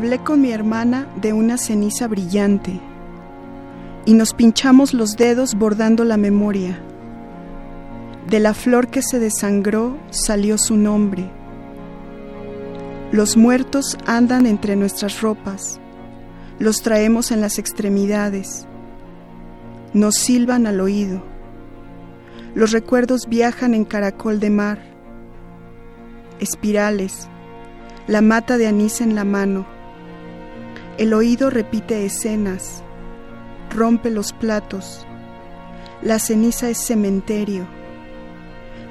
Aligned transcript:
Hablé 0.00 0.18
con 0.20 0.40
mi 0.40 0.50
hermana 0.50 1.06
de 1.20 1.34
una 1.34 1.58
ceniza 1.58 2.08
brillante 2.08 2.80
y 4.06 4.14
nos 4.14 4.32
pinchamos 4.32 4.94
los 4.94 5.14
dedos 5.18 5.54
bordando 5.54 6.04
la 6.04 6.16
memoria. 6.16 6.80
De 8.26 8.40
la 8.40 8.54
flor 8.54 8.88
que 8.88 9.02
se 9.02 9.18
desangró 9.18 9.98
salió 10.08 10.56
su 10.56 10.78
nombre. 10.78 11.30
Los 13.12 13.36
muertos 13.36 13.98
andan 14.06 14.46
entre 14.46 14.74
nuestras 14.74 15.20
ropas, 15.20 15.78
los 16.58 16.80
traemos 16.80 17.30
en 17.30 17.42
las 17.42 17.58
extremidades, 17.58 18.66
nos 19.92 20.14
silban 20.14 20.66
al 20.66 20.80
oído. 20.80 21.22
Los 22.54 22.72
recuerdos 22.72 23.28
viajan 23.28 23.74
en 23.74 23.84
caracol 23.84 24.40
de 24.40 24.48
mar, 24.48 24.78
espirales, 26.38 27.28
la 28.06 28.22
mata 28.22 28.56
de 28.56 28.66
anís 28.66 29.02
en 29.02 29.14
la 29.14 29.24
mano 29.24 29.78
el 31.00 31.14
oído 31.14 31.48
repite 31.48 32.04
escenas, 32.04 32.82
rompe 33.74 34.10
los 34.10 34.34
platos. 34.34 35.06
La 36.02 36.18
ceniza 36.18 36.68
es 36.68 36.76
cementerio. 36.76 37.66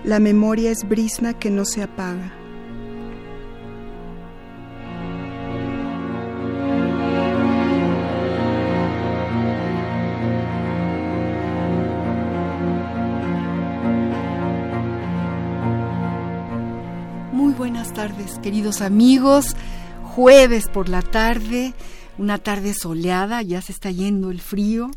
La 0.03 0.17
memoria 0.17 0.71
es 0.71 0.89
brisna 0.89 1.37
que 1.37 1.51
no 1.51 1.65
se 1.65 1.83
apaga. 1.83 2.33
Muy 17.31 17.53
buenas 17.53 17.93
tardes, 17.93 18.39
queridos 18.39 18.81
amigos. 18.81 19.55
Jueves 20.15 20.67
por 20.67 20.89
la 20.89 21.01
tarde 21.01 21.73
una 22.19 22.37
tarde 22.37 22.73
soleada, 22.73 23.41
ya 23.41 23.61
se 23.61 23.71
está 23.71 23.89
yendo 23.89 24.29
el 24.29 24.41
frío. 24.41 24.91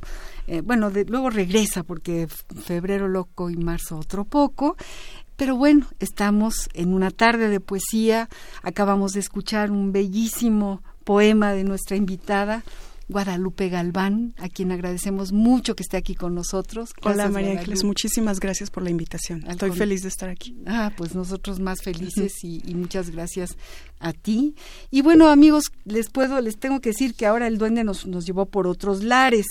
Eh, 0.49 0.61
bueno, 0.61 0.91
luego 0.91 1.31
regresa 1.31 1.85
porque 1.85 2.27
febrero 2.65 3.09
loco 3.09 3.49
y 3.49 3.57
marzo 3.57 3.97
otro 3.97 4.25
poco. 4.25 4.77
Pero 5.37 5.57
bueno, 5.57 5.87
estamos 6.01 6.69
en 6.75 6.93
una 6.93 7.11
tarde 7.11 7.49
de 7.49 7.61
poesía. 7.61 8.29
Acabamos 8.63 9.13
de 9.13 9.21
escuchar 9.21 9.71
un 9.71 9.93
bellísimo 9.93 10.83
poema 11.05 11.53
de 11.53 11.65
nuestra 11.65 11.97
invitada, 11.97 12.65
Guadalupe 13.09 13.69
Galván, 13.69 14.35
a 14.39 14.49
quien 14.49 14.73
agradecemos 14.73 15.33
mucho 15.33 15.75
que 15.75 15.83
esté 15.83 15.97
aquí 15.97 16.15
con 16.15 16.35
nosotros. 16.35 16.91
Hola 17.03 17.29
María 17.29 17.53
Ángeles, 17.53 17.85
muchísimas 17.85 18.41
gracias 18.41 18.71
por 18.71 18.83
la 18.83 18.91
invitación. 18.91 19.45
Estoy 19.49 19.73
feliz 19.73 20.03
de 20.03 20.09
estar 20.09 20.29
aquí. 20.29 20.57
Ah, 20.67 20.93
pues 20.97 21.15
nosotros 21.15 21.61
más 21.61 21.83
felices 21.83 22.43
y, 22.43 22.63
y, 22.65 22.75
muchas 22.75 23.11
gracias 23.11 23.57
a 24.03 24.13
ti. 24.13 24.55
Y 24.91 25.01
bueno, 25.01 25.29
amigos, 25.29 25.65
les 25.85 26.11
puedo, 26.11 26.41
les 26.41 26.59
tengo 26.59 26.81
que 26.81 26.91
decir 26.91 27.15
que 27.15 27.25
ahora 27.25 27.47
el 27.47 27.57
duende 27.57 27.85
nos, 27.85 28.07
nos 28.07 28.27
llevó 28.27 28.47
por 28.47 28.67
otros 28.67 29.03
lares. 29.03 29.47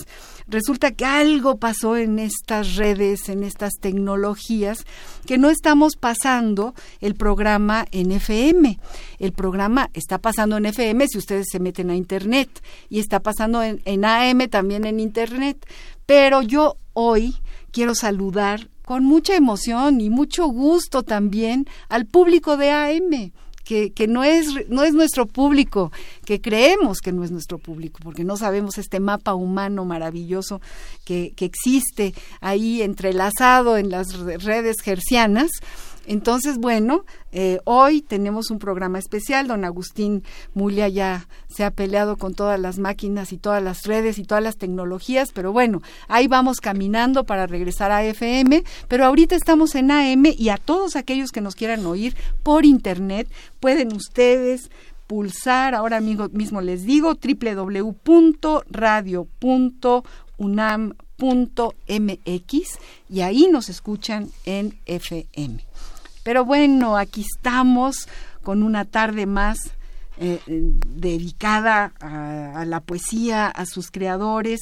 Resulta 0.47 0.91
que 0.91 1.05
algo 1.05 1.57
pasó 1.57 1.95
en 1.95 2.19
estas 2.19 2.75
redes, 2.75 3.29
en 3.29 3.43
estas 3.43 3.73
tecnologías, 3.79 4.85
que 5.25 5.37
no 5.37 5.49
estamos 5.49 5.95
pasando 5.95 6.75
el 6.99 7.15
programa 7.15 7.85
en 7.91 8.11
FM. 8.11 8.77
El 9.19 9.31
programa 9.31 9.89
está 9.93 10.17
pasando 10.17 10.57
en 10.57 10.65
FM 10.65 11.07
si 11.07 11.17
ustedes 11.17 11.47
se 11.49 11.59
meten 11.59 11.89
a 11.89 11.95
Internet 11.95 12.49
y 12.89 12.99
está 12.99 13.21
pasando 13.21 13.63
en, 13.63 13.81
en 13.85 14.05
AM 14.05 14.49
también 14.49 14.85
en 14.85 14.99
Internet. 14.99 15.65
Pero 16.05 16.41
yo 16.41 16.75
hoy 16.93 17.37
quiero 17.71 17.95
saludar 17.95 18.69
con 18.83 19.05
mucha 19.05 19.35
emoción 19.35 20.01
y 20.01 20.09
mucho 20.09 20.47
gusto 20.47 21.03
también 21.03 21.65
al 21.87 22.05
público 22.05 22.57
de 22.57 22.71
AM 22.71 23.31
que, 23.71 24.07
no, 24.07 24.23
es, 24.23 24.47
no 24.69 24.83
es 24.83 24.93
nuestro 24.93 25.25
público, 25.25 25.91
que 26.25 26.41
creemos 26.41 26.99
que 26.99 27.13
no 27.13 27.23
es 27.23 27.31
nuestro 27.31 27.57
público, 27.57 27.99
porque 28.03 28.25
no 28.25 28.35
sabemos 28.35 28.77
este 28.77 28.99
mapa 28.99 29.33
humano 29.33 29.85
maravilloso 29.85 30.59
que, 31.05 31.31
que 31.35 31.45
existe 31.45 32.13
ahí 32.41 32.81
entrelazado 32.81 33.77
en 33.77 33.89
las 33.89 34.19
redes 34.43 34.81
gercianas. 34.81 35.51
Entonces, 36.05 36.57
bueno, 36.57 37.05
eh, 37.31 37.59
hoy 37.63 38.01
tenemos 38.01 38.49
un 38.51 38.59
programa 38.59 38.99
especial. 38.99 39.47
Don 39.47 39.65
Agustín 39.65 40.23
Mulia 40.53 40.87
ya 40.87 41.27
se 41.47 41.63
ha 41.63 41.71
peleado 41.71 42.17
con 42.17 42.33
todas 42.33 42.59
las 42.59 42.79
máquinas 42.79 43.31
y 43.33 43.37
todas 43.37 43.61
las 43.61 43.83
redes 43.83 44.17
y 44.17 44.23
todas 44.23 44.43
las 44.43 44.57
tecnologías, 44.57 45.31
pero 45.31 45.51
bueno, 45.51 45.81
ahí 46.07 46.27
vamos 46.27 46.59
caminando 46.59 47.25
para 47.25 47.47
regresar 47.47 47.91
a 47.91 48.03
FM. 48.03 48.63
Pero 48.87 49.05
ahorita 49.05 49.35
estamos 49.35 49.75
en 49.75 49.91
AM 49.91 50.25
y 50.25 50.49
a 50.49 50.57
todos 50.57 50.95
aquellos 50.95 51.31
que 51.31 51.41
nos 51.41 51.55
quieran 51.55 51.85
oír 51.85 52.15
por 52.43 52.65
internet, 52.65 53.29
pueden 53.59 53.93
ustedes 53.93 54.69
pulsar, 55.07 55.75
ahora 55.75 55.99
mismo 55.99 56.61
les 56.61 56.85
digo, 56.85 57.15
www.radio.unam.mx 61.21 62.79
y 63.09 63.21
ahí 63.21 63.47
nos 63.51 63.69
escuchan 63.69 64.29
en 64.45 64.77
FM. 64.85 65.63
Pero 66.23 66.45
bueno, 66.45 66.97
aquí 66.97 67.21
estamos 67.21 68.07
con 68.43 68.63
una 68.63 68.85
tarde 68.85 69.25
más 69.25 69.71
eh, 70.19 70.39
dedicada 70.47 71.93
a, 71.99 72.61
a, 72.61 72.65
la 72.65 72.79
poesía, 72.81 73.47
a 73.47 73.65
sus 73.65 73.91
creadores. 73.91 74.61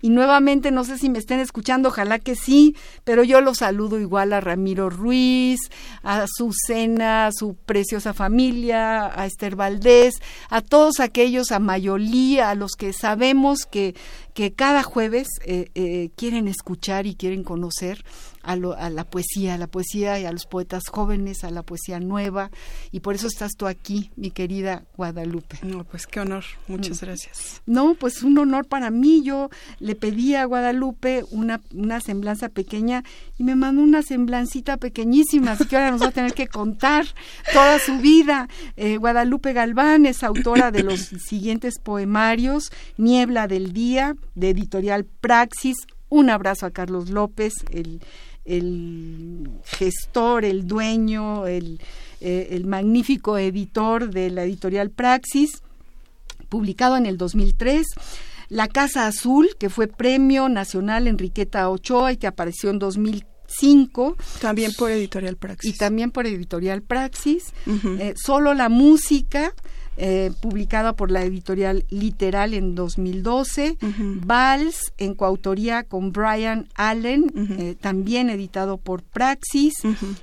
Y 0.00 0.10
nuevamente, 0.10 0.70
no 0.70 0.84
sé 0.84 0.96
si 0.96 1.10
me 1.10 1.18
estén 1.18 1.40
escuchando, 1.40 1.88
ojalá 1.88 2.20
que 2.20 2.36
sí, 2.36 2.76
pero 3.02 3.24
yo 3.24 3.40
los 3.40 3.58
saludo 3.58 3.98
igual 3.98 4.32
a 4.32 4.40
Ramiro 4.40 4.90
Ruiz, 4.90 5.58
a 6.04 6.26
Susana, 6.28 7.26
a 7.26 7.32
su 7.32 7.54
preciosa 7.54 8.14
familia, 8.14 9.06
a 9.06 9.26
Esther 9.26 9.56
Valdés, 9.56 10.14
a 10.50 10.60
todos 10.60 11.00
aquellos, 11.00 11.50
a 11.50 11.58
Mayolí, 11.58 12.38
a 12.38 12.54
los 12.54 12.72
que 12.76 12.92
sabemos 12.92 13.66
que, 13.66 13.96
que 14.38 14.52
cada 14.52 14.84
jueves 14.84 15.26
eh, 15.44 15.68
eh, 15.74 16.10
quieren 16.14 16.46
escuchar 16.46 17.08
y 17.08 17.16
quieren 17.16 17.42
conocer 17.42 18.04
a, 18.44 18.54
lo, 18.54 18.72
a, 18.78 18.88
la 18.88 19.02
poesía, 19.02 19.54
a 19.54 19.58
la 19.58 19.66
poesía 19.66 20.20
y 20.20 20.26
a 20.26 20.32
los 20.32 20.46
poetas 20.46 20.84
jóvenes, 20.88 21.42
a 21.42 21.50
la 21.50 21.64
poesía 21.64 21.98
nueva, 21.98 22.52
y 22.92 23.00
por 23.00 23.16
eso 23.16 23.26
estás 23.26 23.52
tú 23.58 23.66
aquí, 23.66 24.12
mi 24.14 24.30
querida 24.30 24.84
Guadalupe. 24.96 25.58
No, 25.64 25.82
pues 25.82 26.06
qué 26.06 26.20
honor, 26.20 26.44
muchas 26.68 27.00
gracias. 27.00 27.62
No, 27.66 27.94
pues 27.94 28.22
un 28.22 28.38
honor 28.38 28.66
para 28.66 28.90
mí. 28.90 29.22
Yo 29.24 29.50
le 29.80 29.96
pedí 29.96 30.36
a 30.36 30.44
Guadalupe 30.44 31.24
una, 31.30 31.60
una 31.74 32.00
semblanza 32.00 32.48
pequeña 32.48 33.02
y 33.38 33.42
me 33.42 33.56
mandó 33.56 33.82
una 33.82 34.02
semblancita 34.02 34.76
pequeñísima, 34.76 35.52
así 35.52 35.66
que 35.66 35.76
ahora 35.76 35.90
nos 35.90 36.02
va 36.02 36.08
a 36.08 36.12
tener 36.12 36.32
que 36.32 36.46
contar 36.46 37.06
toda 37.52 37.80
su 37.80 37.98
vida. 37.98 38.48
Eh, 38.76 38.98
Guadalupe 38.98 39.52
Galván 39.52 40.06
es 40.06 40.22
autora 40.22 40.70
de 40.70 40.84
los 40.84 41.00
siguientes 41.00 41.80
poemarios, 41.80 42.70
Niebla 42.96 43.48
del 43.48 43.72
Día, 43.72 44.14
de 44.38 44.50
editorial 44.50 45.04
Praxis. 45.04 45.76
Un 46.08 46.30
abrazo 46.30 46.66
a 46.66 46.70
Carlos 46.70 47.10
López, 47.10 47.54
el 47.70 48.00
el 48.48 49.50
gestor, 49.64 50.44
el 50.44 50.66
dueño, 50.66 51.46
el, 51.46 51.80
eh, 52.20 52.48
el, 52.52 52.66
magnífico 52.66 53.36
editor 53.36 54.10
de 54.10 54.30
la 54.30 54.42
editorial 54.44 54.90
Praxis, 54.90 55.62
publicado 56.48 56.96
en 56.96 57.04
el 57.04 57.18
2003. 57.18 57.86
La 58.48 58.66
Casa 58.66 59.06
Azul, 59.06 59.50
que 59.58 59.68
fue 59.68 59.86
Premio 59.86 60.48
Nacional 60.48 61.06
Enriqueta 61.06 61.68
Ochoa 61.68 62.12
y 62.12 62.16
que 62.16 62.26
apareció 62.26 62.70
en 62.70 62.78
2005. 62.78 64.16
También 64.40 64.72
por 64.72 64.90
Editorial 64.90 65.36
Praxis. 65.36 65.74
Y 65.74 65.76
también 65.76 66.10
por 66.10 66.26
Editorial 66.26 66.80
Praxis. 66.80 67.52
Uh 67.66 67.72
-huh. 67.72 68.00
eh, 68.00 68.14
solo 68.16 68.54
la 68.54 68.70
música, 68.70 69.52
eh, 70.00 70.30
publicada 70.40 70.92
por 70.92 71.10
la 71.10 71.24
editorial 71.24 71.84
Literal 71.90 72.54
en 72.54 72.76
2012, 72.76 73.78
Vals 74.24 74.92
en 74.96 75.16
coautoría 75.16 75.82
con 75.82 76.12
Brian 76.12 76.68
Allen, 76.76 77.32
eh, 77.58 77.74
también 77.80 78.30
editado 78.30 78.76
por 78.76 79.02
Praxis, 79.02 79.74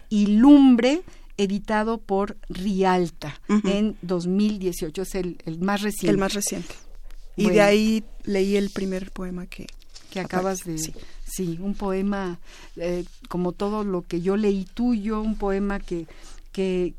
y 0.07 0.27
Lumbre, 0.27 1.01
editado 1.35 1.97
por 1.97 2.37
Rialta 2.47 3.37
en 3.65 3.97
2018, 4.01 5.01
es 5.01 5.15
el, 5.15 5.37
más 5.59 5.81
reciente. 5.81 6.11
El 6.11 6.17
más 6.19 6.33
reciente. 6.33 6.73
Y 7.35 7.49
de 7.49 7.61
ahí 7.61 8.03
leí 8.23 8.55
el 8.55 8.69
primer 8.69 9.11
poema 9.11 9.45
que... 9.45 9.67
Que 10.09 10.21
acabas 10.21 10.59
de... 10.63 10.77
Sí. 10.77 11.59
un 11.61 11.73
poema 11.73 12.39
eh, 12.77 13.03
como 13.27 13.51
todo 13.51 13.83
lo 13.83 14.03
que 14.03 14.21
yo 14.21 14.37
leí 14.37 14.63
tuyo, 14.63 15.19
un 15.19 15.37
poema 15.37 15.81
que, 15.81 16.07
que, 16.53 16.93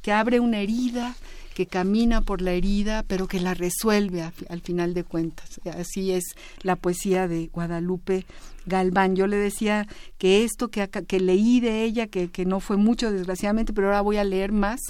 que 0.00 0.12
abre 0.12 0.40
una 0.40 0.60
herida, 0.60 1.14
que 1.54 1.66
camina 1.66 2.20
por 2.22 2.40
la 2.42 2.52
herida, 2.52 3.04
pero 3.06 3.28
que 3.28 3.40
la 3.40 3.54
resuelve 3.54 4.22
al 4.48 4.60
final 4.60 4.94
de 4.94 5.04
cuentas. 5.04 5.60
Así 5.76 6.12
es 6.12 6.24
la 6.62 6.76
poesía 6.76 7.28
de 7.28 7.48
Guadalupe 7.48 8.26
Galván. 8.66 9.16
Yo 9.16 9.26
le 9.26 9.36
decía 9.36 9.86
que 10.18 10.44
esto 10.44 10.68
que, 10.68 10.88
que 10.88 11.20
leí 11.20 11.60
de 11.60 11.84
ella, 11.84 12.06
que, 12.06 12.30
que, 12.30 12.44
no 12.44 12.60
fue 12.60 12.76
mucho 12.76 13.10
desgraciadamente, 13.10 13.72
pero 13.72 13.88
ahora 13.88 14.00
voy 14.00 14.16
a 14.16 14.24
leer 14.24 14.52
más, 14.52 14.80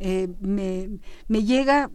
eh, 0.00 0.28
me, 0.40 0.88
me 1.28 1.44
llega 1.44 1.90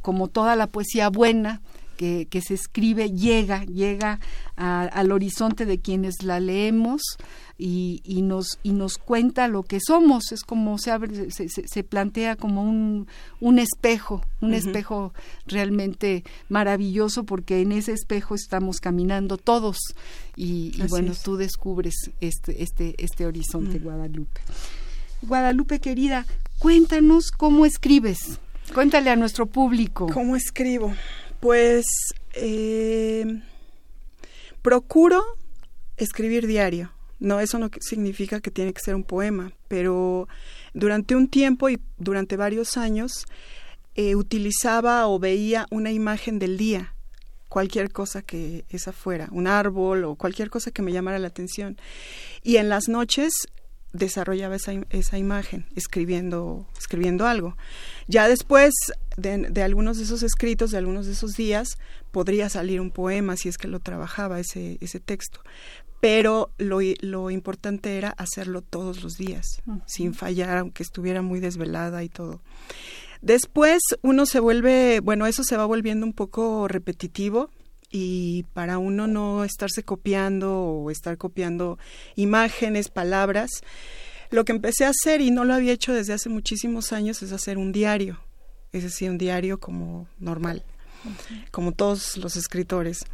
como 0.00 0.28
toda 0.28 0.56
la 0.56 0.66
poesía 0.66 1.08
buena, 1.08 1.60
que, 1.96 2.26
que, 2.28 2.40
se 2.40 2.54
escribe 2.54 3.10
llega, 3.10 3.64
llega 3.64 4.20
al 4.56 5.12
horizonte 5.12 5.66
de 5.66 5.78
quienes 5.78 6.22
la 6.22 6.40
leemos 6.40 7.02
y, 7.58 8.22
nos, 8.22 8.58
y 8.62 8.72
nos 8.72 8.98
cuenta 8.98 9.48
lo 9.48 9.62
que 9.62 9.78
somos. 9.80 10.32
Es 10.32 10.42
como 10.42 10.78
se, 10.78 10.90
abre, 10.90 11.30
se, 11.30 11.48
se, 11.48 11.84
plantea 11.84 12.36
como 12.36 12.62
un, 12.62 13.06
un 13.40 13.58
espejo, 13.58 14.24
un 14.40 14.54
espejo 14.54 15.12
realmente 15.46 16.24
maravilloso 16.48 17.24
porque 17.24 17.60
en 17.60 17.72
ese 17.72 17.92
espejo 17.92 18.34
estamos 18.34 18.80
caminando 18.80 19.36
todos 19.36 19.78
y, 20.36 20.72
bueno, 20.88 21.12
tú 21.22 21.36
descubres 21.36 21.94
este, 22.20 22.62
este, 22.62 22.94
este 22.98 23.26
horizonte, 23.26 23.78
Guadalupe. 23.78 24.40
Guadalupe 25.22 25.80
querida, 25.80 26.26
cuéntanos 26.58 27.30
cómo 27.30 27.64
escribes. 27.64 28.40
Cuéntale 28.74 29.10
a 29.10 29.16
nuestro 29.16 29.46
público. 29.46 30.08
¿Cómo 30.12 30.34
escribo? 30.34 30.92
Pues 31.42 31.86
eh, 32.34 33.26
procuro 34.62 35.24
escribir 35.96 36.46
diario. 36.46 36.92
No, 37.18 37.40
eso 37.40 37.58
no 37.58 37.68
significa 37.80 38.40
que 38.40 38.52
tiene 38.52 38.72
que 38.72 38.80
ser 38.80 38.94
un 38.94 39.02
poema, 39.02 39.50
pero 39.66 40.28
durante 40.72 41.16
un 41.16 41.26
tiempo 41.26 41.68
y 41.68 41.80
durante 41.98 42.36
varios 42.36 42.76
años 42.76 43.26
eh, 43.96 44.14
utilizaba 44.14 45.08
o 45.08 45.18
veía 45.18 45.66
una 45.72 45.90
imagen 45.90 46.38
del 46.38 46.56
día, 46.56 46.94
cualquier 47.48 47.90
cosa 47.90 48.22
que 48.22 48.64
esa 48.70 48.92
fuera, 48.92 49.26
un 49.32 49.48
árbol 49.48 50.04
o 50.04 50.14
cualquier 50.14 50.48
cosa 50.48 50.70
que 50.70 50.82
me 50.82 50.92
llamara 50.92 51.18
la 51.18 51.26
atención. 51.26 51.76
Y 52.44 52.58
en 52.58 52.68
las 52.68 52.88
noches 52.88 53.48
desarrollaba 53.92 54.56
esa, 54.56 54.72
esa 54.90 55.18
imagen, 55.18 55.66
escribiendo, 55.76 56.66
escribiendo 56.78 57.26
algo. 57.26 57.56
Ya 58.08 58.28
después 58.28 58.74
de, 59.16 59.38
de, 59.38 59.62
algunos 59.62 59.98
de 59.98 60.04
esos 60.04 60.22
escritos, 60.22 60.70
de 60.70 60.78
algunos 60.78 61.06
de 61.06 61.12
esos 61.12 61.32
días, 61.32 61.78
podría 62.10 62.48
salir 62.48 62.80
un 62.80 62.90
poema 62.90 63.36
si 63.36 63.48
es 63.48 63.58
que 63.58 63.68
lo 63.68 63.80
trabajaba 63.80 64.40
ese, 64.40 64.78
ese 64.80 65.00
texto 65.00 65.40
pero 66.02 66.50
lo, 66.58 66.80
lo 67.00 67.30
importante 67.30 67.96
era 67.96 68.10
hacerlo 68.10 68.60
todos 68.60 69.04
los 69.04 69.18
días, 69.18 69.62
sin 69.86 70.14
fallar, 70.14 70.58
aunque 70.58 70.82
estuviera 70.82 71.22
muy 71.22 71.38
desvelada 71.38 72.02
y 72.02 72.08
todo. 72.08 72.40
Después 73.20 73.80
uno 74.02 74.26
se 74.26 74.40
vuelve, 74.40 74.98
bueno, 74.98 75.26
eso 75.28 75.44
se 75.44 75.56
va 75.56 75.64
volviendo 75.64 76.04
un 76.04 76.12
poco 76.12 76.66
repetitivo 76.66 77.50
y 77.92 78.44
para 78.54 78.78
uno 78.78 79.06
no 79.06 79.44
estarse 79.44 79.84
copiando 79.84 80.58
o 80.58 80.90
estar 80.90 81.18
copiando 81.18 81.78
imágenes, 82.16 82.88
palabras, 82.88 83.50
lo 84.30 84.46
que 84.46 84.52
empecé 84.52 84.86
a 84.86 84.88
hacer 84.88 85.20
y 85.20 85.30
no 85.30 85.44
lo 85.44 85.54
había 85.54 85.74
hecho 85.74 85.92
desde 85.92 86.14
hace 86.14 86.30
muchísimos 86.30 86.92
años 86.92 87.22
es 87.22 87.32
hacer 87.32 87.58
un 87.58 87.70
diario, 87.70 88.18
es 88.72 88.82
decir, 88.82 89.10
un 89.10 89.18
diario 89.18 89.60
como 89.60 90.08
normal, 90.18 90.64
como 91.50 91.72
todos 91.72 92.16
los 92.16 92.36
escritores. 92.36 93.04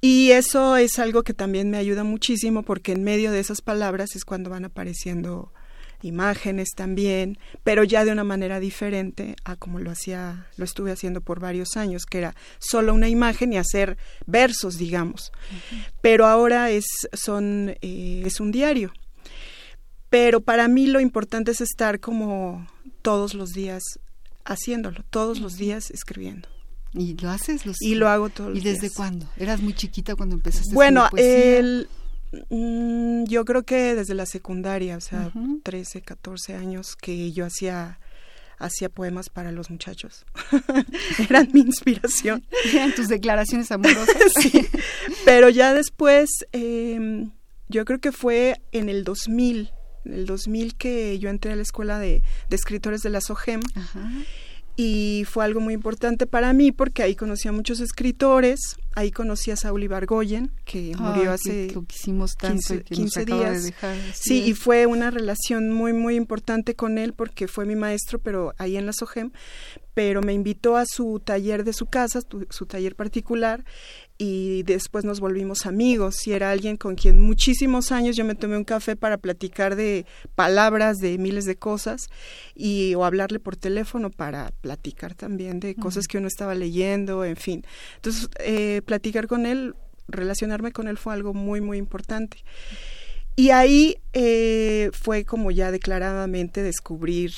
Y 0.00 0.30
eso 0.30 0.78
es 0.78 0.98
algo 0.98 1.22
que 1.22 1.34
también 1.34 1.70
me 1.70 1.76
ayuda 1.76 2.02
muchísimo 2.02 2.62
porque 2.62 2.92
en 2.92 3.04
medio 3.04 3.30
de 3.30 3.38
esas 3.38 3.60
palabras 3.60 4.16
es 4.16 4.24
cuando 4.24 4.50
van 4.50 4.64
apareciendo 4.64 5.52
imágenes 6.02 6.70
también, 6.76 7.38
pero 7.64 7.84
ya 7.84 8.04
de 8.04 8.12
una 8.12 8.24
manera 8.24 8.60
diferente 8.60 9.36
a 9.44 9.56
como 9.56 9.78
lo 9.78 9.90
hacía, 9.90 10.46
lo 10.56 10.64
estuve 10.64 10.92
haciendo 10.92 11.20
por 11.20 11.40
varios 11.40 11.76
años, 11.76 12.06
que 12.06 12.18
era 12.18 12.34
solo 12.58 12.94
una 12.94 13.08
imagen 13.08 13.52
y 13.52 13.58
hacer 13.58 13.96
versos, 14.26 14.78
digamos. 14.78 15.32
Pero 16.00 16.26
ahora 16.26 16.70
es 16.70 16.86
son 17.12 17.76
eh, 17.80 18.22
es 18.24 18.40
un 18.40 18.52
diario. 18.52 18.92
Pero 20.10 20.42
para 20.42 20.68
mí 20.68 20.86
lo 20.86 21.00
importante 21.00 21.52
es 21.52 21.60
estar 21.60 21.98
como 21.98 22.66
todos 23.00 23.34
los 23.34 23.52
días 23.52 23.82
haciéndolo, 24.44 25.04
todos 25.10 25.40
los 25.40 25.56
días 25.56 25.90
escribiendo. 25.90 26.48
¿Y 26.94 27.16
lo 27.16 27.30
haces? 27.30 27.62
y 27.80 27.94
lo 27.94 28.08
hago 28.08 28.28
todos 28.28 28.56
¿Y 28.56 28.60
desde 28.60 28.90
cuándo? 28.90 29.26
¿Eras 29.38 29.62
muy 29.62 29.72
chiquita 29.72 30.14
cuando 30.14 30.34
empezaste 30.34 30.74
bueno, 30.74 31.04
a 31.04 31.10
mm, 31.10 31.86
yo 32.50 33.44
creo 33.44 33.62
que 33.64 33.94
desde 33.94 34.14
la 34.14 34.26
secundaria, 34.26 34.96
o 34.96 35.00
sea, 35.00 35.32
13, 35.62 36.02
14 36.02 36.54
años 36.54 36.96
que 36.96 37.32
yo 37.32 37.44
hacía 37.44 37.98
hacía 38.58 38.88
poemas 38.88 39.28
para 39.28 39.50
los 39.50 39.70
muchachos. 39.70 40.24
Eran 41.28 41.48
mi 41.52 41.60
inspiración. 41.60 42.44
Eran 42.72 42.94
tus 42.94 43.08
declaraciones 43.08 43.72
amorosas. 43.72 44.16
sí. 44.40 44.66
Pero 45.24 45.48
ya 45.48 45.74
después, 45.74 46.30
eh, 46.52 47.26
yo 47.68 47.84
creo 47.84 47.98
que 47.98 48.12
fue 48.12 48.60
en 48.70 48.88
el 48.88 49.02
2000, 49.02 49.72
en 50.04 50.12
el 50.12 50.26
2000 50.26 50.76
que 50.76 51.18
yo 51.18 51.28
entré 51.28 51.52
a 51.52 51.56
la 51.56 51.62
escuela 51.62 51.98
de, 51.98 52.22
de 52.48 52.56
escritores 52.56 53.02
de 53.02 53.10
la 53.10 53.20
SOGEM. 53.20 53.62
Ajá 53.74 54.08
y 54.76 55.24
fue 55.28 55.44
algo 55.44 55.60
muy 55.60 55.74
importante 55.74 56.26
para 56.26 56.52
mí 56.52 56.72
porque 56.72 57.02
ahí 57.02 57.14
conocí 57.14 57.48
a 57.48 57.52
muchos 57.52 57.80
escritores, 57.80 58.76
ahí 58.94 59.10
conocí 59.10 59.50
a 59.50 59.56
Saúl 59.56 59.82
Ibargoyen, 59.82 60.50
que 60.64 60.94
murió 60.98 61.32
hace 61.32 61.68
que, 61.68 61.74
tanto 62.38 62.80
15, 62.84 63.24
días. 63.24 63.72
sí, 64.14 64.44
y 64.44 64.54
fue 64.54 64.86
una 64.86 65.10
relación 65.10 65.70
muy, 65.70 65.92
muy 65.92 66.16
importante 66.16 66.74
con 66.74 66.98
él 66.98 67.12
porque 67.12 67.48
fue 67.48 67.66
mi 67.66 67.76
maestro, 67.76 68.18
pero 68.18 68.54
ahí 68.58 68.76
en 68.76 68.86
la 68.86 68.92
SOGEM, 68.92 69.32
pero 69.94 70.22
me 70.22 70.32
invitó 70.32 70.76
a 70.76 70.84
su 70.86 71.20
taller 71.20 71.64
de 71.64 71.74
su 71.74 71.86
casa, 71.86 72.20
su 72.48 72.66
taller 72.66 72.96
particular, 72.96 73.64
y 74.24 74.62
después 74.62 75.04
nos 75.04 75.18
volvimos 75.18 75.66
amigos 75.66 76.28
y 76.28 76.32
era 76.32 76.52
alguien 76.52 76.76
con 76.76 76.94
quien 76.94 77.20
muchísimos 77.20 77.90
años 77.90 78.14
yo 78.14 78.24
me 78.24 78.36
tomé 78.36 78.56
un 78.56 78.62
café 78.62 78.94
para 78.94 79.18
platicar 79.18 79.74
de 79.74 80.06
palabras, 80.36 80.98
de 80.98 81.18
miles 81.18 81.44
de 81.44 81.56
cosas 81.56 82.06
y 82.54 82.94
o 82.94 83.04
hablarle 83.04 83.40
por 83.40 83.56
teléfono 83.56 84.10
para 84.10 84.52
platicar 84.60 85.16
también 85.16 85.58
de 85.58 85.74
cosas 85.74 86.06
que 86.06 86.18
uno 86.18 86.28
estaba 86.28 86.54
leyendo, 86.54 87.24
en 87.24 87.34
fin. 87.34 87.64
Entonces, 87.96 88.28
eh, 88.38 88.80
platicar 88.86 89.26
con 89.26 89.44
él, 89.44 89.74
relacionarme 90.06 90.70
con 90.70 90.86
él 90.86 90.98
fue 90.98 91.14
algo 91.14 91.34
muy, 91.34 91.60
muy 91.60 91.78
importante. 91.78 92.44
Y 93.34 93.50
ahí 93.50 93.96
eh, 94.12 94.90
fue 94.92 95.24
como 95.24 95.50
ya 95.50 95.72
declaradamente 95.72 96.62
descubrir 96.62 97.32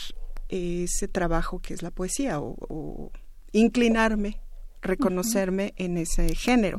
ese 0.51 1.09
trabajo 1.09 1.61
que 1.61 1.73
es 1.73 1.81
la 1.81 1.91
poesía 1.91 2.41
o 2.41 3.11
inclinarme 3.53 4.44
reconocerme 4.85 5.75
en, 5.77 5.97
ese 5.97 6.35
género. 6.35 6.79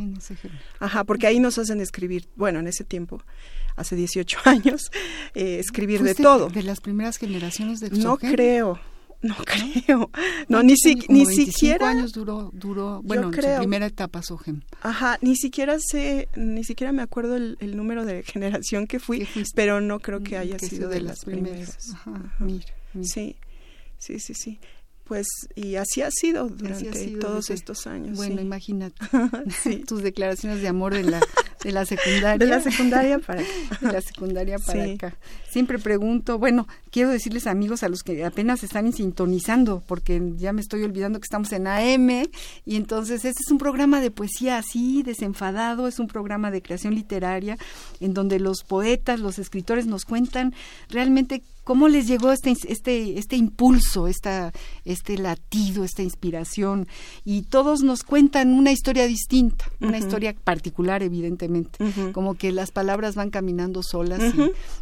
Ajá, 0.79 1.03
porque 1.03 1.27
ahí 1.27 1.39
nos 1.39 1.57
hacen 1.57 1.81
escribir, 1.81 2.29
bueno, 2.35 2.59
en 2.59 2.67
ese 2.67 2.83
tiempo, 2.83 3.21
hace 3.75 3.95
18 3.95 4.39
años, 4.45 4.91
eh, 5.33 5.59
escribir 5.59 6.01
de 6.03 6.15
todo. 6.15 6.49
De 6.49 6.63
las 6.63 6.79
primeras 6.79 7.17
generaciones 7.17 7.79
de 7.79 7.89
No 7.89 8.17
creo. 8.17 8.79
No 9.21 9.35
creo. 9.43 10.11
No, 10.49 10.61
ni, 10.61 10.75
si, 10.77 10.99
ni 11.07 11.25
siquiera. 11.25 11.89
años 11.89 12.11
duró, 12.11 12.51
duró 12.53 13.01
bueno, 13.01 13.31
creo, 13.31 13.55
su 13.55 13.61
primera 13.61 13.87
etapa 13.87 14.21
Sogem. 14.21 14.61
Ajá, 14.81 15.17
ni 15.21 15.35
siquiera 15.35 15.77
sé, 15.79 16.29
ni 16.35 16.63
siquiera 16.63 16.91
me 16.91 17.01
acuerdo 17.01 17.35
el, 17.35 17.75
número 17.75 18.05
de 18.05 18.21
generación 18.27 18.85
que 18.85 18.99
fui, 18.99 19.27
pero 19.55 19.81
no 19.81 19.99
creo 19.99 20.21
que 20.21 20.37
mm, 20.37 20.41
haya 20.41 20.59
sido 20.59 20.89
de, 20.89 21.01
las 21.01 21.25
primeras. 21.25 21.95
Ajá, 21.95 22.35
Mira, 22.37 22.65
Sí, 23.01 23.35
sí, 23.97 24.19
sí, 24.19 24.35
sí. 24.35 24.59
Pues, 25.05 25.27
y 25.55 25.75
así 25.75 26.01
ha 26.01 26.09
sido 26.09 26.49
durante 26.49 27.07
todos 27.17 27.51
estos 27.51 27.85
años. 27.85 28.17
Bueno, 28.17 28.41
imagínate 28.41 28.95
tus 29.87 30.01
declaraciones 30.01 30.61
de 30.63 30.67
amor 30.67 30.95
de 30.95 31.03
la, 31.03 31.21
De 31.63 31.71
la 31.71 31.85
secundaria. 31.85 32.37
De 32.37 32.47
la 32.47 32.59
secundaria 32.59 33.19
para 33.19 33.41
acá. 33.41 33.77
De 33.81 33.91
la 33.91 34.01
secundaria 34.01 34.57
para 34.57 34.83
acá. 34.83 35.17
Siempre 35.47 35.77
pregunto, 35.77 36.39
bueno, 36.39 36.67
quiero 36.95 37.09
decirles 37.09 37.45
amigos 37.45 37.83
a 37.83 37.89
los 37.89 38.03
que 38.03 38.23
apenas 38.23 38.63
están 38.63 38.93
sintonizando, 38.93 39.83
porque 39.85 40.31
ya 40.37 40.53
me 40.53 40.61
estoy 40.61 40.83
olvidando 40.83 41.19
que 41.19 41.25
estamos 41.25 41.51
en 41.51 41.67
AM, 41.67 42.09
y 42.65 42.77
entonces 42.77 43.25
este 43.25 43.41
es 43.45 43.51
un 43.51 43.57
programa 43.57 43.99
de 43.99 44.11
poesía 44.11 44.57
así, 44.57 45.03
desenfadado, 45.03 45.89
es 45.89 45.99
un 45.99 46.07
programa 46.07 46.51
de 46.51 46.61
creación 46.61 46.95
literaria, 46.95 47.57
en 47.99 48.13
donde 48.13 48.39
los 48.39 48.63
poetas, 48.63 49.19
los 49.19 49.39
escritores 49.39 49.87
nos 49.87 50.05
cuentan 50.05 50.53
realmente 50.87 51.43
¿Cómo 51.65 51.87
les 51.87 52.05
llegó 52.05 52.31
este, 52.31 52.51
este, 52.67 53.17
este 53.17 53.37
impulso, 53.37 54.07
esta, 54.07 54.53
este 54.85 55.17
latido, 55.17 55.83
esta 55.83 56.03
inspiración? 56.03 56.87
Y 57.25 57.41
todos 57.41 57.81
nos 57.81 58.03
cuentan 58.03 58.53
una 58.53 58.71
historia 58.71 59.07
distinta, 59.07 59.65
una 59.81 59.97
historia 59.97 60.35
particular, 60.43 61.01
evidentemente. 61.01 61.79
Como 62.13 62.35
que 62.35 62.51
las 62.51 62.69
palabras 62.69 63.15
van 63.15 63.31
caminando 63.31 63.81
solas 63.81 64.21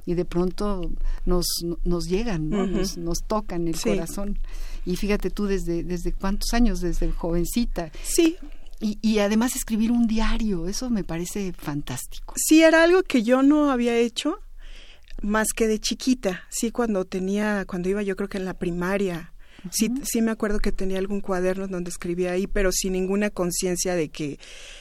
y, 0.06 0.14
de 0.14 0.26
pronto 0.26 0.92
nos, 1.26 1.46
nos 1.86 2.03
llegan, 2.08 2.50
nos, 2.50 2.98
nos, 2.98 3.24
tocan 3.24 3.68
el 3.68 3.80
corazón. 3.80 4.40
Y 4.86 4.96
fíjate 4.96 5.30
tú, 5.30 5.46
desde, 5.46 5.84
desde 5.84 6.14
cuántos 6.14 6.54
años, 6.54 6.82
desde 6.82 7.12
jovencita. 7.12 7.92
Sí, 8.04 8.36
y, 8.80 8.98
y, 9.02 9.20
además 9.20 9.56
escribir 9.56 9.92
un 9.92 10.08
diario, 10.08 10.68
eso 10.68 10.90
me 10.90 11.04
parece 11.04 11.54
fantástico. 11.54 12.34
Sí, 12.36 12.64
era 12.64 12.84
algo 12.84 13.04
que 13.04 13.24
yo 13.24 13.42
no 13.42 13.72
había 13.72 13.98
hecho 13.98 14.40
más 15.22 15.54
que 15.54 15.68
de 15.68 15.80
chiquita, 15.80 16.44
sí 16.50 16.72
cuando 16.72 17.06
tenía, 17.06 17.66
cuando 17.66 17.90
iba 17.90 18.04
yo 18.04 18.16
creo 18.16 18.30
que 18.30 18.38
en 18.38 18.46
la 18.46 18.54
primaria, 18.54 19.34
sí, 19.72 19.90
sí 20.04 20.22
me 20.22 20.32
acuerdo 20.32 20.60
que 20.60 20.72
tenía 20.72 21.00
algún 21.00 21.22
cuaderno 21.22 21.68
donde 21.68 21.90
escribía 21.90 22.34
ahí, 22.34 22.46
pero 22.46 22.72
sin 22.72 22.94
ninguna 22.94 23.30
conciencia 23.30 23.96
de 23.96 24.10
que 24.10 24.38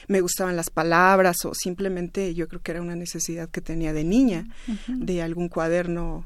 me 0.07 0.21
gustaban 0.21 0.55
las 0.55 0.69
palabras 0.69 1.45
o 1.45 1.53
simplemente 1.53 2.33
yo 2.33 2.47
creo 2.47 2.61
que 2.61 2.71
era 2.71 2.81
una 2.81 2.95
necesidad 2.95 3.49
que 3.49 3.61
tenía 3.61 3.93
de 3.93 4.03
niña, 4.03 4.45
de 4.87 5.21
algún 5.21 5.47
cuaderno 5.47 6.25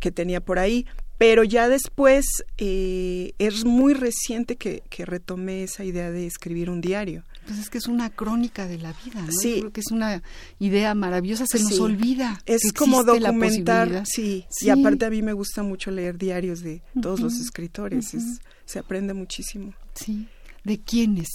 que 0.00 0.10
tenía 0.10 0.40
por 0.40 0.58
ahí, 0.58 0.86
pero 1.20 1.44
ya 1.44 1.68
después 1.68 2.24
eh, 2.56 3.34
es 3.38 3.66
muy 3.66 3.92
reciente 3.92 4.56
que, 4.56 4.82
que 4.88 5.04
retomé 5.04 5.64
esa 5.64 5.84
idea 5.84 6.10
de 6.10 6.26
escribir 6.26 6.70
un 6.70 6.80
diario. 6.80 7.24
Pues 7.46 7.58
es 7.58 7.68
que 7.68 7.76
es 7.76 7.88
una 7.88 8.08
crónica 8.08 8.66
de 8.66 8.78
la 8.78 8.94
vida, 9.04 9.20
¿no? 9.20 9.32
Sí. 9.32 9.58
creo 9.60 9.72
que 9.72 9.80
es 9.80 9.90
una 9.90 10.22
idea 10.58 10.94
maravillosa, 10.94 11.44
se 11.46 11.62
nos 11.62 11.78
olvida. 11.78 12.40
Es 12.46 12.72
como 12.72 13.04
documentar, 13.04 14.04
sí. 14.06 14.46
Y 14.60 14.70
aparte 14.70 15.04
a 15.04 15.10
mí 15.10 15.20
me 15.20 15.34
gusta 15.34 15.62
mucho 15.62 15.90
leer 15.90 16.16
diarios 16.16 16.62
de 16.62 16.82
todos 17.02 17.20
los 17.20 17.34
escritores, 17.38 18.16
se 18.64 18.78
aprende 18.78 19.12
muchísimo. 19.12 19.74
Sí. 19.94 20.26
¿De 20.64 20.80
quiénes? 20.80 21.28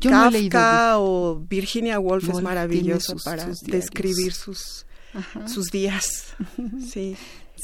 Yo 0.00 0.10
Kafka 0.10 0.22
no 0.22 0.28
he 0.28 0.40
leído 0.40 0.60
o 1.02 1.40
Virginia 1.48 1.98
Woolf, 1.98 2.28
es 2.28 2.42
maravilloso 2.42 3.16
para 3.24 3.46
describir 3.62 4.32
sus, 4.32 4.86
sus 5.46 5.70
días. 5.70 6.34
sí. 6.92 7.16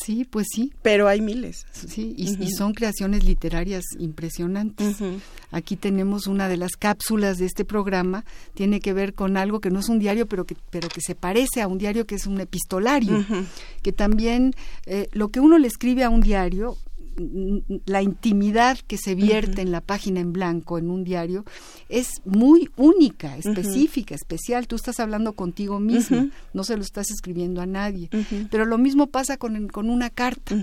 Sí, 0.03 0.25
pues 0.25 0.47
sí. 0.53 0.73
Pero 0.83 1.09
hay 1.09 1.21
miles. 1.21 1.67
Sí, 1.73 2.15
y, 2.17 2.51
son 2.53 2.75
creaciones 2.75 3.25
literarias 3.25 3.85
impresionantes. 3.99 4.97
Aquí 5.51 5.77
tenemos 5.77 6.27
una 6.27 6.49
de 6.49 6.57
las 6.57 6.73
cápsulas 6.73 7.39
de 7.39 7.47
este 7.47 7.65
programa, 7.65 8.25
tiene 8.55 8.81
que 8.81 8.93
ver 8.93 9.15
con 9.15 9.37
algo 9.37 9.61
que 9.61 9.71
no 9.71 9.81
es 9.81 9.89
un 9.89 9.99
diario, 9.99 10.27
pero 10.27 10.45
que, 10.45 10.57
pero 10.71 10.89
que 10.89 11.01
se 11.01 11.15
parece 11.15 11.63
a 11.63 11.69
un 11.69 11.79
diario, 11.79 12.07
que 12.07 12.17
es 12.17 12.27
un 12.27 12.41
epistolario, 12.41 13.25
que 13.83 13.93
también 13.93 14.55
eh, 14.87 15.09
lo 15.13 15.29
que 15.29 15.41
uno 15.41 15.59
le 15.59 15.69
escribe 15.69 16.05
a 16.05 16.11
un 16.11 16.21
diario 16.21 16.77
la 17.87 18.03
intimidad 18.03 18.79
que 18.87 18.99
se 18.99 19.15
vierte 19.15 19.63
en 19.63 19.73
la 19.73 19.81
página 19.81 20.21
en 20.21 20.33
blanco 20.33 20.79
en 20.79 20.91
un 20.91 21.05
diario 21.05 21.45
es 21.89 22.09
muy 22.25 22.69
única, 22.77 23.37
específica, 23.37 24.15
especial. 24.15 24.67
Tú 24.67 24.77
estás 24.77 25.01
hablando 25.01 25.33
contigo 25.33 25.81
mismo, 25.81 26.29
no 26.53 26.65
se 26.65 26.77
lo 26.77 26.83
estás 26.83 27.11
escribiendo 27.11 27.61
a 27.61 27.67
nadie. 27.67 28.11
Pero 28.51 28.65
lo 28.65 28.79
mismo 28.79 29.07
pasa 29.07 29.37
con, 29.37 29.69
con 29.69 29.91
una 29.91 30.11
carta. 30.11 30.55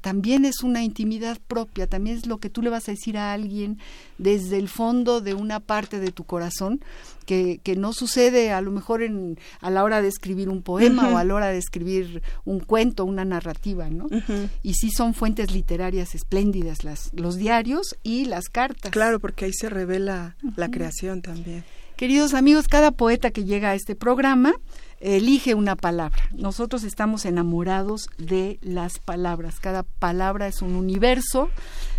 también 0.00 0.44
es 0.44 0.62
una 0.62 0.82
intimidad 0.82 1.38
propia, 1.46 1.86
también 1.86 2.16
es 2.16 2.26
lo 2.26 2.38
que 2.38 2.50
tú 2.50 2.62
le 2.62 2.70
vas 2.70 2.88
a 2.88 2.92
decir 2.92 3.16
a 3.16 3.32
alguien 3.32 3.78
desde 4.18 4.58
el 4.58 4.68
fondo 4.68 5.20
de 5.20 5.34
una 5.34 5.60
parte 5.60 6.00
de 6.00 6.12
tu 6.12 6.24
corazón 6.24 6.80
que, 7.22 7.60
que 7.62 7.76
no 7.76 7.92
sucede 7.92 8.52
a 8.52 8.60
lo 8.60 8.70
mejor 8.70 9.02
en, 9.02 9.38
a 9.60 9.70
la 9.70 9.84
hora 9.84 10.02
de 10.02 10.08
escribir 10.08 10.48
un 10.48 10.62
poema 10.62 11.08
o 11.08 11.16
a 11.16 11.24
la 11.24 11.34
hora 11.34 11.48
de 11.48 11.58
escribir 11.58 12.22
un 12.44 12.60
cuento, 12.60 13.04
una 13.04 13.24
narrativa, 13.24 13.90
¿no? 13.90 14.06
Y 14.62 14.74
sí 14.74 14.90
son 14.90 15.14
fuentes 15.14 15.52
literarias 15.52 16.14
espléndidas 16.14 16.84
las, 16.84 17.10
los 17.14 17.36
diarios 17.36 17.96
y 18.02 18.24
las 18.26 18.48
cartas. 18.48 18.92
Claro, 18.92 19.20
porque 19.20 19.46
ahí 19.46 19.52
se 19.52 19.68
revela 19.68 20.36
la 20.56 20.70
creación 20.70 21.22
también. 21.22 21.64
Queridos 21.96 22.34
amigos, 22.34 22.66
cada 22.68 22.90
poeta 22.90 23.30
que 23.30 23.44
llega 23.44 23.70
a 23.70 23.74
este 23.74 23.94
programa 23.94 24.54
elige 25.00 25.54
una 25.54 25.76
palabra. 25.76 26.28
Nosotros 26.32 26.84
estamos 26.84 27.24
enamorados 27.26 28.08
de 28.18 28.58
las 28.62 28.98
palabras. 28.98 29.60
Cada 29.60 29.82
palabra 29.82 30.48
es 30.48 30.62
un 30.62 30.74
universo. 30.74 31.48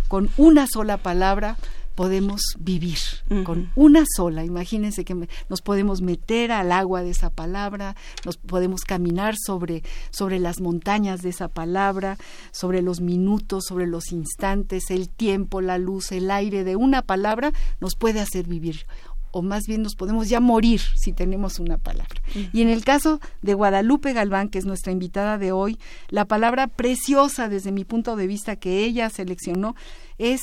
Con 0.08 0.28
una 0.36 0.66
sola 0.66 0.98
palabra 0.98 1.56
podemos 1.94 2.42
vivir 2.58 2.98
con 3.44 3.70
una 3.76 4.04
sola. 4.16 4.44
Imagínense 4.44 5.04
que 5.04 5.28
nos 5.48 5.62
podemos 5.62 6.02
meter 6.02 6.52
al 6.52 6.72
agua 6.72 7.02
de 7.02 7.10
esa 7.10 7.30
palabra, 7.30 7.96
nos 8.24 8.36
podemos 8.36 8.82
caminar 8.82 9.36
sobre, 9.36 9.82
sobre 10.10 10.38
las 10.38 10.60
montañas 10.60 11.22
de 11.22 11.30
esa 11.30 11.48
palabra, 11.48 12.18
sobre 12.50 12.82
los 12.82 13.00
minutos, 13.00 13.64
sobre 13.68 13.86
los 13.86 14.12
instantes, 14.12 14.90
el 14.90 15.08
tiempo, 15.08 15.60
la 15.60 15.78
luz, 15.78 16.12
el 16.12 16.30
aire 16.30 16.64
de 16.64 16.76
una 16.76 17.02
palabra 17.02 17.52
nos 17.80 17.94
puede 17.96 18.20
hacer 18.20 18.46
vivir 18.46 18.86
o 19.34 19.42
más 19.42 19.66
bien 19.66 19.82
nos 19.82 19.96
podemos 19.96 20.28
ya 20.28 20.38
morir 20.38 20.80
si 20.94 21.12
tenemos 21.12 21.58
una 21.58 21.76
palabra. 21.76 22.22
Y 22.52 22.62
en 22.62 22.68
el 22.68 22.84
caso 22.84 23.20
de 23.42 23.54
Guadalupe 23.54 24.12
Galván, 24.12 24.48
que 24.48 24.58
es 24.58 24.64
nuestra 24.64 24.92
invitada 24.92 25.38
de 25.38 25.50
hoy, 25.50 25.76
la 26.08 26.24
palabra 26.24 26.68
preciosa 26.68 27.48
desde 27.48 27.72
mi 27.72 27.84
punto 27.84 28.14
de 28.14 28.28
vista 28.28 28.54
que 28.54 28.84
ella 28.84 29.10
seleccionó 29.10 29.74
es 30.18 30.40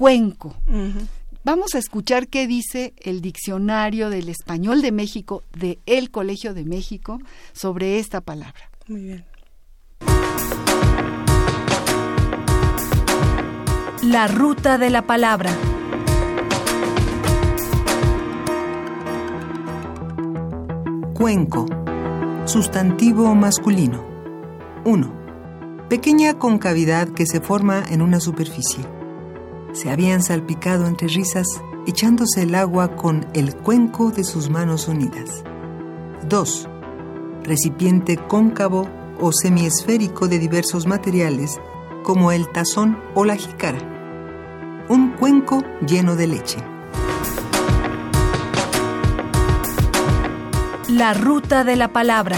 cuenco. 0.00 0.56
Vamos 1.44 1.74
a 1.74 1.78
escuchar 1.78 2.28
qué 2.28 2.46
dice 2.46 2.94
el 3.00 3.20
diccionario 3.20 4.08
del 4.08 4.30
español 4.30 4.80
de 4.80 4.92
México 4.92 5.42
de 5.54 5.78
El 5.84 6.10
Colegio 6.10 6.54
de 6.54 6.64
México 6.64 7.18
sobre 7.52 7.98
esta 7.98 8.22
palabra. 8.22 8.70
Muy 8.88 9.02
bien. 9.02 9.24
La 14.02 14.26
ruta 14.26 14.78
de 14.78 14.88
la 14.88 15.06
palabra. 15.06 15.54
Cuenco. 21.12 21.66
Sustantivo 22.46 23.34
masculino. 23.34 24.02
1. 24.86 25.86
Pequeña 25.90 26.38
concavidad 26.38 27.10
que 27.10 27.26
se 27.26 27.42
forma 27.42 27.84
en 27.90 28.00
una 28.00 28.18
superficie 28.18 28.82
se 29.72 29.90
habían 29.90 30.22
salpicado 30.22 30.86
entre 30.86 31.08
risas, 31.08 31.46
echándose 31.86 32.42
el 32.42 32.54
agua 32.54 32.96
con 32.96 33.26
el 33.34 33.54
cuenco 33.56 34.10
de 34.10 34.24
sus 34.24 34.50
manos 34.50 34.88
unidas. 34.88 35.44
2. 36.28 36.68
Recipiente 37.44 38.16
cóncavo 38.16 38.88
o 39.20 39.32
semiesférico 39.32 40.28
de 40.28 40.38
diversos 40.38 40.86
materiales, 40.86 41.60
como 42.02 42.32
el 42.32 42.48
tazón 42.48 42.98
o 43.14 43.24
la 43.24 43.36
jícara. 43.36 43.78
Un 44.88 45.10
cuenco 45.12 45.62
lleno 45.86 46.16
de 46.16 46.26
leche. 46.26 46.58
La 50.88 51.14
ruta 51.14 51.62
de 51.62 51.76
la 51.76 51.92
palabra. 51.92 52.36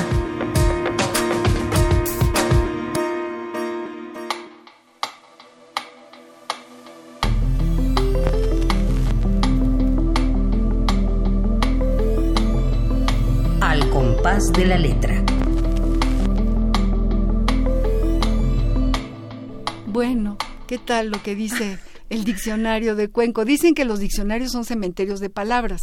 De 14.50 14.66
la 14.66 14.76
letra. 14.76 15.22
Bueno, 19.86 20.36
¿qué 20.66 20.78
tal 20.78 21.10
lo 21.10 21.22
que 21.22 21.36
dice 21.36 21.78
el 22.10 22.24
diccionario 22.24 22.96
de 22.96 23.08
Cuenco? 23.08 23.44
Dicen 23.44 23.74
que 23.74 23.84
los 23.84 24.00
diccionarios 24.00 24.50
son 24.50 24.64
cementerios 24.64 25.20
de 25.20 25.30
palabras, 25.30 25.82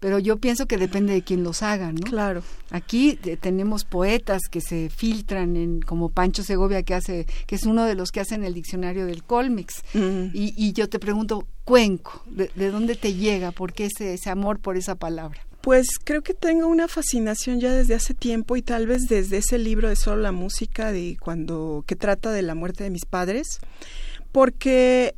pero 0.00 0.18
yo 0.18 0.38
pienso 0.38 0.66
que 0.66 0.76
depende 0.76 1.12
de 1.12 1.22
quién 1.22 1.44
los 1.44 1.62
haga, 1.62 1.92
¿no? 1.92 2.00
Claro. 2.00 2.42
Aquí 2.70 3.18
eh, 3.24 3.36
tenemos 3.36 3.84
poetas 3.84 4.42
que 4.50 4.60
se 4.60 4.90
filtran 4.90 5.56
en, 5.56 5.80
como 5.80 6.08
Pancho 6.08 6.42
Segovia 6.42 6.82
que 6.82 6.94
hace, 6.94 7.26
que 7.46 7.54
es 7.54 7.64
uno 7.64 7.84
de 7.84 7.94
los 7.94 8.10
que 8.10 8.20
hacen 8.20 8.42
el 8.42 8.54
diccionario 8.54 9.06
del 9.06 9.22
Colmex. 9.22 9.82
y, 9.94 10.72
yo 10.72 10.88
te 10.88 10.98
pregunto, 10.98 11.46
Cuenco, 11.64 12.24
¿de, 12.26 12.70
dónde 12.70 12.96
te 12.96 13.14
llega? 13.14 13.52
¿Por 13.52 13.72
qué 13.72 13.84
ese, 13.86 14.14
ese 14.14 14.30
amor 14.30 14.58
por 14.58 14.76
esa 14.76 14.96
palabra? 14.96 15.40
Pues 15.62 15.86
creo 16.02 16.22
que 16.22 16.32
tengo 16.32 16.66
una 16.68 16.88
fascinación 16.88 17.60
ya 17.60 17.72
desde 17.72 17.94
hace 17.94 18.14
tiempo 18.14 18.56
y 18.56 18.62
tal 18.62 18.86
vez 18.86 19.02
desde 19.08 19.38
ese 19.38 19.58
libro 19.58 19.88
de 19.88 19.96
solo 19.96 20.22
la 20.22 20.32
música 20.32 20.90
de 20.90 21.18
cuando 21.20 21.84
que 21.86 21.96
trata 21.96 22.32
de 22.32 22.42
la 22.42 22.54
muerte 22.54 22.84
de 22.84 22.90
mis 22.90 23.04
padres, 23.04 23.60
porque 24.32 25.14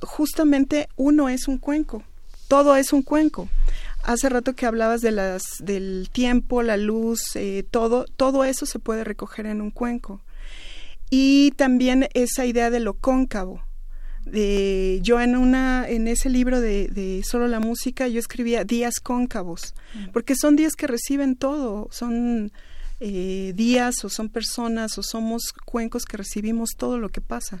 justamente 0.00 0.88
uno 0.96 1.28
es 1.28 1.48
un 1.48 1.58
cuenco, 1.58 2.04
todo 2.48 2.76
es 2.76 2.92
un 2.92 3.02
cuenco. 3.02 3.48
hace 4.04 4.28
rato 4.28 4.54
que 4.54 4.66
hablabas 4.66 5.00
de 5.00 5.12
las, 5.12 5.42
del 5.60 6.10
tiempo, 6.12 6.62
la 6.62 6.76
luz, 6.76 7.34
eh, 7.34 7.64
todo, 7.70 8.04
todo 8.16 8.44
eso 8.44 8.66
se 8.66 8.78
puede 8.78 9.04
recoger 9.04 9.46
en 9.46 9.60
un 9.60 9.70
cuenco. 9.70 10.20
Y 11.08 11.52
también 11.52 12.08
esa 12.14 12.46
idea 12.46 12.70
de 12.70 12.80
lo 12.80 12.94
cóncavo. 12.94 13.62
De, 14.24 15.00
yo 15.02 15.20
en 15.20 15.36
una 15.36 15.88
en 15.88 16.06
ese 16.06 16.30
libro 16.30 16.60
de, 16.60 16.88
de, 16.88 17.22
solo 17.24 17.48
la 17.48 17.58
música 17.58 18.06
yo 18.06 18.20
escribía 18.20 18.62
días 18.62 19.00
cóncavos 19.00 19.74
mm. 19.94 20.10
porque 20.12 20.36
son 20.36 20.54
días 20.54 20.74
que 20.76 20.86
reciben 20.86 21.34
todo 21.34 21.88
son 21.90 22.52
eh, 23.04 23.52
días 23.56 24.04
o 24.04 24.08
son 24.08 24.28
personas 24.28 24.96
o 24.96 25.02
somos 25.02 25.52
cuencos 25.64 26.04
que 26.04 26.16
recibimos 26.16 26.76
todo 26.76 27.00
lo 27.00 27.08
que 27.08 27.20
pasa. 27.20 27.60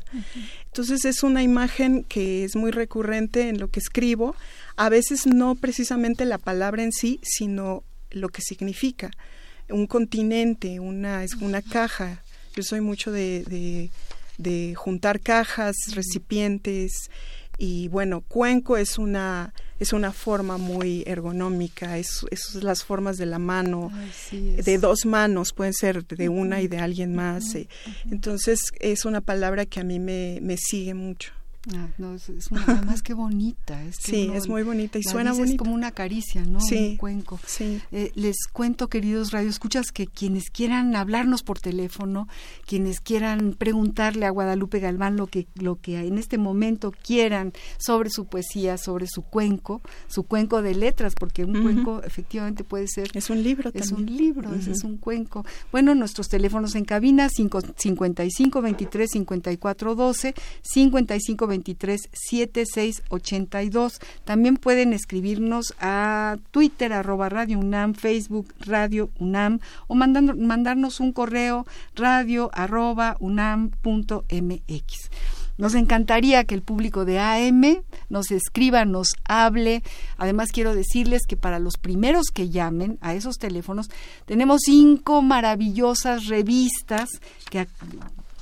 Entonces 0.66 1.04
es 1.04 1.24
una 1.24 1.42
imagen 1.42 2.04
que 2.04 2.44
es 2.44 2.54
muy 2.54 2.70
recurrente 2.70 3.48
en 3.48 3.58
lo 3.58 3.66
que 3.66 3.80
escribo, 3.80 4.36
a 4.76 4.88
veces 4.88 5.26
no 5.26 5.56
precisamente 5.56 6.26
la 6.26 6.38
palabra 6.38 6.84
en 6.84 6.92
sí, 6.92 7.18
sino 7.24 7.82
lo 8.12 8.28
que 8.28 8.40
significa. 8.40 9.10
Un 9.68 9.88
continente, 9.88 10.78
una, 10.78 11.24
es 11.24 11.34
una 11.34 11.60
caja. 11.60 12.22
Yo 12.54 12.62
soy 12.62 12.80
mucho 12.80 13.10
de, 13.10 13.42
de, 13.42 13.90
de 14.38 14.74
juntar 14.74 15.20
cajas, 15.20 15.76
recipientes 15.94 17.10
y 17.58 17.88
bueno, 17.88 18.22
cuenco 18.22 18.76
es 18.76 18.98
una 18.98 19.52
es 19.78 19.92
una 19.92 20.12
forma 20.12 20.58
muy 20.58 21.02
ergonómica, 21.06 21.98
es, 21.98 22.24
es 22.30 22.54
las 22.62 22.84
formas 22.84 23.18
de 23.18 23.26
la 23.26 23.40
mano, 23.40 23.90
de 24.30 24.78
dos 24.78 25.04
manos, 25.04 25.52
pueden 25.52 25.72
ser 25.72 26.06
de 26.06 26.28
una 26.28 26.62
y 26.62 26.68
de 26.68 26.78
alguien 26.78 27.16
más. 27.16 27.56
Eh. 27.56 27.66
Entonces 28.08 28.60
es 28.78 29.04
una 29.04 29.20
palabra 29.20 29.66
que 29.66 29.80
a 29.80 29.84
mí 29.84 29.98
me, 29.98 30.38
me 30.40 30.56
sigue 30.56 30.94
mucho. 30.94 31.32
Ah, 31.74 31.88
no, 31.96 32.14
es, 32.14 32.28
una, 32.50 32.82
más 32.82 33.02
que 33.02 33.14
bonita. 33.14 33.82
Es 33.84 33.96
sí, 34.00 34.28
es 34.34 34.48
muy 34.48 34.64
bonita 34.64 34.98
y 34.98 35.04
suena 35.04 35.32
bonita. 35.32 35.52
Es 35.52 35.58
como 35.58 35.74
una 35.74 35.92
caricia, 35.92 36.44
¿no? 36.44 36.60
Sí. 36.60 36.90
Un 36.92 36.96
cuenco. 36.96 37.38
Sí. 37.46 37.80
Eh, 37.92 38.10
les 38.16 38.48
cuento, 38.52 38.88
queridos 38.88 39.30
radioescuchas, 39.30 39.92
que 39.92 40.08
quienes 40.08 40.50
quieran 40.50 40.96
hablarnos 40.96 41.44
por 41.44 41.60
teléfono, 41.60 42.26
quienes 42.66 43.00
quieran 43.00 43.54
preguntarle 43.56 44.26
a 44.26 44.30
Guadalupe 44.30 44.80
Galván 44.80 45.16
lo 45.16 45.28
que, 45.28 45.46
lo 45.54 45.76
que 45.76 46.00
en 46.00 46.18
este 46.18 46.36
momento 46.36 46.90
quieran 46.90 47.52
sobre 47.78 48.10
su 48.10 48.26
poesía, 48.26 48.76
sobre 48.76 49.06
su 49.06 49.22
cuenco, 49.22 49.82
su 50.08 50.24
cuenco 50.24 50.62
de 50.62 50.74
letras, 50.74 51.14
porque 51.14 51.44
un 51.44 51.62
cuenco 51.62 52.02
efectivamente 52.02 52.64
puede 52.64 52.88
ser... 52.88 53.10
Es 53.14 53.30
un 53.30 53.42
libro 53.42 53.70
Es 53.72 53.92
un 53.92 54.06
libro, 54.06 54.52
es 54.54 54.82
un 54.82 54.96
cuenco. 54.96 55.44
Bueno, 55.70 55.94
nuestros 55.94 56.28
teléfonos 56.28 56.74
en 56.74 56.84
cabina, 56.84 57.28
55 57.28 58.62
23 58.62 59.10
54 59.10 59.94
12, 59.94 60.34
55 60.62 61.51
23 61.52 62.08
7682. 62.12 64.00
También 64.24 64.56
pueden 64.56 64.92
escribirnos 64.92 65.74
a 65.78 66.38
Twitter, 66.50 66.92
arroba 66.92 67.28
Radio 67.28 67.58
UNAM, 67.58 67.94
Facebook 67.94 68.52
Radio 68.60 69.10
UNAM 69.18 69.60
o 69.86 69.94
mandando, 69.94 70.34
mandarnos 70.34 71.00
un 71.00 71.12
correo 71.12 71.66
radio 71.94 72.50
arroba 72.54 73.16
unam.mx. 73.20 75.10
Nos 75.58 75.74
encantaría 75.74 76.44
que 76.44 76.54
el 76.54 76.62
público 76.62 77.04
de 77.04 77.20
AM 77.20 77.82
nos 78.08 78.30
escriba, 78.30 78.84
nos 78.84 79.14
hable. 79.24 79.82
Además, 80.16 80.50
quiero 80.50 80.74
decirles 80.74 81.22
que 81.28 81.36
para 81.36 81.58
los 81.58 81.76
primeros 81.76 82.28
que 82.32 82.48
llamen 82.48 82.98
a 83.00 83.14
esos 83.14 83.36
teléfonos, 83.36 83.90
tenemos 84.24 84.62
cinco 84.64 85.20
maravillosas 85.20 86.26
revistas 86.26 87.10
que 87.50 87.66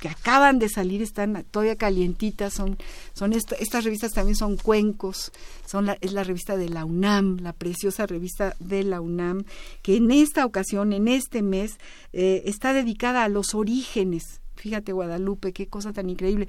que 0.01 0.09
acaban 0.09 0.57
de 0.57 0.67
salir 0.67 1.03
están 1.03 1.45
todavía 1.51 1.75
calientitas, 1.75 2.55
son, 2.55 2.75
son 3.13 3.33
estas 3.33 3.83
revistas 3.83 4.11
también 4.13 4.35
son 4.35 4.57
cuencos, 4.57 5.31
son 5.67 5.85
la, 5.85 5.97
es 6.01 6.11
la 6.13 6.23
revista 6.23 6.57
de 6.57 6.69
la 6.69 6.85
UNAM, 6.85 7.37
la 7.37 7.53
preciosa 7.53 8.07
revista 8.07 8.55
de 8.59 8.83
la 8.83 8.99
UNAM, 8.99 9.43
que 9.83 9.97
en 9.97 10.09
esta 10.09 10.43
ocasión, 10.43 10.91
en 10.91 11.07
este 11.07 11.43
mes, 11.43 11.77
eh, 12.13 12.41
está 12.45 12.73
dedicada 12.73 13.23
a 13.23 13.29
los 13.29 13.53
orígenes. 13.53 14.41
Fíjate, 14.55 14.91
Guadalupe, 14.91 15.53
qué 15.53 15.67
cosa 15.67 15.93
tan 15.93 16.09
increíble. 16.09 16.47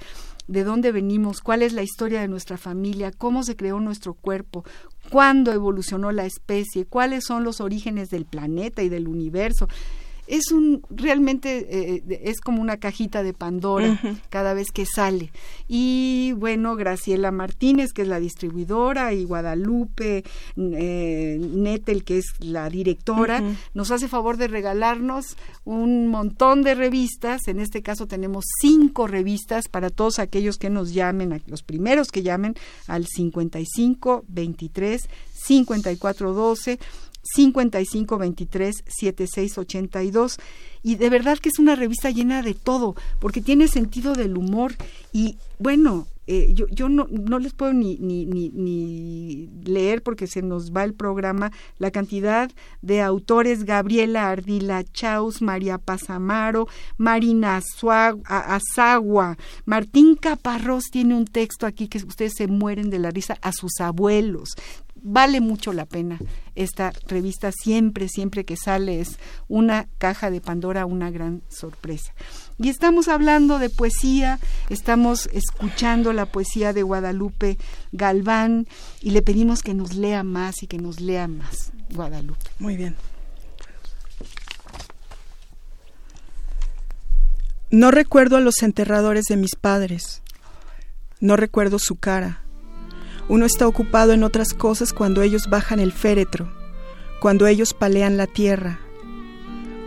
¿De 0.49 0.65
dónde 0.65 0.91
venimos? 0.91 1.43
¿Cuál 1.43 1.61
es 1.61 1.75
la 1.75 1.83
historia 1.83 2.23
de 2.23 2.29
nuestra 2.29 2.57
familia? 2.57 3.13
¿Cómo 3.13 3.43
se 3.43 3.55
creó 3.55 3.81
nuestro 3.81 4.15
cuerpo? 4.15 4.65
¿Cuándo 5.11 5.53
evolucionó 5.53 6.11
la 6.11 6.25
especie? 6.25 6.87
¿Cuáles 6.87 7.25
son 7.25 7.45
los 7.45 7.61
orígenes 7.61 8.09
del 8.09 8.25
planeta 8.25 8.83
y 8.83 8.89
del 8.89 9.09
universo? 9.09 9.69
Es 10.27 10.53
un 10.53 10.83
realmente 10.91 11.67
eh, 11.71 12.21
es 12.23 12.41
como 12.41 12.63
una 12.63 12.77
cajita 12.77 13.23
de 13.23 13.33
Pandora 13.33 14.01
cada 14.31 14.55
vez 14.55 14.69
que 14.73 14.87
sale. 14.87 15.33
Y 15.69 16.33
bueno 16.37 16.77
Graciela 16.77 17.31
Martínez 17.31 17.93
que 17.93 18.03
es 18.03 18.09
la 18.09 18.21
distribuidora 18.21 19.13
y 19.13 19.25
Guadalupe 19.25 20.25
eh, 20.57 21.39
Netel 21.41 22.05
que 22.05 22.19
es 22.19 22.27
la 22.39 22.69
directora 22.71 23.43
nos 23.75 23.91
hace 23.91 24.09
favor 24.09 24.37
de 24.37 24.49
regalarnos 24.49 25.37
un 25.65 26.09
montón 26.09 26.63
de 26.63 26.75
revistas. 26.75 27.49
En 27.49 27.61
este 27.61 27.83
caso 27.83 28.07
tenemos 28.07 28.45
cinco 28.61 29.07
revistas 29.07 29.69
para 29.69 29.91
todos 29.91 30.19
aquellos 30.19 30.57
que 30.57 30.71
nos 30.71 30.93
llamen 30.93 31.43
los 31.47 31.63
primeros 31.63 32.09
que 32.09 32.23
llamen 32.23 32.55
al 32.87 33.07
55 33.07 34.25
23 34.29 35.09
54 35.33 36.33
12 36.33 36.79
5523 37.23 38.85
7682 38.87 40.39
y 40.83 40.97
de 40.97 41.11
verdad 41.11 41.39
que 41.39 41.49
es 41.49 41.59
una 41.59 41.77
revista 41.77 42.11
llena 42.11 42.43
de 42.43 42.55
todo 42.55 42.95
porque 43.21 43.41
tiene 43.41 43.69
sentido 43.69 44.15
del 44.15 44.37
humor. 44.37 44.75
Y 45.13 45.37
bueno 45.59 46.07
eh, 46.29 46.53
yo, 46.55 46.69
yo 46.69 46.89
no, 46.89 47.09
no 47.11 47.41
les 47.41 47.53
puedo 47.53 47.73
ni, 47.73 47.97
ni, 47.99 48.25
ni, 48.27 49.49
leer 49.65 50.05
porque 50.05 50.29
se 50.29 50.41
nos 50.41 50.73
va 50.73 50.85
el 50.85 50.95
programa 50.95 51.51
la 51.79 51.91
cantidad 51.91 52.49
de 52.81 53.03
autores 53.03 53.65
Gabriela 53.65 54.31
Ardila 54.31 54.85
Chaus, 54.85 55.43
María 55.43 55.79
Pazamaro, 55.79 56.69
Marina 56.97 57.61
Azagua, 58.29 59.37
Martín 59.65 60.15
Caparrós 60.15 60.85
tiene 60.93 61.17
un 61.17 61.27
texto 61.27 61.67
aquí 61.67 61.89
que 61.89 61.99
ustedes 61.99 62.35
se 62.37 62.47
mueren 62.47 62.89
de 62.89 63.01
la 63.01 63.11
risa 63.11 63.37
a 63.43 63.51
sus 63.51 63.81
abuelos 63.81 64.55
vale 65.03 65.41
mucho 65.41 65.73
la 65.73 65.87
pena. 65.87 66.19
Esta 66.55 66.93
revista 67.07 67.51
siempre 67.53 68.09
siempre 68.09 68.45
que 68.45 68.57
sale 68.57 69.01
es 69.01 69.19
una 69.49 69.89
caja 69.99 70.31
de 70.31 70.41
Pandora 70.41 70.87
una 70.87 71.11
gran 71.11 71.43
sorpresa. 71.49 72.13
Y 72.59 72.69
estamos 72.69 73.09
hablando 73.09 73.59
de 73.59 73.71
poesía 73.71 74.39
estamos 74.69 75.29
escuchando 75.33 76.13
la 76.13 76.27
poesía 76.27 76.73
de 76.73 76.83
Guadalupe 76.83 77.59
Galván 77.93 78.67
y 79.01 79.11
le 79.11 79.23
pedimos 79.23 79.63
que 79.63 79.75
nos 79.75 79.95
lea 79.95 80.23
más 80.23 80.63
y 80.63 80.67
que 80.67 80.79
nos 80.79 81.01
lea 81.01 81.29
más 81.29 81.73
Guadalupe. 81.91 82.51
Muy 82.59 82.77
bien. 82.77 82.97
No 87.71 87.91
recuerdo 87.91 88.37
a 88.37 88.41
los 88.41 88.63
enterradores 88.63 89.25
de 89.25 89.37
mis 89.37 89.57
padres. 89.57 90.21
No 91.21 91.37
recuerdo 91.37 91.79
su 91.79 91.97
cara 91.97 92.42
uno 93.33 93.47
está 93.47 93.67
ocupado 93.67 94.13
en 94.13 94.25
otras 94.25 94.53
cosas 94.53 94.93
cuando 94.93 95.23
ellos 95.23 95.49
bajan 95.49 95.81
el 95.81 95.91
féretro, 95.93 96.53
cuando 97.19 97.47
ellos 97.47 97.73
palean 97.73 98.19
la 98.19 98.27
tierra. 98.27 98.79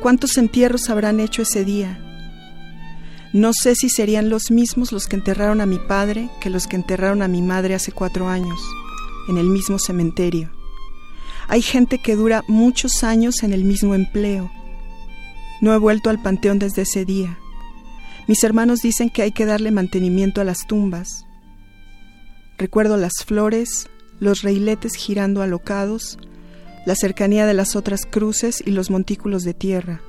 ¿Cuántos 0.02 0.38
entierros 0.38 0.90
habrán 0.90 1.20
hecho 1.20 1.44
ese 1.44 1.64
día? 1.64 2.00
No 3.34 3.52
sé 3.54 3.76
si 3.76 3.88
serían 3.88 4.30
los 4.30 4.50
mismos 4.50 4.92
los 4.92 5.06
que 5.06 5.18
enterraron 5.18 5.62
a 5.62 5.68
mi 5.68 5.78
padre 5.78 6.28
que 6.42 6.50
los 6.50 6.66
que 6.66 6.76
enterraron 6.76 7.22
a 7.22 7.28
mi 7.28 7.44
madre 7.44 7.76
hace 7.76 7.92
cuatro 7.92 8.30
años, 8.30 8.60
en 9.30 9.38
el 9.38 9.46
mismo 9.46 9.78
cementerio. 9.78 10.50
Hay 11.48 11.62
gente 11.62 12.00
que 12.00 12.16
dura 12.16 12.44
muchos 12.48 13.04
años 13.04 13.44
en 13.44 13.54
el 13.54 13.64
mismo 13.64 13.94
empleo. 13.94 14.50
No 15.62 15.72
he 15.72 15.78
vuelto 15.78 16.10
al 16.10 16.20
panteón 16.20 16.58
desde 16.58 16.82
ese 16.82 17.06
día. 17.06 17.38
Mis 18.26 18.44
hermanos 18.44 18.80
dicen 18.82 19.12
que 19.12 19.22
hay 19.22 19.34
que 19.34 19.46
darle 19.46 19.70
mantenimiento 19.70 20.42
a 20.42 20.46
las 20.46 20.66
tumbas. 20.66 21.25
Recuerdo 22.58 22.96
las 22.96 23.14
flores, 23.26 23.90
los 24.20 24.42
reiletes 24.42 24.96
girando 24.96 25.42
alocados, 25.42 26.18
la 26.86 26.96
cercanía 26.96 27.46
de 27.46 27.54
las 27.54 27.76
otras 27.76 28.06
cruces 28.06 28.64
y 28.66 28.72
los 28.72 28.90
montículos 28.90 29.44
de 29.44 29.54
tierra. 29.54 30.02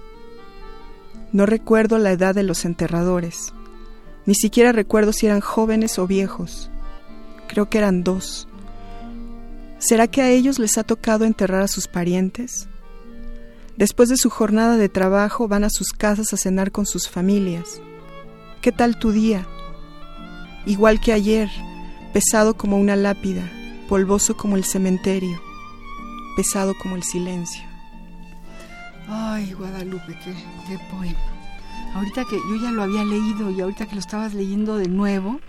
No 1.32 1.44
recuerdo 1.44 1.98
la 1.98 2.12
edad 2.12 2.35
de 2.35 2.44
los 2.44 2.64
enterradores, 2.64 3.52
ni 4.26 4.35
siquiera 4.35 4.72
recuerdo 4.72 5.12
si 5.12 5.26
eran 5.26 5.40
jóvenes 5.40 5.98
o 5.98 6.06
viejos. 6.06 6.70
Creo 7.48 7.68
que 7.68 7.78
eran 7.78 8.04
dos. 8.04 8.46
¿Será 9.78 10.06
que 10.06 10.22
a 10.22 10.30
ellos 10.30 10.59
les 10.59 10.78
ha 10.78 10.85
tocado 10.85 11.24
enterrar 11.24 11.62
a 11.62 11.68
sus 11.68 11.88
parientes? 11.88 12.68
Después 13.76 14.09
de 14.09 14.16
su 14.16 14.30
jornada 14.30 14.76
de 14.76 14.88
trabajo 14.88 15.48
van 15.48 15.64
a 15.64 15.70
sus 15.70 15.88
casas 15.88 16.32
a 16.32 16.37
cenar 16.37 16.70
con 16.72 16.87
sus 16.87 17.09
familias. 17.09 17.80
¿Qué 18.62 18.72
tal 18.72 18.98
tu 18.98 19.12
día? 19.12 19.46
Igual 20.64 21.00
que 21.00 21.12
ayer, 21.12 21.48
pesado 22.16 22.55
como 22.57 22.79
una 22.79 22.96
lápida, 22.96 23.46
polvoso 23.90 24.38
como 24.38 24.57
el 24.57 24.64
cementerio, 24.64 25.38
pesado 26.35 26.72
como 26.79 26.96
el 26.96 27.02
silencio. 27.02 27.62
Ay, 29.07 29.52
Guadalupe, 29.52 30.18
qué, 30.24 30.33
qué 30.66 30.79
poema. 30.90 31.20
Ahorita 31.92 32.24
que 32.24 32.37
yo 32.37 32.57
ya 32.57 32.70
lo 32.70 32.83
había 32.83 33.05
leído 33.05 33.50
y 33.50 33.61
ahorita 33.61 33.85
que 33.85 33.96
lo 33.96 34.00
estabas 34.00 34.33
leyendo 34.33 34.79
de 34.79 34.88
nuevo, 34.88 35.40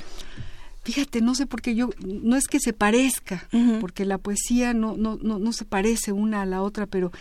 Fíjate, 0.84 1.22
no 1.22 1.36
sé 1.36 1.46
por 1.46 1.62
qué 1.62 1.76
yo, 1.76 1.90
no 2.00 2.38
es 2.38 2.48
que 2.48 2.62
se 2.62 2.72
parezca, 2.72 3.50
porque 3.82 4.06
la 4.06 4.18
poesía 4.18 4.74
no, 4.74 4.96
no, 4.96 5.18
no, 5.22 5.38
no, 5.38 5.52
se 5.52 5.66
parece 5.66 6.14
una 6.14 6.44
a 6.44 6.46
la 6.46 6.62
otra, 6.62 6.86
pero 6.86 7.12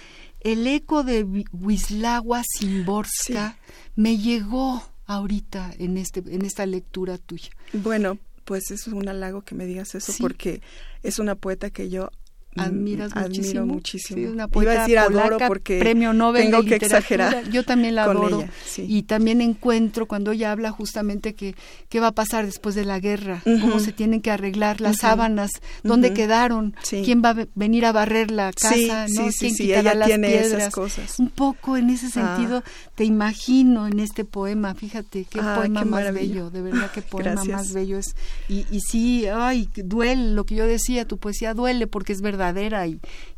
el 0.40 0.64
eco 0.68 1.02
de 1.02 1.24
Wisława 1.52 2.44
Szymborska 2.44 3.58
me 3.96 4.18
llegó 4.18 4.84
ahorita 5.06 5.72
en 5.78 5.98
este 5.98 6.22
en 6.28 6.44
esta 6.44 6.64
lectura 6.64 7.18
tuya. 7.18 7.50
Bueno, 7.72 8.18
pues 8.46 8.70
es 8.70 8.86
un 8.86 9.08
halago 9.08 9.42
que 9.42 9.56
me 9.56 9.66
digas 9.66 9.94
eso 9.96 10.14
porque 10.20 10.62
es 11.02 11.18
una 11.18 11.34
poeta 11.34 11.68
que 11.68 11.90
yo 11.90 12.10
admiras 12.56 13.12
admiro 13.14 13.66
muchísimo. 13.66 14.30
una 14.30 14.48
Iba 14.52 14.72
a 14.72 14.80
decir 14.80 14.98
adoro 14.98 15.38
porque 15.46 15.78
premio 15.78 16.12
Nobel 16.12 16.44
tengo 16.44 16.62
que 16.64 16.76
exagerar. 16.76 17.48
Yo 17.50 17.64
también 17.64 17.94
la 17.94 18.04
adoro 18.04 18.44
y 18.76 19.02
también 19.04 19.40
encuentro 19.40 20.06
cuando 20.06 20.32
ella 20.32 20.52
habla 20.52 20.70
justamente 20.70 21.34
que 21.34 21.54
qué 21.88 22.00
va 22.00 22.08
a 22.08 22.12
pasar 22.12 22.46
después 22.46 22.74
de 22.74 22.84
la 22.84 23.00
guerra, 23.00 23.42
cómo 23.44 23.80
se 23.80 23.92
tienen 23.92 24.20
que 24.20 24.30
arreglar 24.30 24.80
las 24.80 24.98
sábanas, 24.98 25.50
dónde 25.82 26.12
quedaron, 26.12 26.74
quién 26.88 27.22
va 27.24 27.30
a 27.30 27.46
venir 27.54 27.84
a 27.86 27.92
barrer 27.92 28.30
la 28.30 28.52
casa, 28.52 29.06
¿no? 29.08 29.28
quién 29.38 29.54
quitará 29.54 29.94
las 29.94 30.08
piedras. 30.08 30.72
cosas. 30.72 31.18
Un 31.18 31.30
poco 31.30 31.76
en 31.76 31.90
ese 31.90 32.06
ah. 32.06 32.10
sentido 32.10 32.62
te 32.94 33.04
imagino 33.04 33.86
en 33.86 34.00
este 34.00 34.24
poema, 34.24 34.74
fíjate 34.74 35.26
qué 35.28 35.40
ah, 35.40 35.56
poema 35.56 35.84
más 35.84 36.12
bello, 36.12 36.50
de 36.50 36.62
verdad 36.62 36.90
qué 36.92 37.02
poema 37.02 37.44
más 37.44 37.72
bello 37.72 37.98
es 37.98 38.14
y, 38.48 38.66
y 38.70 38.80
sí, 38.80 39.26
ay, 39.26 39.68
duele 39.76 40.32
lo 40.32 40.44
que 40.44 40.54
yo 40.54 40.66
decía, 40.66 41.06
tu 41.06 41.18
poesía 41.18 41.54
duele 41.54 41.86
porque 41.86 42.12
es 42.12 42.20
verdad 42.20 42.45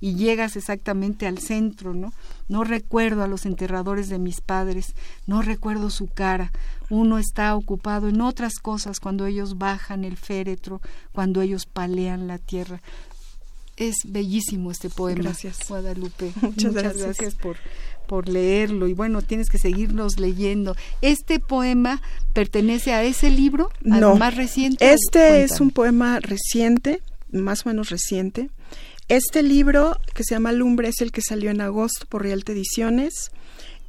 y, 0.00 0.14
llegas 0.14 0.56
exactamente 0.56 1.26
al 1.26 1.38
centro, 1.38 1.94
¿no? 1.94 2.12
No 2.48 2.64
recuerdo 2.64 3.22
a 3.22 3.28
los 3.28 3.46
enterradores 3.46 4.08
de 4.08 4.18
mis 4.18 4.40
padres, 4.40 4.94
no 5.26 5.42
recuerdo 5.42 5.90
su 5.90 6.06
cara. 6.06 6.52
Uno 6.90 7.18
está 7.18 7.54
ocupado 7.54 8.08
en 8.08 8.20
otras 8.20 8.54
cosas 8.54 9.00
cuando 9.00 9.26
ellos 9.26 9.58
bajan 9.58 10.04
el 10.04 10.16
féretro, 10.16 10.80
cuando 11.12 11.42
ellos 11.42 11.66
palean 11.66 12.26
la 12.26 12.38
tierra. 12.38 12.80
Es 13.76 13.94
bellísimo 14.04 14.70
este 14.70 14.90
poema. 14.90 15.22
Gracias. 15.22 15.68
Guadalupe. 15.68 16.32
Muchas, 16.42 16.74
gracias. 16.74 17.34
por, 17.36 17.56
por 18.08 18.28
leerlo 18.28 18.88
y 18.88 18.94
bueno, 18.94 19.22
tienes 19.22 19.50
que 19.50 19.58
seguirnos 19.58 20.18
leyendo. 20.18 20.74
¿Este 21.02 21.38
poema 21.38 22.02
pertenece 22.32 22.92
a 22.92 23.04
ese 23.04 23.30
libro, 23.30 23.70
no, 23.82 24.16
más 24.16 24.34
reciente? 24.34 24.92
Este 24.92 25.44
es 25.44 25.60
un 25.60 25.70
poema 25.70 26.18
reciente, 26.18 27.02
más 27.30 27.64
o 27.64 27.68
menos 27.68 27.90
reciente. 27.90 28.50
Este 29.08 29.42
libro, 29.42 29.96
que 30.14 30.22
se 30.22 30.34
llama 30.34 30.52
Lumbre, 30.52 30.88
es 30.88 31.00
el 31.00 31.12
que 31.12 31.22
salió 31.22 31.50
en 31.50 31.62
agosto 31.62 32.06
por 32.06 32.22
Rialto 32.22 32.52
Ediciones 32.52 33.30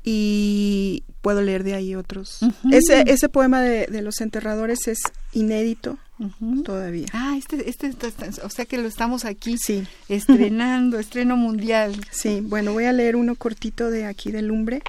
y 0.02 1.04
puedo 1.22 1.42
leer 1.42 1.64
de 1.64 1.74
ahí 1.74 1.94
otros. 1.94 2.40
ese, 2.72 3.04
ese 3.08 3.28
poema 3.28 3.62
de, 3.62 4.02
los 4.02 4.22
enterradores 4.22 4.88
es 4.88 5.00
inédito 5.34 5.98
todavía. 6.64 7.08
Ah, 7.12 7.36
este, 7.38 7.70
este, 7.70 7.92
o 8.44 8.50
sea 8.50 8.66
que 8.66 8.78
lo 8.78 8.88
estamos 8.88 9.26
aquí 9.26 9.58
sí. 9.58 9.86
estrenando, 10.08 11.00
estreno 11.00 11.36
mundial. 11.36 12.00
Sí, 12.12 12.40
bueno, 12.42 12.72
voy 12.72 12.86
a 12.86 12.94
leer 12.94 13.18
uno 13.18 13.36
cortito 13.36 13.92
de 13.92 14.06
aquí 14.06 14.32
de 14.32 14.42
Lumbre. 14.42 14.82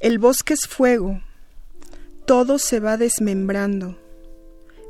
El 0.00 0.18
bosque 0.18 0.52
es 0.52 0.66
fuego, 0.68 1.22
todo 2.26 2.58
se 2.58 2.78
va 2.78 2.98
desmembrando. 2.98 3.98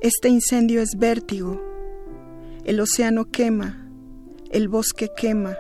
Este 0.03 0.29
incendio 0.29 0.83
es 0.83 0.91
vértigo 0.99 1.76
el 2.67 2.81
océano 2.81 3.31
quema, 3.31 3.89
el 4.51 4.69
bosque 4.69 5.09
quema. 5.17 5.57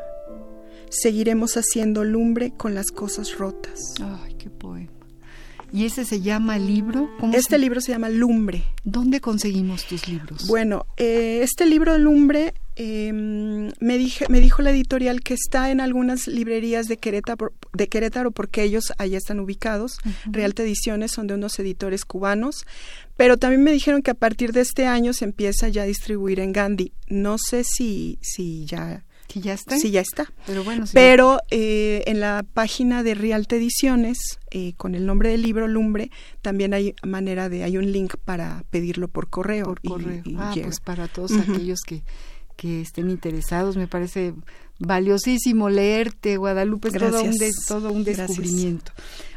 Seguiremos 0.90 1.56
haciendo 1.56 2.02
lumbre 2.02 2.52
con 2.56 2.74
las 2.74 2.90
cosas 2.90 3.38
rotas. 3.38 3.94
Ay, 4.00 4.34
qué 4.34 4.50
poema. 4.50 4.90
¿Y 5.72 5.84
ese 5.84 6.04
se 6.04 6.20
llama 6.20 6.58
libro? 6.58 7.08
este 7.32 7.58
libro 7.58 7.80
se 7.80 7.92
llama 7.92 8.08
Lumbre. 8.08 8.64
¿Dónde 8.84 9.20
conseguimos 9.20 9.84
tus 9.84 10.08
libros? 10.08 10.46
Bueno, 10.46 10.86
eh, 10.96 11.40
este 11.42 11.66
libro 11.66 11.92
de 11.92 11.98
Lumbre 11.98 12.54
em, 12.76 13.70
me, 13.80 13.98
dije, 13.98 14.26
me 14.28 14.40
dijo 14.40 14.62
la 14.62 14.70
editorial 14.70 15.20
que 15.22 15.34
está 15.34 15.70
en 15.70 15.80
algunas 15.80 16.28
librerías 16.28 16.86
de 16.86 16.98
Querétaro, 16.98 17.52
de 17.72 17.88
Querétaro 17.88 18.30
porque 18.30 18.62
ellos 18.62 18.92
allá 18.98 19.18
están 19.18 19.40
ubicados. 19.40 19.98
Realta 20.24 20.62
Ediciones 20.62 21.10
son 21.10 21.26
de 21.26 21.34
unos 21.34 21.58
editores 21.58 22.04
cubanos. 22.04 22.64
Pero 23.16 23.36
también 23.36 23.62
me 23.62 23.72
dijeron 23.72 24.02
que 24.02 24.10
a 24.10 24.14
partir 24.14 24.52
de 24.52 24.60
este 24.60 24.86
año 24.86 25.12
se 25.12 25.24
empieza 25.24 25.68
ya 25.68 25.82
a 25.82 25.86
distribuir 25.86 26.40
en 26.40 26.52
Gandhi. 26.52 26.92
No 27.08 27.36
sé 27.38 27.64
si, 27.64 28.18
si 28.20 28.66
ya 28.66 29.04
si 29.28 29.40
ya 29.40 29.54
está. 29.54 29.78
Sí, 29.78 29.90
ya 29.90 30.00
está. 30.00 30.32
Pero 30.46 30.64
bueno, 30.64 30.84
Pero 30.92 31.40
eh, 31.50 32.02
en 32.06 32.20
la 32.20 32.44
página 32.54 33.02
de 33.02 33.14
Rialta 33.14 33.56
Ediciones, 33.56 34.18
eh, 34.50 34.74
con 34.76 34.94
el 34.94 35.06
nombre 35.06 35.30
del 35.30 35.42
libro 35.42 35.66
Lumbre, 35.68 36.10
también 36.42 36.74
hay 36.74 36.94
manera 37.02 37.48
de, 37.48 37.64
hay 37.64 37.76
un 37.76 37.90
link 37.90 38.14
para 38.24 38.64
pedirlo 38.70 39.08
por 39.08 39.28
correo. 39.28 39.64
Por 39.64 39.82
correo. 39.82 40.22
ah, 40.38 40.54
pues 40.54 40.80
para 40.80 41.08
todos 41.08 41.32
aquellos 41.32 41.80
que, 41.86 42.02
que 42.56 42.80
estén 42.82 43.10
interesados, 43.10 43.76
me 43.76 43.88
parece 43.88 44.34
valiosísimo 44.78 45.70
leerte, 45.70 46.36
Guadalupe, 46.36 46.88
es 46.88 46.94
todo 46.94 47.22
un, 47.22 47.34
todo 47.66 47.92
un 47.92 48.04
descubrimiento. 48.04 48.92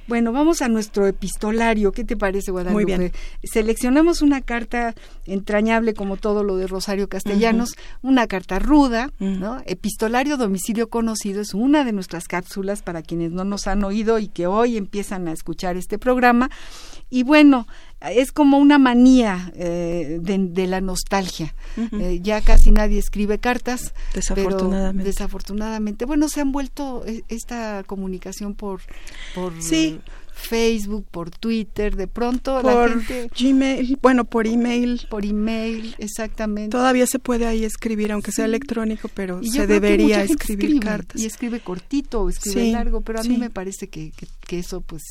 Bueno, 0.10 0.32
vamos 0.32 0.64
a 0.64 0.68
nuestro 0.68 1.06
epistolario. 1.06 1.92
¿Qué 1.92 2.04
te 2.04 2.18
parece, 2.18 2.50
Guadalupe? 2.50 2.84
Muy 2.84 2.86
bien. 2.86 3.12
Seleccionamos 3.44 4.24
una 4.24 4.42
carta 4.42 4.96
entrañable 5.28 5.94
como 5.94 6.18
todo 6.18 6.44
lo 6.44 6.58
de 6.58 6.66
Rosario 6.66 7.08
Castellanos, 7.08 7.76
una 8.02 8.26
carta 8.26 8.58
ruda, 8.58 9.12
¿no? 9.20 9.62
Epistolario 9.68 10.36
domicilio 10.38 10.90
conocido 10.90 11.42
es 11.42 11.54
una 11.54 11.84
de 11.84 11.92
nuestras 11.92 12.28
cápsulas 12.28 12.82
para 12.82 13.04
quienes 13.04 13.32
no 13.32 13.44
nos 13.44 13.68
han 13.68 13.84
oído 13.84 14.18
y 14.18 14.30
que 14.30 14.48
hoy 14.48 14.78
empiezan 14.78 15.28
a 15.28 15.32
escuchar 15.32 15.78
este 15.78 16.00
programa. 16.00 16.50
Y 17.10 17.24
bueno, 17.24 17.68
es 18.02 18.32
como 18.32 18.58
una 18.58 18.78
manía 18.78 19.52
eh, 19.56 20.20
de, 20.22 20.68
la 20.68 20.80
nostalgia. 20.80 21.56
Eh, 21.76 22.20
ya 22.22 22.42
casi 22.42 22.72
nadie 22.72 23.00
escribe 23.00 23.40
cartas. 23.40 23.94
Desafortunadamente. 24.14 25.04
desafortunadamente. 25.04 26.06
Bueno, 26.06 26.30
se 26.30 26.42
han 26.42 26.52
vuelto 26.52 27.04
eh, 27.06 27.24
esta 27.28 27.84
comunicación 27.86 28.54
por, 28.56 28.82
por 29.36 29.62
sí. 29.62 30.00
Facebook, 30.40 31.06
por 31.12 31.30
Twitter, 31.30 31.96
de 31.96 32.08
pronto 32.08 32.62
por 32.62 32.66
la 32.66 32.88
gente... 32.90 33.30
Gmail, 33.38 34.00
bueno, 34.02 34.26
por 34.26 34.48
email. 34.48 35.06
Por 35.10 35.26
email, 35.26 35.96
exactamente. 35.98 36.72
Todavía 36.72 37.06
se 37.06 37.20
puede 37.20 37.46
ahí 37.46 37.64
escribir, 37.64 38.12
aunque 38.12 38.32
sea 38.32 38.46
electrónico, 38.46 39.10
pero 39.14 39.44
se 39.44 39.68
debería 39.68 40.24
escribir 40.24 40.80
cartas. 40.80 41.22
Y 41.22 41.26
escribe 41.26 41.60
cortito 41.60 42.22
o 42.22 42.30
escribe 42.30 42.72
largo, 42.72 43.02
pero 43.02 43.20
a 43.20 43.24
mí 43.24 43.38
me 43.38 43.50
parece 43.50 43.88
que, 43.88 44.12
que, 44.48 44.60
eso, 44.60 44.82
pues, 44.82 45.04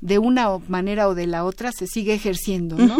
de 0.00 0.18
una 0.18 0.58
manera 0.68 1.08
o 1.08 1.14
de 1.14 1.26
la 1.26 1.44
otra 1.44 1.72
se 1.72 1.86
sigue 1.86 2.14
ejerciendo, 2.14 2.76
¿no? 2.76 2.98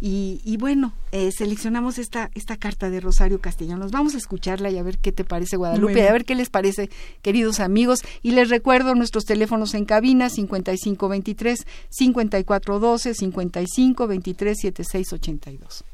y, 0.00 0.40
y, 0.44 0.56
bueno, 0.58 0.92
eh, 1.12 1.30
seleccionamos 1.32 1.98
esta, 1.98 2.30
esta 2.34 2.56
carta 2.56 2.90
de 2.90 3.00
Rosario 3.00 3.40
Castellanos. 3.40 3.90
Vamos 3.90 4.14
a 4.14 4.18
escucharla 4.18 4.70
y 4.70 4.78
a 4.78 4.82
ver 4.82 4.98
qué 4.98 5.12
te 5.12 5.24
parece, 5.24 5.56
Guadalupe, 5.56 6.08
a 6.08 6.12
ver 6.12 6.24
qué 6.24 6.34
les 6.34 6.50
parece, 6.50 6.90
queridos 7.22 7.60
amigos. 7.60 8.00
Y 8.22 8.32
les 8.32 8.50
recuerdo 8.50 8.94
nuestros 8.94 9.24
teléfonos 9.24 9.74
en 9.74 9.84
cabina, 9.84 10.28
5520 10.28 11.21
23 11.22 11.64
54 11.88 12.78
12 12.78 13.14
55 13.14 14.06
23 14.06 14.58
76 14.58 15.12
82. 15.12 15.84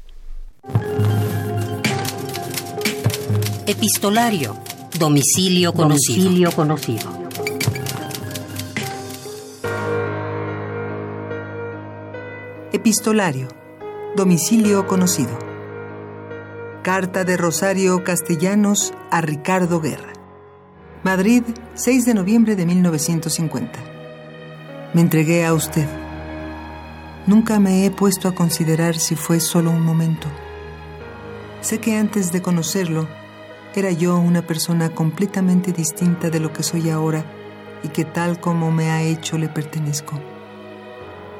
Epistolario. 3.67 4.57
Domicilio 4.97 5.73
conocido. 5.73 6.23
Domicilio 6.23 6.51
conocido. 6.51 7.19
Epistolario. 12.73 13.47
Domicilio 14.15 14.87
conocido. 14.87 15.37
Carta 16.81 17.23
de 17.23 17.37
Rosario 17.37 18.03
Castellanos 18.03 18.93
a 19.11 19.21
Ricardo 19.21 19.79
Guerra. 19.79 20.13
Madrid, 21.03 21.43
6 21.75 22.05
de 22.05 22.13
noviembre 22.13 22.55
de 22.55 22.65
1950. 22.65 23.88
Me 24.91 25.01
entregué 25.01 25.45
a 25.45 25.53
usted. 25.53 25.87
Nunca 27.27 27.59
me 27.59 27.85
he 27.85 27.91
puesto 27.91 28.27
a 28.27 28.33
considerar 28.33 28.97
si 28.97 29.15
fue 29.15 29.39
solo 29.39 29.69
un 29.69 29.83
momento. 29.83 30.27
Sé 31.61 31.77
que 31.77 31.95
antes 31.95 32.31
de 32.31 32.41
conocerlo, 32.41 33.07
era 33.75 33.91
yo 33.91 34.17
una 34.17 34.41
persona 34.41 34.89
completamente 34.89 35.73
distinta 35.73 36.31
de 36.31 36.39
lo 36.39 36.51
que 36.51 36.63
soy 36.63 36.89
ahora 36.89 37.23
y 37.83 37.89
que 37.89 38.03
tal 38.03 38.39
como 38.39 38.71
me 38.71 38.89
ha 38.89 39.03
hecho 39.03 39.37
le 39.37 39.47
pertenezco. 39.47 40.19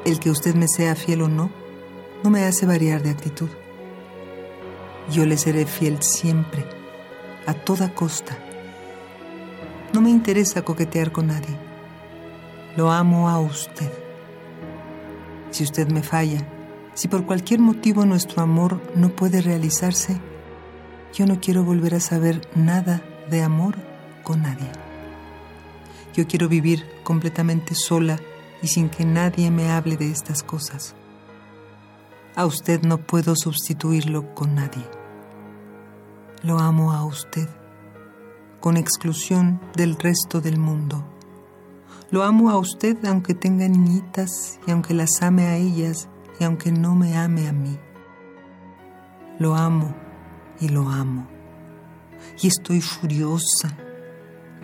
El 0.04 0.20
que 0.20 0.30
usted 0.30 0.54
me 0.54 0.68
sea 0.68 0.94
fiel 0.94 1.22
o 1.22 1.28
no, 1.28 1.50
no 2.22 2.30
me 2.30 2.44
hace 2.44 2.66
variar 2.66 3.02
de 3.02 3.10
actitud. 3.10 3.48
Yo 5.10 5.26
le 5.26 5.36
seré 5.36 5.66
fiel 5.66 6.00
siempre, 6.04 6.64
a 7.46 7.54
toda 7.54 7.92
costa. 7.96 8.38
No 9.92 10.00
me 10.00 10.10
interesa 10.10 10.62
coquetear 10.62 11.10
con 11.10 11.26
nadie 11.26 11.69
lo 12.76 12.90
amo 12.90 13.28
a 13.28 13.38
usted. 13.40 13.90
Si 15.50 15.64
usted 15.64 15.88
me 15.88 16.02
falla, 16.02 16.46
si 16.94 17.08
por 17.08 17.24
cualquier 17.24 17.60
motivo 17.60 18.04
nuestro 18.06 18.42
amor 18.42 18.80
no 18.94 19.10
puede 19.10 19.40
realizarse, 19.40 20.20
yo 21.12 21.26
no 21.26 21.40
quiero 21.40 21.64
volver 21.64 21.94
a 21.94 22.00
saber 22.00 22.48
nada 22.54 23.02
de 23.28 23.42
amor 23.42 23.74
con 24.22 24.42
nadie. 24.42 24.70
Yo 26.14 26.26
quiero 26.26 26.48
vivir 26.48 26.86
completamente 27.02 27.74
sola 27.74 28.18
y 28.62 28.68
sin 28.68 28.88
que 28.88 29.04
nadie 29.04 29.50
me 29.50 29.70
hable 29.70 29.96
de 29.96 30.10
estas 30.10 30.42
cosas. 30.42 30.94
A 32.36 32.46
usted 32.46 32.82
no 32.82 32.98
puedo 32.98 33.34
sustituirlo 33.34 34.34
con 34.34 34.54
nadie. 34.54 34.84
Lo 36.42 36.58
amo 36.58 36.92
a 36.92 37.04
usted, 37.04 37.48
con 38.60 38.76
exclusión 38.76 39.60
del 39.74 39.96
resto 39.98 40.40
del 40.40 40.58
mundo. 40.58 41.04
Lo 42.10 42.24
amo 42.24 42.50
a 42.50 42.58
usted 42.58 42.96
aunque 43.04 43.34
tenga 43.34 43.68
niñitas 43.68 44.58
y 44.66 44.72
aunque 44.72 44.94
las 44.94 45.22
ame 45.22 45.46
a 45.46 45.56
ellas 45.56 46.08
y 46.40 46.44
aunque 46.44 46.72
no 46.72 46.96
me 46.96 47.16
ame 47.16 47.46
a 47.46 47.52
mí. 47.52 47.78
Lo 49.38 49.54
amo 49.54 49.94
y 50.60 50.68
lo 50.68 50.88
amo. 50.88 51.28
Y 52.42 52.48
estoy 52.48 52.80
furiosa. 52.80 53.76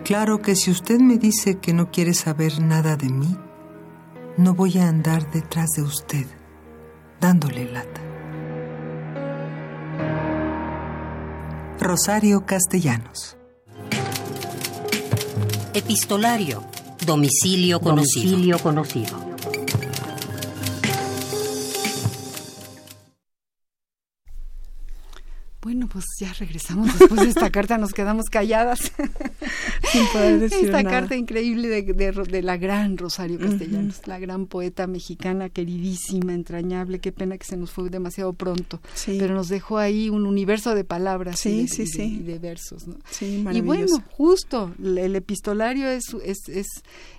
Claro 0.03 0.41
que 0.41 0.55
si 0.55 0.71
usted 0.71 0.99
me 0.99 1.17
dice 1.17 1.57
que 1.59 1.73
no 1.73 1.89
quiere 1.89 2.13
saber 2.13 2.59
nada 2.59 2.97
de 2.97 3.09
mí, 3.09 3.37
no 4.35 4.53
voy 4.53 4.77
a 4.77 4.89
andar 4.89 5.31
detrás 5.31 5.69
de 5.71 5.83
usted, 5.83 6.27
dándole 7.21 7.71
lata. 7.71 8.01
Rosario 11.79 12.45
Castellanos. 12.45 13.37
Epistolario. 15.73 16.76
Domicilio 17.05 17.79
conocido. 18.59 19.26
Pues 25.97 26.05
ya 26.19 26.31
regresamos 26.33 26.87
después 26.99 27.21
de 27.21 27.29
esta 27.29 27.49
carta, 27.49 27.77
nos 27.79 27.91
quedamos 27.91 28.25
calladas. 28.29 28.79
Sin 29.91 30.05
poder 30.13 30.39
decir 30.39 30.65
esta 30.65 30.83
nada. 30.83 30.99
carta 30.99 31.15
increíble 31.15 31.67
de, 31.69 31.81
de 31.81 32.11
de 32.11 32.41
la 32.43 32.57
gran 32.57 32.97
Rosario 32.97 33.39
Castellanos, 33.39 34.01
la 34.05 34.19
gran 34.19 34.45
poeta 34.45 34.85
mexicana, 34.85 35.49
queridísima, 35.49 36.33
entrañable. 36.33 36.99
Qué 36.99 37.11
pena 37.11 37.37
que 37.37 37.45
se 37.45 37.57
nos 37.57 37.71
fue 37.71 37.89
demasiado 37.89 38.33
pronto, 38.33 38.79
Sí. 38.93 39.15
pero 39.19 39.33
nos 39.33 39.49
dejó 39.49 39.77
ahí 39.79 40.09
un 40.09 40.25
universo 40.27 40.75
de 40.75 40.83
palabras 40.83 41.39
Sí, 41.39 41.49
y, 41.49 41.61
de, 41.63 41.67
sí, 41.67 41.81
y 41.83 41.87
sí. 41.87 42.01
y 42.19 42.23
de 42.23 42.37
versos. 42.39 42.87
¿no? 42.87 42.95
Sí, 43.09 43.43
Y 43.51 43.61
bueno, 43.61 43.87
justo, 44.11 44.73
el 44.83 44.97
el 44.97 45.15
epistolario 45.15 45.87
es, 45.87 46.03
es, 46.23 46.37
es, 46.49 46.67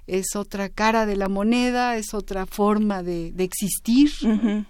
es 0.06 0.36
otra 0.36 0.68
cara 0.68 1.06
de 1.06 1.16
la 1.16 1.28
moneda, 1.28 1.96
es 1.96 2.12
otra 2.14 2.44
forma 2.46 3.02
de, 3.02 3.32
de 3.32 3.44
existir, 3.44 4.10
Ujú. 4.22 4.64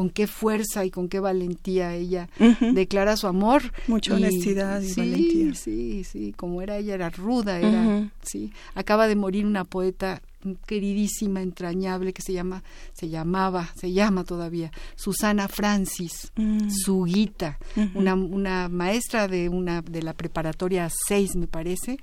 Con 0.00 0.08
qué 0.08 0.26
fuerza 0.26 0.86
y 0.86 0.90
con 0.90 1.10
qué 1.10 1.20
valentía 1.20 1.94
ella 1.94 2.30
declara 2.72 3.18
su 3.18 3.26
amor. 3.26 3.60
Mucha 3.86 4.14
honestidad 4.14 4.80
y 4.80 4.88
sí, 4.88 4.98
valentía. 4.98 5.54
Sí, 5.54 6.04
sí, 6.04 6.32
como 6.34 6.62
era 6.62 6.78
ella, 6.78 6.94
era 6.94 7.10
ruda, 7.10 7.58
era, 7.60 8.08
sí. 8.22 8.50
Acaba 8.74 9.08
de 9.08 9.14
morir 9.14 9.44
una 9.44 9.64
poeta 9.64 10.22
queridísima, 10.66 11.42
entrañable, 11.42 12.14
que 12.14 12.22
se 12.22 12.32
llama, 12.32 12.62
se 12.94 13.10
llamaba, 13.10 13.68
se 13.78 13.92
llama 13.92 14.24
todavía, 14.24 14.72
Susana 14.96 15.48
Francis, 15.48 16.32
Mm. 16.36 16.70
Suguita, 16.70 17.58
Ujú. 17.76 17.98
una, 17.98 18.14
una 18.14 18.68
maestra 18.70 19.28
de 19.28 19.50
una, 19.50 19.82
de 19.82 20.02
la 20.02 20.14
preparatoria 20.14 20.88
6, 21.08 21.36
me 21.36 21.46
parece, 21.46 21.98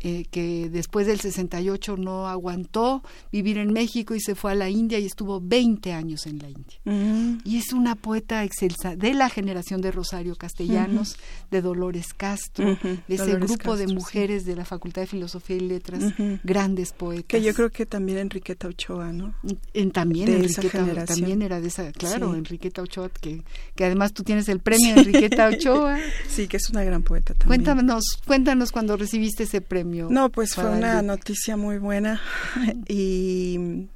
eh, 0.00 0.24
que 0.30 0.68
después 0.70 1.06
del 1.06 1.20
68 1.20 1.96
no 1.96 2.28
aguantó 2.28 3.02
vivir 3.32 3.58
en 3.58 3.72
México 3.72 4.14
y 4.14 4.20
se 4.20 4.34
fue 4.34 4.52
a 4.52 4.54
la 4.54 4.70
India 4.70 4.98
y 4.98 5.06
estuvo 5.06 5.40
20 5.40 5.92
años 5.92 6.26
en 6.26 6.38
la 6.38 6.48
India. 6.48 6.78
Mm. 6.84 7.38
Y 7.44 7.58
es 7.58 7.72
una 7.72 7.94
poeta 7.96 8.44
excelsa 8.44 8.94
de 8.96 9.14
la 9.14 9.28
generación 9.28 9.80
de 9.80 9.90
Rosario 9.90 10.36
Castellanos, 10.36 11.16
de 11.50 11.62
Dolores 11.62 12.14
Castro, 12.14 12.72
Ujú, 12.72 12.88
de 12.88 13.14
ese 13.14 13.24
Dolores 13.26 13.48
grupo 13.48 13.76
de 13.76 13.84
Castro, 13.84 13.88
sí. 13.88 13.94
mujeres 13.94 14.44
de 14.44 14.56
la 14.56 14.64
Facultad 14.64 15.02
de 15.02 15.06
Filosofía 15.08 15.56
y 15.56 15.60
Letras, 15.60 16.14
grandes 16.44 16.92
poetas. 16.92 17.26
Que 17.26 17.42
yo 17.42 17.52
creo 17.54 17.70
que 17.70 17.86
también 17.86 18.18
Enriqueta 18.18 18.68
Ochoa, 18.68 19.12
¿no? 19.12 19.34
En, 19.74 19.90
también 19.90 20.26
de 20.26 20.44
esa 20.46 20.60
Enriqueta 20.60 20.84
generación. 20.84 21.18
también 21.20 21.42
era 21.42 21.60
de 21.60 21.68
esa, 21.68 21.90
claro, 21.92 22.32
Sí. 22.32 22.38
Enriqueta 22.38 22.82
Ochoa, 22.82 23.08
que, 23.08 23.42
que 23.74 23.84
además 23.84 24.12
tú 24.12 24.22
tienes 24.22 24.48
el 24.48 24.60
premio 24.60 24.94
de 24.94 25.00
Enriqueta 25.00 25.48
Ochoa. 25.48 25.98
Sí, 26.28 26.46
que 26.46 26.58
es 26.58 26.68
una 26.70 26.84
gran 26.84 27.02
poeta 27.02 27.34
también. 27.34 27.64
Cuéntanos, 27.64 28.04
cuéntanos 28.26 28.70
cuando 28.70 28.96
recibiste 28.96 29.44
ese 29.44 29.60
premio. 29.60 29.87
No, 30.10 30.30
pues 30.30 30.54
fue 30.54 30.68
una 30.70 31.02
noticia 31.02 31.56
muy 31.56 31.78
buena 31.78 32.20
y 32.88 33.88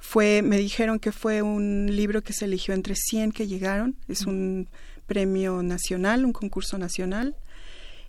fue, 0.00 0.42
me 0.42 0.58
dijeron 0.58 0.98
que 0.98 1.12
fue 1.12 1.42
un 1.42 1.86
libro 1.94 2.22
que 2.22 2.32
se 2.32 2.44
eligió 2.46 2.74
entre 2.74 2.94
100 2.96 3.32
que 3.32 3.46
llegaron, 3.46 3.96
es 4.08 4.26
un 4.26 4.68
premio 5.06 5.62
nacional, 5.62 6.24
un 6.24 6.32
concurso 6.32 6.78
nacional 6.78 7.36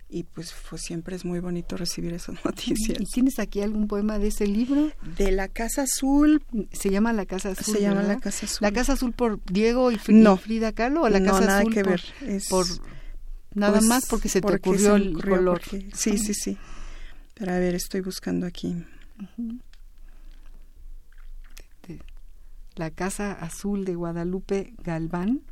y 0.08 0.24
pues 0.24 0.52
fue, 0.52 0.78
siempre 0.78 1.16
es 1.16 1.24
muy 1.24 1.40
bonito 1.40 1.76
recibir 1.76 2.12
esas 2.12 2.36
noticias. 2.44 3.00
¿Y 3.00 3.04
tienes 3.06 3.38
aquí 3.38 3.60
algún 3.62 3.88
poema 3.88 4.18
de 4.18 4.28
ese 4.28 4.46
libro? 4.46 4.90
De 5.16 5.32
la 5.32 5.48
Casa 5.48 5.82
Azul, 5.82 6.42
Se 6.72 6.90
llama 6.90 7.12
La 7.14 7.24
Casa 7.26 7.50
Azul. 7.50 7.74
se 7.76 7.80
llama 7.80 8.00
¿verdad? 8.02 8.14
La 8.16 8.20
Casa 8.20 8.46
Azul. 8.46 8.58
¿La 8.60 8.72
Casa 8.72 8.92
Azul 8.92 9.12
por 9.12 9.40
Diego 9.50 9.90
y, 9.90 9.96
Fri- 9.96 10.14
No. 10.14 10.34
y 10.34 10.38
Frida 10.38 10.72
Kahlo 10.72 11.02
o 11.02 11.08
la 11.08 11.18
No, 11.20 11.32
Casa 11.32 11.46
nada 11.46 11.58
Azul 11.60 11.72
que 11.74 11.82
por, 11.82 11.90
ver, 11.92 12.02
es- 12.28 12.48
por 12.48 12.66
nada 13.54 13.72
Pues, 13.78 13.84
más 13.86 14.06
porque 14.06 14.28
se 14.28 14.40
te 14.40 14.48
porque 14.48 14.56
ocurrió 14.70 14.96
el 14.96 15.12
color? 15.14 15.60
porque- 15.62 15.88
sí, 15.94 16.18
sí, 16.18 16.34
sí. 16.34 16.58
Pero 17.34 17.52
a 17.52 17.58
ver, 17.58 17.74
estoy 17.74 18.00
buscando 18.00 18.46
aquí. 18.46 18.84
La 22.74 22.90
Casa 22.90 23.32
Azul 23.32 23.84
de 23.84 23.94
Guadalupe 23.94 24.72
Galván 24.82 25.42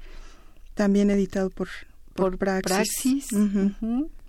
También 0.75 1.11
editado 1.11 1.51
por, 1.51 1.69
por, 2.15 2.39
Praxis. 2.39 3.29
Praxis. 3.29 3.29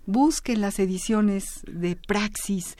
Busquen 0.06 0.62
las 0.62 0.80
ediciones 0.80 1.62
de 1.68 1.96
Praxis. 1.96 2.76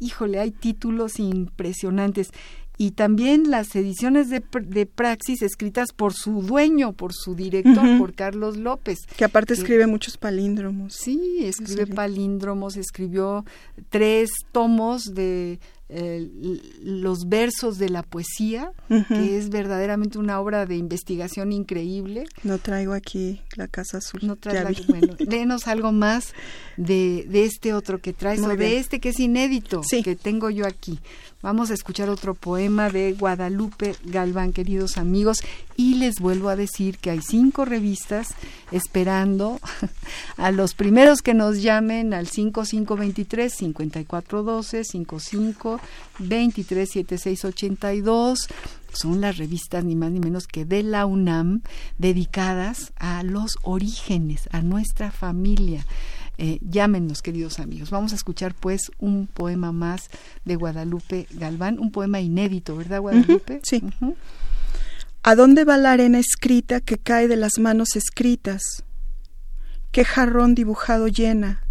Híjole, 0.00 0.40
hay 0.40 0.50
títulos 0.50 1.18
impresionantes. 1.18 2.30
Y 2.76 2.90
también 2.90 3.50
las 3.50 3.74
ediciones 3.76 4.30
de, 4.30 4.42
de 4.62 4.86
Praxis 4.86 5.42
escritas 5.42 5.92
por 5.94 6.12
su 6.12 6.42
dueño, 6.42 6.92
por 6.92 7.12
su 7.12 7.34
director, 7.36 7.98
por 7.98 8.14
Carlos 8.14 8.56
López. 8.56 8.98
Que 9.16 9.24
aparte 9.24 9.54
que- 9.54 9.60
escribe 9.60 9.86
muchos 9.86 10.16
palíndromos. 10.16 10.94
Sí, 10.94 11.38
escribe 11.42 11.86
palíndromos, 11.86 12.76
escribió 12.76 13.44
tres 13.90 14.30
tomos 14.50 15.14
de 15.14 15.60
eh, 15.88 16.28
los 16.82 17.28
versos 17.28 17.78
de 17.78 17.90
la 17.90 18.02
poesía, 18.02 18.72
que 19.08 19.38
es 19.38 19.50
verdaderamente 19.50 20.18
una 20.18 20.40
obra 20.40 20.66
de 20.66 20.76
investigación 20.76 21.52
increíble. 21.52 22.24
No 22.42 22.58
traigo 22.58 22.92
aquí 22.94 23.40
la 23.56 23.68
Casa 23.68 23.98
Azul. 23.98 24.20
No 24.24 24.34
vi. 24.34 24.84
bueno, 24.88 25.14
léenos 25.18 25.68
algo 25.68 25.92
más 25.92 26.32
de, 26.76 27.26
de 27.28 27.44
este 27.44 27.72
otro 27.74 27.98
que 27.98 28.12
traes, 28.12 28.40
Muy 28.40 28.54
o 28.54 28.56
de 28.56 28.78
este 28.78 28.98
que 28.98 29.10
es 29.10 29.20
inédito, 29.20 29.82
Sí. 29.88 30.02
que 30.02 30.16
tengo 30.16 30.50
yo 30.50 30.66
aquí. 30.66 30.98
Vamos 31.44 31.70
a 31.70 31.74
escuchar 31.74 32.08
otro 32.08 32.32
poema 32.32 32.88
de 32.88 33.12
Guadalupe 33.12 33.94
Galván, 34.02 34.54
queridos 34.54 34.96
amigos, 34.96 35.42
y 35.76 35.96
les 35.96 36.18
vuelvo 36.18 36.48
a 36.48 36.56
decir 36.56 36.96
que 36.96 37.10
hay 37.10 37.20
cinco 37.20 37.66
revistas 37.66 38.28
esperando 38.70 39.60
a 40.38 40.50
los 40.52 40.72
primeros 40.72 41.20
que 41.20 41.34
nos 41.34 41.60
llamen 41.60 42.14
al 42.14 42.28
5523-5412, 42.28 44.84
55 44.84 45.80
23 46.20 46.90
76 46.90 47.44
82 47.44 48.48
son 48.94 49.20
las 49.20 49.36
revistas 49.36 49.84
ni 49.84 49.96
más 49.96 50.12
ni 50.12 50.20
menos 50.20 50.46
que 50.46 50.64
de 50.64 50.82
la 50.82 51.04
UNAM 51.04 51.60
dedicadas 51.98 52.94
a 52.96 53.22
los 53.22 53.58
orígenes, 53.64 54.48
a 54.50 54.62
nuestra 54.62 55.10
familia. 55.10 55.84
Eh, 56.36 56.58
llámenos, 56.62 57.22
queridos 57.22 57.60
amigos. 57.60 57.90
Vamos 57.90 58.12
a 58.12 58.16
escuchar 58.16 58.54
pues 58.54 58.90
un 58.98 59.26
poema 59.26 59.72
más 59.72 60.10
de 60.44 60.56
Guadalupe 60.56 61.26
Galván, 61.30 61.78
un 61.78 61.92
poema 61.92 62.20
inédito, 62.20 62.76
¿verdad, 62.76 63.00
Guadalupe? 63.00 63.60
sí. 63.62 63.82
¿A 65.22 65.34
dónde 65.36 65.64
va 65.64 65.78
la 65.78 65.92
arena 65.92 66.18
escrita 66.18 66.80
que 66.80 66.98
cae 66.98 67.28
de 67.28 67.36
las 67.36 67.58
manos 67.58 67.96
escritas? 67.96 68.84
¿Qué 69.90 70.04
jarrón 70.04 70.54
dibujado 70.54 71.08
llena? 71.08 71.62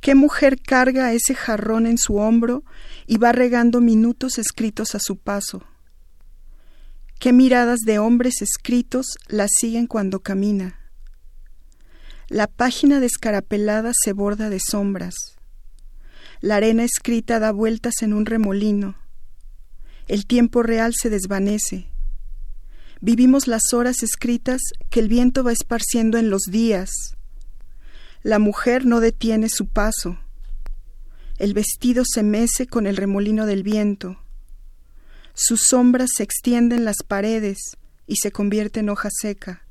¿Qué 0.00 0.14
mujer 0.14 0.60
carga 0.60 1.12
ese 1.12 1.34
jarrón 1.34 1.86
en 1.86 1.96
su 1.96 2.16
hombro 2.16 2.64
y 3.06 3.16
va 3.16 3.32
regando 3.32 3.80
minutos 3.80 4.38
escritos 4.38 4.94
a 4.94 4.98
su 5.00 5.16
paso? 5.16 5.62
¿Qué 7.18 7.32
miradas 7.32 7.80
de 7.80 7.98
hombres 7.98 8.42
escritos 8.42 9.06
la 9.28 9.46
siguen 9.48 9.86
cuando 9.86 10.20
camina? 10.20 10.78
La 12.30 12.46
página 12.46 13.00
descarapelada 13.00 13.92
se 13.98 14.12
borda 14.12 14.50
de 14.50 14.60
sombras. 14.60 15.14
La 16.42 16.56
arena 16.56 16.84
escrita 16.84 17.38
da 17.38 17.52
vueltas 17.52 18.02
en 18.02 18.12
un 18.12 18.26
remolino. 18.26 18.96
El 20.08 20.26
tiempo 20.26 20.62
real 20.62 20.92
se 20.94 21.08
desvanece. 21.08 21.86
Vivimos 23.00 23.46
las 23.46 23.72
horas 23.72 24.02
escritas 24.02 24.60
que 24.90 25.00
el 25.00 25.08
viento 25.08 25.42
va 25.42 25.52
esparciendo 25.52 26.18
en 26.18 26.28
los 26.28 26.42
días. 26.42 26.90
La 28.22 28.38
mujer 28.38 28.84
no 28.84 29.00
detiene 29.00 29.48
su 29.48 29.66
paso. 29.66 30.18
El 31.38 31.54
vestido 31.54 32.02
se 32.06 32.22
mece 32.22 32.66
con 32.66 32.86
el 32.86 32.98
remolino 32.98 33.46
del 33.46 33.62
viento. 33.62 34.20
Sus 35.32 35.62
sombras 35.70 36.10
se 36.14 36.24
extienden 36.24 36.84
las 36.84 36.98
paredes 37.06 37.58
y 38.06 38.16
se 38.16 38.32
convierte 38.32 38.80
en 38.80 38.90
hoja 38.90 39.08
seca. 39.10 39.67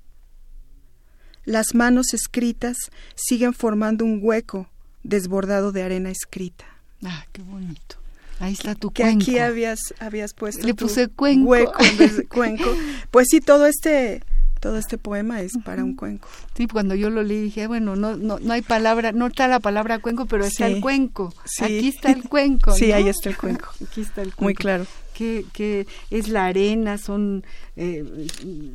Las 1.48 1.74
manos 1.74 2.14
escritas 2.14 2.76
siguen 3.16 3.54
formando 3.54 4.04
un 4.04 4.20
hueco 4.22 4.68
desbordado 5.04 5.72
de 5.72 5.82
arena 5.82 6.10
escrita. 6.12 6.66
Ah, 7.06 7.26
qué 7.32 7.42
bonito. 7.42 7.96
Ahí 8.40 8.52
está 8.52 8.76
tu 8.76 8.92
que 8.92 9.04
cuenco. 9.04 9.24
aquí 9.24 9.40
habías, 9.40 9.80
habías 10.00 10.34
puesto 10.34 10.68
Le 10.68 10.74
tu 10.74 10.86
puse 10.88 11.08
cuenco. 11.08 11.50
hueco 11.50 11.74
en 11.82 11.98
vez 11.98 12.18
de 12.18 12.28
cuenco. 12.28 12.76
Pues 13.12 13.28
sí, 13.32 13.40
todo 13.40 13.66
este, 13.66 14.24
todo 14.60 14.78
este 14.78 14.98
poema 14.98 15.40
es 15.40 15.54
para 15.64 15.86
un 15.86 15.96
cuenco. 15.96 16.28
Sí, 16.58 16.68
cuando 16.68 16.96
yo 16.96 17.10
lo 17.10 17.24
leí 17.24 17.40
dije, 17.44 17.66
bueno, 17.68 17.96
no, 17.96 18.18
no, 18.18 18.40
no 18.40 18.54
hay 18.54 18.62
palabra, 18.62 19.14
no 19.14 19.28
está 19.28 19.48
la 19.48 19.62
palabra 19.62 20.00
cuenco, 20.00 20.26
pero 20.26 20.44
está 20.44 20.68
Sí, 20.68 20.74
el 20.74 20.82
cuenco. 20.82 21.34
sí. 21.46 21.64
Aquí 21.64 21.88
está 21.88 22.12
el 22.12 22.28
cuenco. 22.28 22.74
Sí, 22.76 22.90
¿no? 22.90 22.96
ahí 22.96 23.08
está 23.08 23.30
el 23.30 23.38
cuenco. 23.38 23.70
Aquí 23.90 24.02
está 24.02 24.22
el 24.22 24.28
cuenco. 24.36 24.44
Muy 24.44 24.54
claro. 24.54 24.86
Que, 25.18 25.46
que 25.52 25.88
es 26.12 26.28
la 26.30 26.46
arena, 26.46 27.00
son 27.00 27.44
eh, 27.76 28.04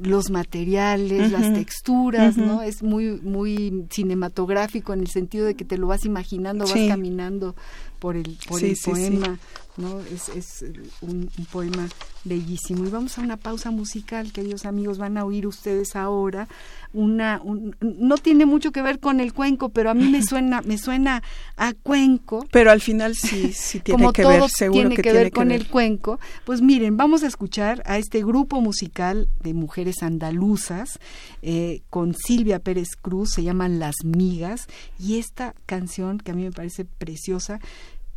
los 0.03 0.31
materiales, 0.31 1.31
las 1.31 1.55
texturas. 1.55 2.37
¿no? 2.37 2.63
Es 2.63 2.83
muy, 2.83 3.21
muy 3.23 3.85
cinematográfico 3.91 4.93
en 4.93 5.01
el 5.01 5.09
sentido 5.09 5.47
de 5.47 5.55
que 5.55 5.65
te 5.65 5.79
lo 5.79 5.87
vas 5.87 6.05
imaginando, 6.05 6.65
vas 6.65 6.75
caminando 6.89 7.55
por 8.01 8.17
el, 8.17 8.37
por 8.49 8.59
Sí, 8.59 8.71
el 8.71 8.77
sí, 8.77 8.83
sí. 8.83 8.91
poema, 8.91 9.39
¿no? 9.77 10.01
Es, 10.01 10.29
es 10.29 10.65
un, 11.01 11.31
un 11.39 11.45
poema 11.47 11.89
bellísimo. 12.25 12.85
Y 12.87 12.91
vamos 12.91 13.19
a 13.19 13.23
una 13.23 13.37
pausa 13.37 13.71
musical, 13.71 14.33
queridos 14.33 14.65
amigos, 14.67 14.99
van 14.99 15.17
a 15.19 15.25
oír 15.25 15.47
ustedes 15.47 15.97
ahora 15.97 16.47
una 16.95 17.41
un- 17.43 17.75
no 17.81 18.17
tiene 18.19 18.45
mucho 18.45 18.71
que 18.71 18.83
ver 18.83 19.01
con 19.01 19.19
el 19.21 19.33
cuenco, 19.33 19.71
pero 19.71 19.91
a 19.91 19.95
mí 19.95 20.09
me 20.09 20.23
suena 20.23 20.61
me 20.63 20.77
suena 20.79 21.23
a 21.57 21.73
cuenco. 21.73 22.47
Pero 22.53 22.71
al 22.71 22.81
final 22.81 23.15
sí, 23.17 23.53
sí 23.53 23.81
tiene 23.81 23.99
Como 24.03 24.13
que 24.13 24.23
todo 24.23 24.33
ver, 24.33 24.51
seguro 24.51 24.81
tiene 24.81 24.95
que, 24.97 25.03
que, 25.03 25.11
tiene 25.11 25.19
ver 25.25 25.33
con 25.33 25.51
el 25.51 25.67
cuenco, 25.69 26.21
pues 26.45 26.61
miren, 26.61 26.97
vamos 26.97 27.23
a 27.23 27.27
escuchar 27.27 27.83
a 27.87 27.97
este 27.99 28.23
grupo 28.23 28.61
musical 28.61 29.29
de 29.41 29.55
mujeres 29.55 30.03
andaluzas 30.03 30.99
eh, 31.41 31.81
con 31.91 32.15
Silvia 32.15 32.59
Pérez 32.59 32.91
Cruz, 33.01 33.31
se 33.31 33.43
llaman 33.43 33.79
Las 33.79 33.97
Migas, 34.05 34.67
y 34.99 35.19
esta 35.19 35.55
canción 35.67 36.19
que 36.19 36.31
a 36.31 36.35
mí 36.35 36.43
me 36.45 36.53
parece 36.53 36.85
preciosa, 36.85 37.59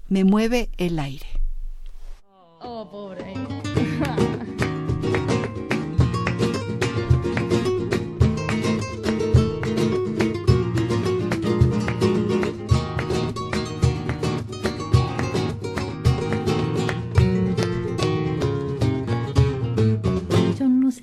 Me 0.10 0.24
mueve 0.24 0.70
el 0.78 1.00
aire. 1.00 1.26
Oh, 2.68 2.84
pobre. 2.84 3.85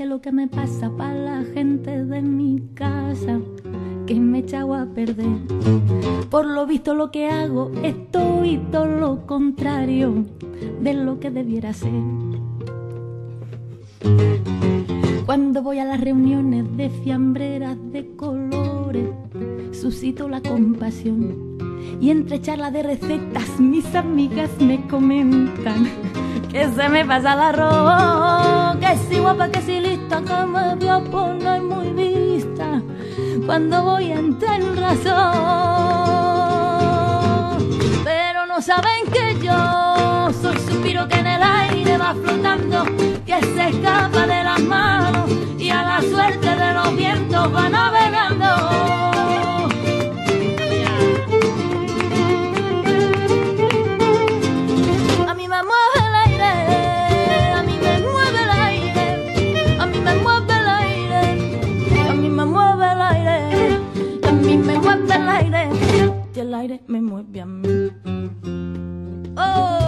Lo 0.06 0.20
que 0.20 0.32
me 0.32 0.48
pasa 0.48 0.90
para 0.96 1.14
la 1.14 1.44
gente 1.44 2.04
de 2.04 2.22
mi 2.22 2.60
casa 2.74 3.40
que 4.06 4.14
me 4.14 4.38
he 4.38 4.40
echado 4.42 4.74
a 4.74 4.86
perder. 4.86 5.26
Por 6.30 6.46
lo 6.46 6.66
visto 6.66 6.94
lo 6.94 7.10
que 7.10 7.28
hago 7.28 7.70
estoy 7.82 8.58
todo 8.70 8.86
lo 8.86 9.26
contrario 9.26 10.24
de 10.80 10.94
lo 10.94 11.20
que 11.20 11.30
debiera 11.30 11.72
ser. 11.72 11.92
Cuando 15.26 15.62
voy 15.62 15.78
a 15.78 15.84
las 15.84 16.00
reuniones 16.00 16.76
de 16.76 16.90
fiambreras 16.90 17.76
de 17.92 18.14
colores, 18.16 19.08
suscito 19.72 20.28
la 20.28 20.40
compasión. 20.40 21.51
Y 22.02 22.10
entre 22.10 22.42
charlas 22.42 22.72
de 22.72 22.82
recetas, 22.82 23.60
mis 23.60 23.94
amigas 23.94 24.50
me 24.58 24.84
comentan 24.88 25.88
que 26.50 26.68
se 26.74 26.88
me 26.88 27.04
pasa 27.04 27.34
el 27.34 27.40
arroz, 27.40 28.76
que 28.80 28.96
si 29.08 29.20
guapa, 29.20 29.48
que 29.52 29.62
si 29.62 29.78
lista, 29.78 30.20
que 30.20 30.46
me 30.46 30.74
voy 30.74 30.88
a 30.88 30.98
poner 30.98 31.62
muy 31.62 31.90
vista 31.90 32.82
cuando 33.46 33.84
voy 33.84 34.10
a 34.10 34.18
entrar 34.18 34.60
en 34.60 34.76
razón. 34.76 35.12
Pero 38.02 38.46
no 38.46 38.60
saben 38.60 39.06
que 39.12 39.38
yo 39.40 40.32
soy 40.42 40.58
suspiro 40.58 41.06
que 41.06 41.20
en 41.20 41.28
el 41.28 41.40
aire 41.40 41.98
va 41.98 42.14
flotando, 42.14 42.84
que 43.24 43.40
se 43.54 43.68
escapa 43.68 44.26
de 44.26 44.42
las 44.42 44.60
manos 44.60 45.30
y 45.56 45.70
a 45.70 45.84
la 45.84 46.00
suerte 46.00 46.48
de 46.48 46.74
los 46.74 46.96
vientos 46.96 47.54
va 47.54 47.68
navegando. 47.68 49.11
Aire 66.62 66.80
me 66.86 67.02
mueve 67.02 67.40
a 67.40 67.46
mí. 67.46 67.90
Oh. 69.36 69.80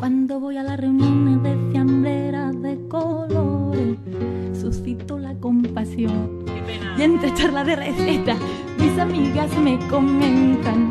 Cuando 0.00 0.40
voy 0.40 0.56
a 0.56 0.64
las 0.64 0.80
reuniones 0.80 1.42
de 1.44 1.70
fiambreras 1.70 2.60
de 2.60 2.88
colores, 2.88 3.98
suscito 4.60 5.18
la 5.20 5.34
compasión. 5.36 6.40
Y 6.98 7.02
entre 7.02 7.32
charlas 7.34 7.66
de 7.66 7.76
recetas, 7.76 8.38
amigas 9.00 9.50
me 9.58 9.78
comentan 9.88 10.90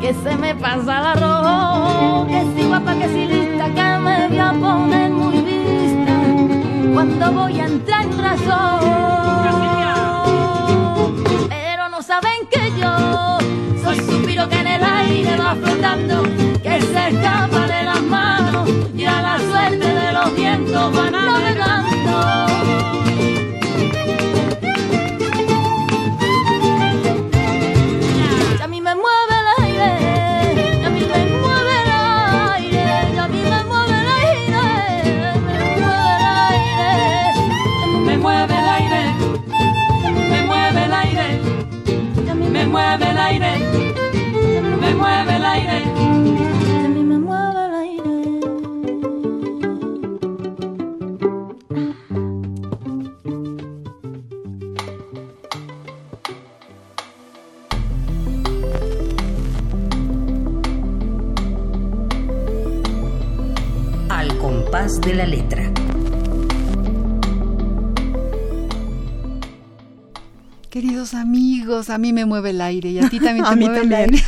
que 0.00 0.12
se 0.12 0.36
me 0.36 0.54
pasa 0.54 0.98
el 1.00 1.06
arroz, 1.06 2.26
que 2.26 2.44
si 2.54 2.66
guapa, 2.66 2.94
que 2.94 3.08
si 3.08 3.26
lista, 3.26 3.66
que 3.66 3.98
me 4.00 4.28
voy 4.28 4.38
a 4.38 4.52
poner 4.52 5.10
muy 5.10 5.38
vista 5.38 6.12
cuando 6.92 7.32
voy 7.32 7.60
a 7.60 7.66
entrar 7.66 8.02
en 8.02 8.18
razón. 8.22 8.80
Pero 11.48 11.88
no 11.88 12.02
saben 12.02 12.46
que 12.50 12.72
yo 12.78 13.38
soy 13.82 13.96
suspiro 14.00 14.48
que 14.48 14.56
en 14.56 14.66
el 14.66 14.84
aire 14.84 15.36
va 15.36 15.54
flotando, 15.54 16.22
que 16.62 16.80
se 16.82 17.08
escapa 17.08 17.66
de 17.66 17.84
las 17.84 18.02
manos 18.02 18.68
y 18.94 19.04
a 19.04 19.22
la 19.22 19.38
suerte 19.38 19.86
de 19.86 20.12
los 20.12 20.34
vientos 20.36 20.92
van 20.94 21.12
navegando. 21.12 21.73
A 71.90 71.98
mí 71.98 72.12
me 72.12 72.24
mueve 72.24 72.50
el 72.50 72.60
aire 72.60 72.90
y 72.90 72.98
a 72.98 73.08
ti 73.08 73.20
también 73.20 73.44
te 73.44 73.50
A 73.52 73.56
mí 73.56 73.64
mueve 73.66 73.80
el 73.82 73.92
aire. 73.94 74.22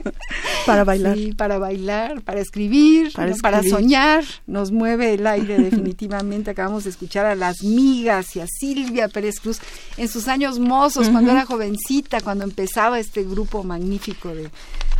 Para 0.66 0.84
bailar. 0.84 1.16
Sí, 1.16 1.32
para 1.32 1.58
bailar, 1.58 2.22
para 2.22 2.40
escribir, 2.40 3.12
Para 3.12 3.30
¿no? 3.30 3.36
para 3.38 3.58
escribir. 3.58 3.78
soñar. 3.78 4.24
Nos 4.46 4.70
mueve 4.70 5.14
el 5.14 5.26
aire 5.26 5.58
definitivamente. 5.58 6.50
Acabamos 6.50 6.84
de 6.84 6.90
escuchar 6.90 7.26
a 7.26 7.34
las 7.34 7.62
migas 7.62 8.36
y 8.36 8.40
a 8.40 8.46
Silvia 8.46 9.08
Pérez 9.08 9.40
Cruz 9.40 9.58
en 9.96 10.08
sus 10.08 10.28
años 10.28 10.58
mozos, 10.58 11.08
cuando 11.08 11.32
era 11.32 11.44
jovencita, 11.46 12.20
cuando 12.20 12.44
empezaba 12.44 12.98
este 13.00 13.24
grupo 13.24 13.64
magnífico 13.64 14.34
de, 14.34 14.50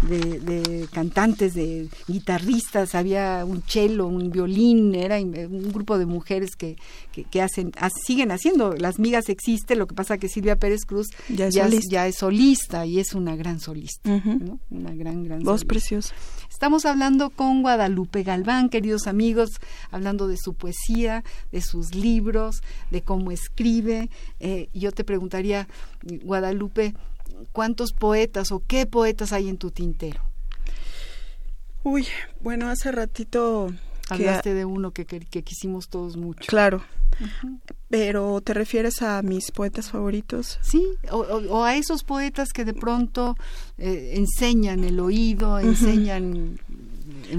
de- 0.09 0.41
de 0.41 0.87
cantantes, 0.93 1.55
de 1.55 1.89
guitarristas. 2.09 2.95
Había 2.95 3.45
un 3.45 3.63
cello, 3.63 4.07
un 4.07 4.31
violín, 4.31 4.95
era 4.95 5.17
un 5.19 5.71
grupo 5.73 5.99
de 5.99 6.07
mujeres 6.07 6.57
que, 6.57 6.77
que, 7.13 7.25
que 7.25 7.43
hacen, 7.43 7.73
ha- 7.79 7.91
siguen 7.91 8.31
haciendo. 8.31 8.73
Las 8.75 8.99
migas 8.99 9.29
existe, 9.29 9.77
lo 9.77 9.87
que 9.87 9.95
pasa 9.95 10.19
que 10.19 10.29
Silvia 10.29 10.57
Pérez 10.57 10.85
Cruz 10.87 11.09
Ya 11.29 11.47
es 11.49 11.55
ya, 11.55 11.65
solista. 11.65 11.91
ya 11.93 12.07
es 12.07 12.17
solista 12.17 12.87
y 12.87 12.99
es 12.99 13.15
una 13.15 13.37
gran 13.37 13.61
solista. 13.61 14.11
¿no? 14.11 14.59
Una 14.71 14.95
gran, 14.95 15.25
gran 15.25 15.39
Voz 15.41 15.61
solista. 15.61 15.69
preciosa. 15.69 16.15
Estamos 16.51 16.85
hablando 16.85 17.31
con 17.31 17.63
Guadalupe 17.63 18.23
Galván, 18.23 18.69
queridos 18.69 19.07
amigos, 19.07 19.51
hablando 19.91 20.29
de 20.29 20.37
su 20.37 20.55
poesía, 20.55 21.25
de 21.51 21.61
sus 21.61 21.95
libros, 21.95 22.63
de 22.91 23.03
cómo 23.03 23.33
escribe. 23.33 24.11
Eh, 24.39 24.69
yo 24.73 24.93
te 24.93 25.03
preguntaría, 25.03 25.67
Guadalupe, 26.23 26.95
¿cuántos 27.53 27.93
poetas 27.93 28.53
o 28.53 28.63
qué 28.67 28.87
poetas 28.87 29.33
hay 29.33 29.49
en 29.49 29.59
tu 29.59 29.71
tintero? 29.71 30.23
Uy, 31.85 32.07
bueno, 32.41 32.69
hace 32.69 32.93
ratito 32.93 33.73
hablaste 34.09 34.55
de 34.55 34.65
uno 34.65 34.93
que, 34.93 35.05
que, 35.05 35.43
quisimos 35.43 35.89
todos 35.89 36.17
mucho. 36.17 36.47
Claro. 36.47 36.83
Pero 37.89 38.41
¿te 38.41 38.55
refieres 38.55 39.03
a 39.03 39.23
mis 39.23 39.51
poetas 39.51 39.91
favoritos? 39.91 40.59
Sí, 40.63 40.85
o, 41.11 41.65
a 41.65 41.77
esos 41.77 42.05
poetas 42.05 42.53
que 42.53 42.65
de 42.65 42.75
pronto 42.75 43.37
eh, 43.79 44.15
enseñan 44.17 44.85
el 44.85 44.99
oído, 45.01 45.59
enseñan... 45.59 46.59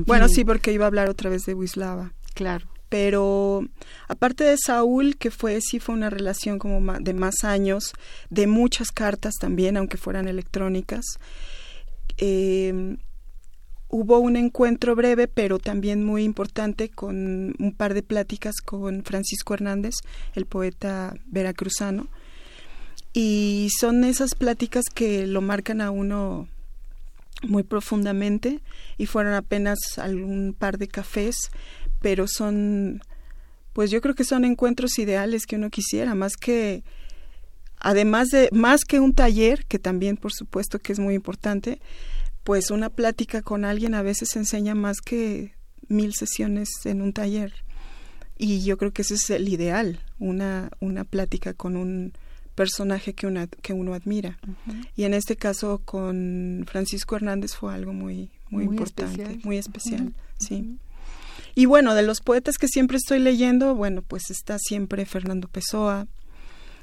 bueno, 0.06 0.28
sí, 0.28 0.46
porque 0.46 0.72
iba 0.72 0.86
a 0.86 0.88
hablar 0.88 1.10
otra 1.10 1.30
vez 1.30 1.46
de 1.46 1.54
Wislava. 1.54 2.14
Claro. 2.34 2.73
Pero 2.94 3.68
aparte 4.08 4.44
de 4.44 4.56
Saúl, 4.56 5.18
que 5.18 5.32
fue 5.32 5.62
sí 5.62 5.80
fue 5.80 5.96
una 5.96 6.12
relación 6.12 6.60
como 6.60 6.94
de 7.00 7.16
más 7.16 7.44
años, 7.44 7.92
de 8.30 8.46
muchas 8.46 8.92
cartas 8.92 9.34
también, 9.42 9.78
aunque 9.78 9.98
fueran 9.98 10.28
electrónicas. 10.28 11.04
Eh, 12.20 12.98
hubo 13.88 14.20
un 14.20 14.36
encuentro 14.36 14.96
breve, 14.96 15.28
pero 15.28 15.58
también 15.58 16.06
muy 16.06 16.24
importante, 16.24 16.90
con 16.90 17.56
un 17.58 17.74
par 17.76 17.96
de 17.96 18.04
pláticas 18.04 18.58
con 18.64 19.04
Francisco 19.04 19.56
Hernández, 19.56 19.96
el 20.36 20.46
poeta 20.46 21.16
veracruzano. 21.26 22.10
Y 23.12 23.70
son 23.80 24.04
esas 24.04 24.36
pláticas 24.36 24.84
que 24.94 25.26
lo 25.26 25.42
marcan 25.42 25.82
a 25.82 25.90
uno 25.90 26.48
muy 27.48 27.64
profundamente 27.64 28.62
y 28.98 29.06
fueron 29.06 29.34
apenas 29.34 29.80
algún 29.98 30.56
par 30.58 30.78
de 30.78 30.88
cafés, 30.88 31.36
pero 32.04 32.28
son, 32.28 33.02
pues 33.72 33.90
yo 33.90 34.02
creo 34.02 34.14
que 34.14 34.26
son 34.26 34.44
encuentros 34.44 35.00
ideales 35.00 35.46
que 35.48 35.56
uno 35.56 35.70
quisiera, 35.70 36.14
más 36.16 36.36
que, 36.36 36.84
además 37.80 38.28
de, 38.28 38.50
más 38.52 38.82
que 38.84 39.00
un 39.00 39.14
taller, 39.14 39.66
que 39.66 39.80
también 39.80 40.18
por 40.18 40.34
supuesto 40.34 40.80
que 40.80 40.92
es 40.92 41.00
muy 41.00 41.16
importante, 41.16 41.80
pues 42.44 42.72
una 42.72 42.90
plática 42.90 43.42
con 43.42 43.64
alguien 43.64 43.96
a 43.96 44.02
veces 44.02 44.36
enseña 44.36 44.76
más 44.76 45.00
que 45.00 45.54
mil 45.88 46.14
sesiones 46.14 46.70
en 46.84 47.02
un 47.02 47.14
taller. 47.14 47.54
Y 48.38 48.66
yo 48.66 48.78
creo 48.78 48.92
que 48.92 49.04
ese 49.04 49.14
es 49.14 49.30
el 49.30 49.48
ideal, 49.48 50.02
una, 50.20 50.72
una 50.82 51.06
plática 51.06 51.54
con 51.54 51.78
un 51.78 52.12
personaje 52.54 53.14
que, 53.14 53.28
una, 53.28 53.48
que 53.48 53.72
uno 53.72 53.94
admira. 53.94 54.40
Y 54.98 55.06
en 55.06 55.14
este 55.14 55.38
caso 55.38 55.82
con 55.86 56.66
Francisco 56.68 57.16
Hernández 57.16 57.54
fue 57.56 57.74
algo 57.74 57.94
muy, 57.94 58.30
muy, 58.50 58.66
importante, 58.66 59.40
muy 59.46 59.58
especial, 59.58 60.14
sí. 60.38 60.78
Y 61.56 61.66
bueno, 61.66 61.94
de 61.94 62.02
los 62.02 62.22
poetas 62.22 62.58
que 62.58 62.68
siempre 62.68 62.98
estoy 62.98 63.20
leyendo, 63.20 63.76
bueno, 63.76 64.02
pues 64.02 64.32
está 64.32 64.58
siempre 64.60 65.06
Fernando 65.06 65.48
Pessoa, 65.48 66.08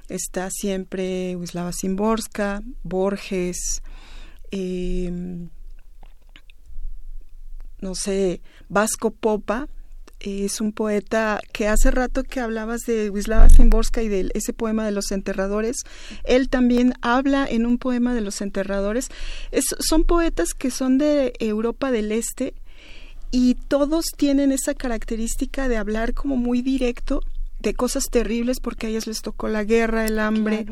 está 0.08 0.48
siempre 0.50 1.36
Wisława 1.36 1.72
Szymborska, 1.72 2.62
Borges, 2.82 3.82
eh, 4.52 5.10
no 7.80 7.94
sé, 7.94 8.40
Vasco 8.68 9.10
Popa, 9.10 9.68
es 10.20 10.60
un 10.60 10.72
poeta 10.72 11.40
que 11.52 11.66
hace 11.66 11.90
rato 11.90 12.22
que 12.22 12.40
hablabas 12.40 12.82
de 12.82 13.10
Wisława 13.10 13.48
Szymborska 13.48 14.02
y 14.02 14.08
de 14.08 14.30
ese 14.34 14.52
poema 14.52 14.84
de 14.84 14.92
los 14.92 15.12
enterradores, 15.12 15.78
él 16.24 16.48
también 16.48 16.92
habla 17.00 17.46
en 17.48 17.64
un 17.66 17.78
poema 17.78 18.14
de 18.14 18.20
los 18.20 18.40
enterradores. 18.42 19.08
son 19.80 20.04
poetas 20.04 20.52
que 20.54 20.70
son 20.70 20.98
de 20.98 21.32
Europa 21.40 21.90
del 21.90 22.12
Este 22.12 22.54
y 23.30 23.54
todos 23.54 24.06
tienen 24.16 24.52
esa 24.52 24.74
característica 24.74 25.68
de 25.68 25.76
hablar 25.76 26.14
como 26.14 26.36
muy 26.36 26.62
directo 26.62 27.22
de 27.60 27.74
cosas 27.74 28.04
terribles 28.10 28.58
porque 28.60 28.86
a 28.86 28.90
ellos 28.90 29.06
les 29.06 29.22
tocó 29.22 29.48
la 29.48 29.64
guerra, 29.64 30.06
el 30.06 30.18
hambre, 30.18 30.66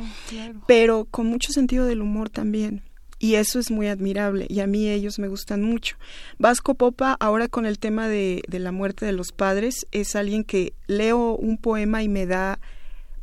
pero 0.67 1.07
con 1.11 1.27
mucho 1.27 1.53
sentido 1.53 1.87
del 1.87 2.01
humor 2.01 2.31
también 2.31 2.83
y 3.19 3.35
eso 3.35 3.59
es 3.59 3.71
muy 3.71 3.89
admirable 3.89 4.47
y 4.49 4.61
a 4.61 4.67
mí 4.67 4.89
ellos 4.89 5.19
me 5.19 5.29
gustan 5.29 5.63
mucho. 5.63 5.97
Vasco 6.39 6.75
Popa, 6.75 7.17
ahora 7.21 7.49
con 7.49 7.67
el 7.67 7.79
tema 7.79 8.09
de, 8.09 8.43
de, 8.49 8.59
la 8.59 8.73
muerte 8.73 9.07
de 9.07 9.13
los 9.13 9.33
padres, 9.33 9.87
es 9.91 10.15
alguien 10.15 10.45
que 10.45 10.73
leo 10.87 11.35
un 11.35 11.59
poema 11.59 12.03
y 12.03 12.09
me 12.09 12.27
da 12.27 12.61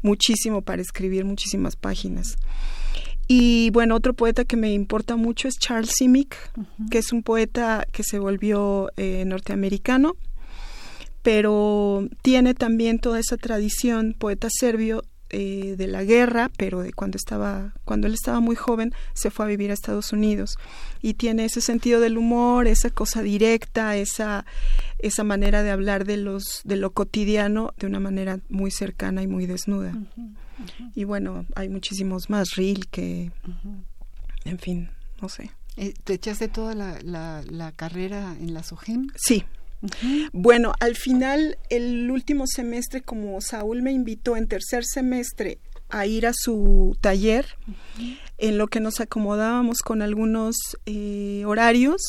muchísimo 0.02 0.62
para 0.62 0.82
escribir 0.82 1.26
muchísimas 1.26 1.76
páginas. 1.76 2.38
Y 3.28 3.72
bueno, 3.72 3.96
otro 3.96 4.14
poeta 4.14 4.46
que 4.46 4.56
me 4.56 4.74
importa 4.74 5.16
mucho 5.16 5.48
es 5.48 5.56
Charles 5.58 5.92
Simic, 5.96 6.36
que 6.92 7.00
es 7.00 7.12
un 7.12 7.24
poeta 7.24 7.88
que 7.92 8.04
se 8.04 8.20
volvió 8.20 8.92
eh, 8.98 9.24
norteamericano, 9.26 10.16
pero 11.24 12.08
tiene 12.22 12.54
también 12.54 13.00
toda 13.00 13.20
esa 13.20 13.38
tradición, 13.38 14.16
poeta 14.18 14.48
serbio, 14.52 15.04
eh, 15.32 15.74
de 15.76 15.88
la 15.88 16.04
guerra, 16.04 16.52
pero 16.56 16.82
de 16.82 16.94
cuando 16.94 17.18
estaba, 17.18 17.74
cuando 17.84 18.06
él 18.06 18.14
estaba 18.14 18.40
muy 18.42 18.56
joven, 18.56 18.94
se 19.16 19.32
fue 19.32 19.46
a 19.46 19.48
vivir 19.48 19.72
a 19.72 19.74
Estados 19.74 20.14
Unidos. 20.14 20.60
Y 21.02 21.16
tiene 21.16 21.46
ese 21.46 21.62
sentido 21.62 22.00
del 22.00 22.20
humor, 22.20 22.68
esa 22.68 22.92
cosa 22.92 23.24
directa, 23.24 23.98
esa 23.98 24.46
esa 25.00 25.24
manera 25.24 25.64
de 25.64 25.72
hablar 25.72 26.06
de 26.06 26.18
los 26.18 26.62
de 26.64 26.76
lo 26.76 26.92
cotidiano 26.92 27.74
de 27.80 27.88
una 27.88 28.00
manera 28.00 28.40
muy 28.50 28.70
cercana 28.70 29.24
y 29.24 29.28
muy 29.28 29.48
desnuda. 29.48 29.94
Y 30.96 31.04
bueno, 31.04 31.46
hay 31.56 31.70
muchísimos 31.70 32.30
más, 32.30 32.56
Ril 32.56 32.88
que, 32.88 33.32
en 34.46 34.60
fin, 34.60 34.90
no 35.22 35.30
sé. 35.30 35.52
Eh, 35.78 35.94
¿Te 36.04 36.14
echaste 36.14 36.48
toda 36.48 36.74
la, 36.74 37.00
la, 37.02 37.44
la 37.50 37.72
carrera 37.72 38.36
en 38.40 38.54
la 38.54 38.64
SOGEM? 38.64 39.08
Sí, 39.16 39.44
bueno, 40.32 40.74
al 40.80 40.96
final, 40.96 41.58
el 41.70 42.10
último 42.10 42.46
semestre, 42.48 43.02
como 43.02 43.40
Saúl 43.42 43.82
me 43.82 43.92
invitó 43.92 44.38
en 44.38 44.48
tercer 44.48 44.84
semestre 44.86 45.60
a 45.90 46.06
ir 46.06 46.26
a 46.26 46.34
su 46.34 46.98
taller, 47.02 47.46
en 48.38 48.58
lo 48.58 48.68
que 48.68 48.80
nos 48.80 49.00
acomodábamos 49.00 49.80
con 49.80 50.02
algunos 50.02 50.56
eh, 50.86 51.44
horarios, 51.46 52.02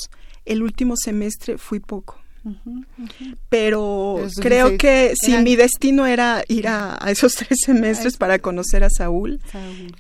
el 0.44 0.62
último 0.62 0.94
semestre 0.96 1.58
fui 1.58 1.80
poco. 1.80 2.20
Pero 3.48 4.26
creo 4.40 4.76
que 4.78 5.14
si 5.20 5.36
mi 5.38 5.56
destino 5.56 6.06
era 6.06 6.44
ir 6.48 6.68
a, 6.68 6.98
esos 7.08 7.34
tres 7.36 7.58
semestres 7.64 8.16
para 8.16 8.38
conocer 8.38 8.84
a 8.84 8.90
Saúl, 8.90 9.40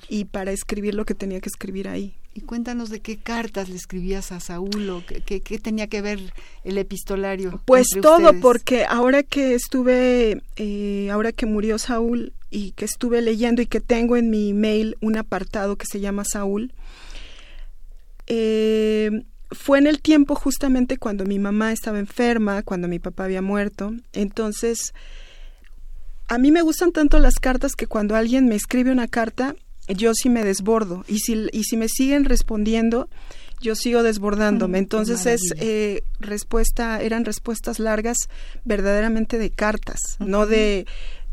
y 0.08 0.26
para 0.26 0.52
escribir 0.52 0.94
lo 0.94 1.04
que 1.04 1.14
tenía 1.14 1.40
que 1.40 1.48
escribir 1.48 1.88
ahí. 1.88 2.14
Y 2.34 2.42
cuéntanos 2.42 2.90
de 2.90 3.00
qué 3.00 3.16
cartas 3.16 3.70
le 3.70 3.76
escribías 3.76 4.30
a 4.30 4.40
Saúl 4.40 4.90
o 4.90 5.02
qué, 5.06 5.40
tenía 5.40 5.86
que 5.86 6.02
ver 6.02 6.20
el 6.64 6.76
epistolario. 6.76 7.62
Pues 7.64 7.86
todo, 8.02 8.38
porque 8.40 8.84
ahora 8.84 9.22
que 9.22 9.54
estuve, 9.54 10.42
eh, 10.56 11.08
ahora 11.10 11.32
que 11.32 11.46
murió 11.46 11.78
Saúl 11.78 12.34
y 12.50 12.72
que 12.72 12.84
estuve 12.84 13.22
leyendo 13.22 13.62
y 13.62 13.66
que 13.66 13.80
tengo 13.80 14.18
en 14.18 14.28
mi 14.28 14.52
mail 14.52 14.96
un 15.00 15.16
apartado 15.16 15.76
que 15.76 15.86
se 15.86 16.00
llama 16.00 16.24
Saúl, 16.24 16.74
eh, 18.26 19.10
fue 19.50 19.78
en 19.78 19.86
el 19.86 20.00
tiempo 20.00 20.34
justamente 20.34 20.98
cuando 20.98 21.24
mi 21.24 21.38
mamá 21.38 21.72
estaba 21.72 21.98
enferma, 21.98 22.62
cuando 22.62 22.88
mi 22.88 22.98
papá 22.98 23.24
había 23.24 23.42
muerto. 23.42 23.92
Entonces, 24.12 24.92
a 26.28 26.38
mí 26.38 26.50
me 26.50 26.62
gustan 26.62 26.92
tanto 26.92 27.18
las 27.18 27.36
cartas 27.36 27.74
que 27.76 27.86
cuando 27.86 28.16
alguien 28.16 28.46
me 28.48 28.56
escribe 28.56 28.90
una 28.90 29.06
carta, 29.06 29.54
yo 29.88 30.12
sí 30.14 30.28
me 30.28 30.42
desbordo 30.42 31.04
y 31.06 31.20
si, 31.20 31.46
y 31.52 31.64
si 31.64 31.76
me 31.76 31.88
siguen 31.88 32.24
respondiendo, 32.24 33.08
yo 33.60 33.74
sigo 33.74 34.02
desbordándome. 34.02 34.78
Mm, 34.78 34.82
Entonces 34.82 35.26
es 35.26 35.40
eh, 35.58 36.02
respuesta, 36.20 37.00
eran 37.00 37.24
respuestas 37.24 37.78
largas 37.78 38.16
verdaderamente 38.64 39.38
de 39.38 39.50
cartas, 39.50 40.00
no 40.18 40.46
de 40.46 40.86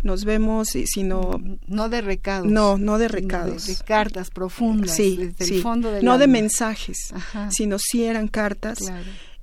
nos 0.03 0.25
vemos, 0.25 0.69
sino 0.85 1.41
no 1.67 1.89
de 1.89 2.01
recados. 2.01 2.47
No, 2.47 2.77
no 2.77 2.97
de 2.97 3.07
recados. 3.07 3.67
De, 3.67 3.75
cartas 3.85 4.29
profundas. 4.29 4.95
Sí, 4.95 5.17
desde 5.17 5.55
el 5.55 5.61
fondo 5.61 5.91
del 5.91 6.05
No 6.05 6.17
de 6.17 6.27
mensajes, 6.27 7.13
sino 7.49 7.79
sí 7.79 8.03
eran 8.03 8.27
cartas 8.27 8.79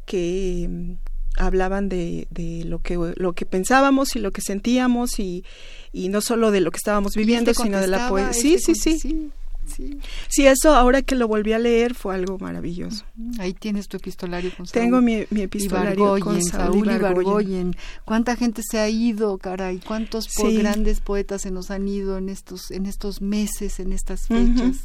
que 0.05 0.67
mm, 0.69 0.93
hablaban 1.37 1.89
de, 1.89 2.29
de, 2.31 2.65
lo 2.65 2.81
que 2.81 2.97
lo 3.17 3.33
que 3.33 3.47
pensábamos 3.47 4.17
y 4.17 4.19
lo 4.19 4.33
que 4.33 4.43
sentíamos 4.43 5.19
y, 5.19 5.45
y 5.93 6.09
no 6.09 6.21
solo 6.21 6.51
de 6.51 6.61
lo 6.61 6.71
que 6.71 6.79
estábamos 6.79 7.15
viviendo, 7.15 7.55
sino 7.55 7.81
de 7.81 7.89
la 7.89 8.09
poesía. 8.09 8.59
Sí, 8.59 8.59
sí, 8.59 8.75
sí, 8.75 8.99
sí. 8.99 9.31
Sí. 9.71 10.47
eso 10.47 10.75
ahora 10.75 11.03
que 11.03 11.15
lo 11.15 11.29
volví 11.29 11.53
a 11.53 11.59
leer 11.59 11.95
fue 11.95 12.15
algo 12.15 12.39
maravilloso. 12.39 13.05
Ahí 13.39 13.53
tienes 13.55 13.89
tu 13.89 13.97
epistolario 13.97 14.51
con 14.57 14.67
Saúl. 14.67 14.83
Tengo 14.83 15.01
mi, 15.01 15.25
mi 15.31 15.43
epistolario 15.43 16.19
con 16.21 16.43
Saúl, 16.43 16.91
Ibargoyen. 16.91 17.77
¿Cuánta 18.05 18.37
gente 18.37 18.63
se 18.69 18.79
ha 18.79 18.89
ido, 18.89 19.39
caray? 19.39 19.81
¿Cuántos 19.81 20.29
grandes 20.37 21.01
poetas 21.01 21.43
se 21.43 21.51
nos 21.51 21.71
han 21.71 21.89
ido 21.89 22.19
en 22.19 22.29
estos 22.29 22.71
en 22.71 22.87
estos 22.87 23.21
meses, 23.21 23.81
en 23.81 23.93
estas 23.93 24.27
fechas? 24.27 24.85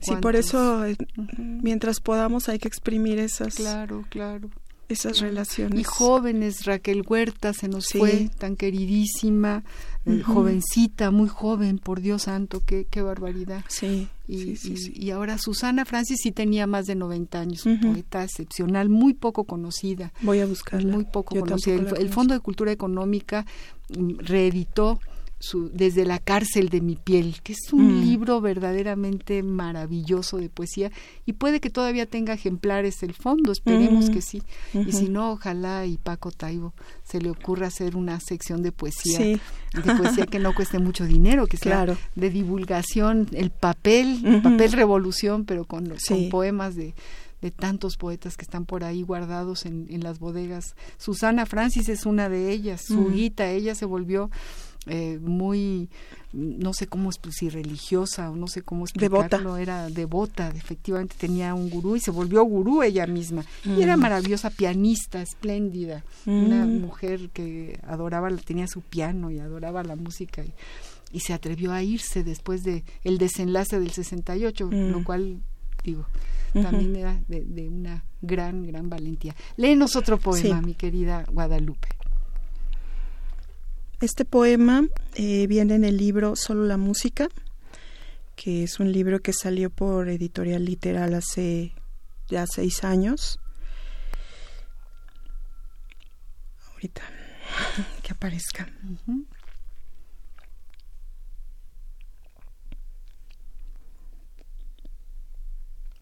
Sí, 0.00 0.14
por 0.22 0.36
eso 0.36 0.84
eh, 0.86 0.96
mientras 1.36 2.00
podamos 2.00 2.48
hay 2.48 2.58
que 2.58 2.68
exprimir 2.68 3.18
esas. 3.18 3.54
Claro, 3.54 4.04
claro 4.08 4.48
esas 4.88 5.20
relaciones. 5.20 5.78
Y 5.78 5.84
jóvenes, 5.84 6.64
Raquel 6.64 7.04
Huerta 7.06 7.52
se 7.52 7.68
nos 7.68 7.88
fue, 7.88 8.30
tan 8.38 8.56
queridísima, 8.56 9.62
eh, 10.08 10.22
jovencita, 10.22 11.10
muy 11.10 11.28
joven, 11.28 11.78
por 11.78 12.00
Dios 12.00 12.22
santo, 12.22 12.62
qué, 12.64 12.86
qué 12.90 13.02
barbaridad. 13.02 13.64
Sí 13.68 14.08
y, 14.28 14.58
y, 14.94 15.10
ahora 15.10 15.38
Susana 15.38 15.86
Francis 15.86 16.18
sí 16.22 16.32
tenía 16.32 16.66
más 16.66 16.84
de 16.84 16.94
90 16.94 17.40
años, 17.40 17.64
poeta 17.80 18.22
excepcional, 18.22 18.90
muy 18.90 19.14
poco 19.14 19.44
conocida. 19.44 20.12
Voy 20.20 20.40
a 20.40 20.46
buscarla. 20.46 20.92
Muy 20.92 21.04
poco 21.04 21.34
conocida. 21.34 21.76
El, 21.96 22.10
Fondo 22.10 22.34
de 22.34 22.40
Cultura 22.40 22.70
Económica 22.70 23.46
mm, 23.96 24.18
reeditó 24.18 25.00
su, 25.38 25.70
Desde 25.70 26.04
la 26.04 26.18
cárcel 26.18 26.68
de 26.68 26.80
mi 26.80 26.96
piel, 26.96 27.36
que 27.42 27.52
es 27.52 27.72
un 27.72 28.00
libro 28.00 28.40
verdaderamente 28.40 29.42
maravilloso 29.42 30.38
de 30.38 30.48
poesía 30.48 30.90
y 31.26 31.34
puede 31.34 31.60
que 31.60 31.70
todavía 31.70 32.06
tenga 32.06 32.32
ejemplares 32.32 33.02
el 33.02 33.14
fondo, 33.14 33.52
esperemos 33.52 34.10
que 34.10 34.20
sí. 34.20 34.42
Y 34.74 34.92
si 34.92 35.08
no, 35.08 35.32
ojalá 35.32 35.86
y 35.86 35.96
Paco 35.96 36.32
Taibo 36.32 36.74
se 37.04 37.20
le 37.20 37.30
ocurra 37.30 37.68
hacer 37.68 37.96
una 37.96 38.18
sección 38.20 38.62
de 38.62 38.72
poesía, 38.72 39.18
de 39.18 39.94
poesía 39.96 40.26
que 40.26 40.40
no 40.40 40.54
cueste 40.54 40.78
mucho 40.78 41.04
dinero, 41.04 41.46
que 41.46 41.56
sea 41.56 41.86
de 42.14 42.30
divulgación, 42.30 43.28
el 43.32 43.50
papel, 43.50 44.20
el 44.24 44.42
papel 44.42 44.72
revolución, 44.72 45.44
pero 45.44 45.64
con, 45.64 45.94
con 46.08 46.28
poemas 46.30 46.74
de 46.74 46.94
de 47.40 47.52
tantos 47.52 47.96
poetas 47.96 48.36
que 48.36 48.42
están 48.42 48.66
por 48.66 48.82
ahí 48.84 49.02
guardados 49.02 49.64
en, 49.64 49.86
en 49.90 50.02
las 50.02 50.18
bodegas. 50.18 50.74
Susana 50.96 51.46
Francis 51.46 51.88
es 51.88 52.04
una 52.04 52.28
de 52.28 52.50
ellas, 52.50 52.82
su 52.84 53.12
hija, 53.12 53.48
ella 53.48 53.76
se 53.76 53.84
volvió 53.84 54.30
eh, 54.88 55.18
muy 55.20 55.88
no 56.32 56.74
sé 56.74 56.86
cómo 56.86 57.10
es 57.10 57.18
si 57.30 57.48
religiosa 57.48 58.30
o 58.30 58.36
no 58.36 58.48
sé 58.48 58.62
cómo 58.62 58.84
explicarlo 58.84 59.54
devota. 59.54 59.62
era 59.62 59.88
devota 59.88 60.48
efectivamente 60.48 61.16
tenía 61.18 61.54
un 61.54 61.70
gurú 61.70 61.96
y 61.96 62.00
se 62.00 62.10
volvió 62.10 62.42
gurú 62.42 62.82
ella 62.82 63.06
misma 63.06 63.44
y 63.64 63.80
era 63.82 63.96
maravillosa 63.96 64.50
pianista 64.50 65.22
espléndida 65.22 66.04
una 66.26 66.66
mujer 66.66 67.30
que 67.30 67.80
adoraba 67.86 68.28
tenía 68.36 68.66
su 68.66 68.82
piano 68.82 69.30
y 69.30 69.38
adoraba 69.38 69.82
la 69.82 69.96
música 69.96 70.44
y, 70.44 70.52
y 71.12 71.20
se 71.20 71.32
atrevió 71.32 71.72
a 71.72 71.82
irse 71.82 72.24
después 72.24 72.62
de 72.62 72.84
el 73.04 73.16
desenlace 73.18 73.80
del 73.80 73.90
68 73.90 74.68
lo 74.70 75.04
cual 75.04 75.40
digo 75.82 76.06
también 76.52 76.96
era 76.96 77.20
de, 77.28 77.68
una 77.68 78.04
gran, 78.20 78.66
gran 78.66 78.88
valentía. 78.88 79.34
Léenos 79.56 79.96
otro 79.96 80.18
poema, 80.18 80.60
mi 80.60 80.74
querida 80.74 81.24
Guadalupe. 81.30 81.88
Este 84.00 84.24
poema 84.24 84.86
eh, 85.16 85.48
viene 85.48 85.74
en 85.74 85.82
el 85.82 85.96
libro 85.96 86.36
Solo 86.36 86.64
la 86.66 86.76
Música, 86.76 87.28
que 88.36 88.62
es 88.62 88.78
un 88.78 88.92
libro 88.92 89.18
que 89.18 89.32
salió 89.32 89.70
por 89.70 90.08
Editorial 90.08 90.64
Literal 90.64 91.14
hace 91.14 91.72
ya 92.28 92.46
seis 92.46 92.84
años. 92.84 93.40
Ahorita 96.70 97.02
que 98.04 98.12
aparezca. 98.12 98.68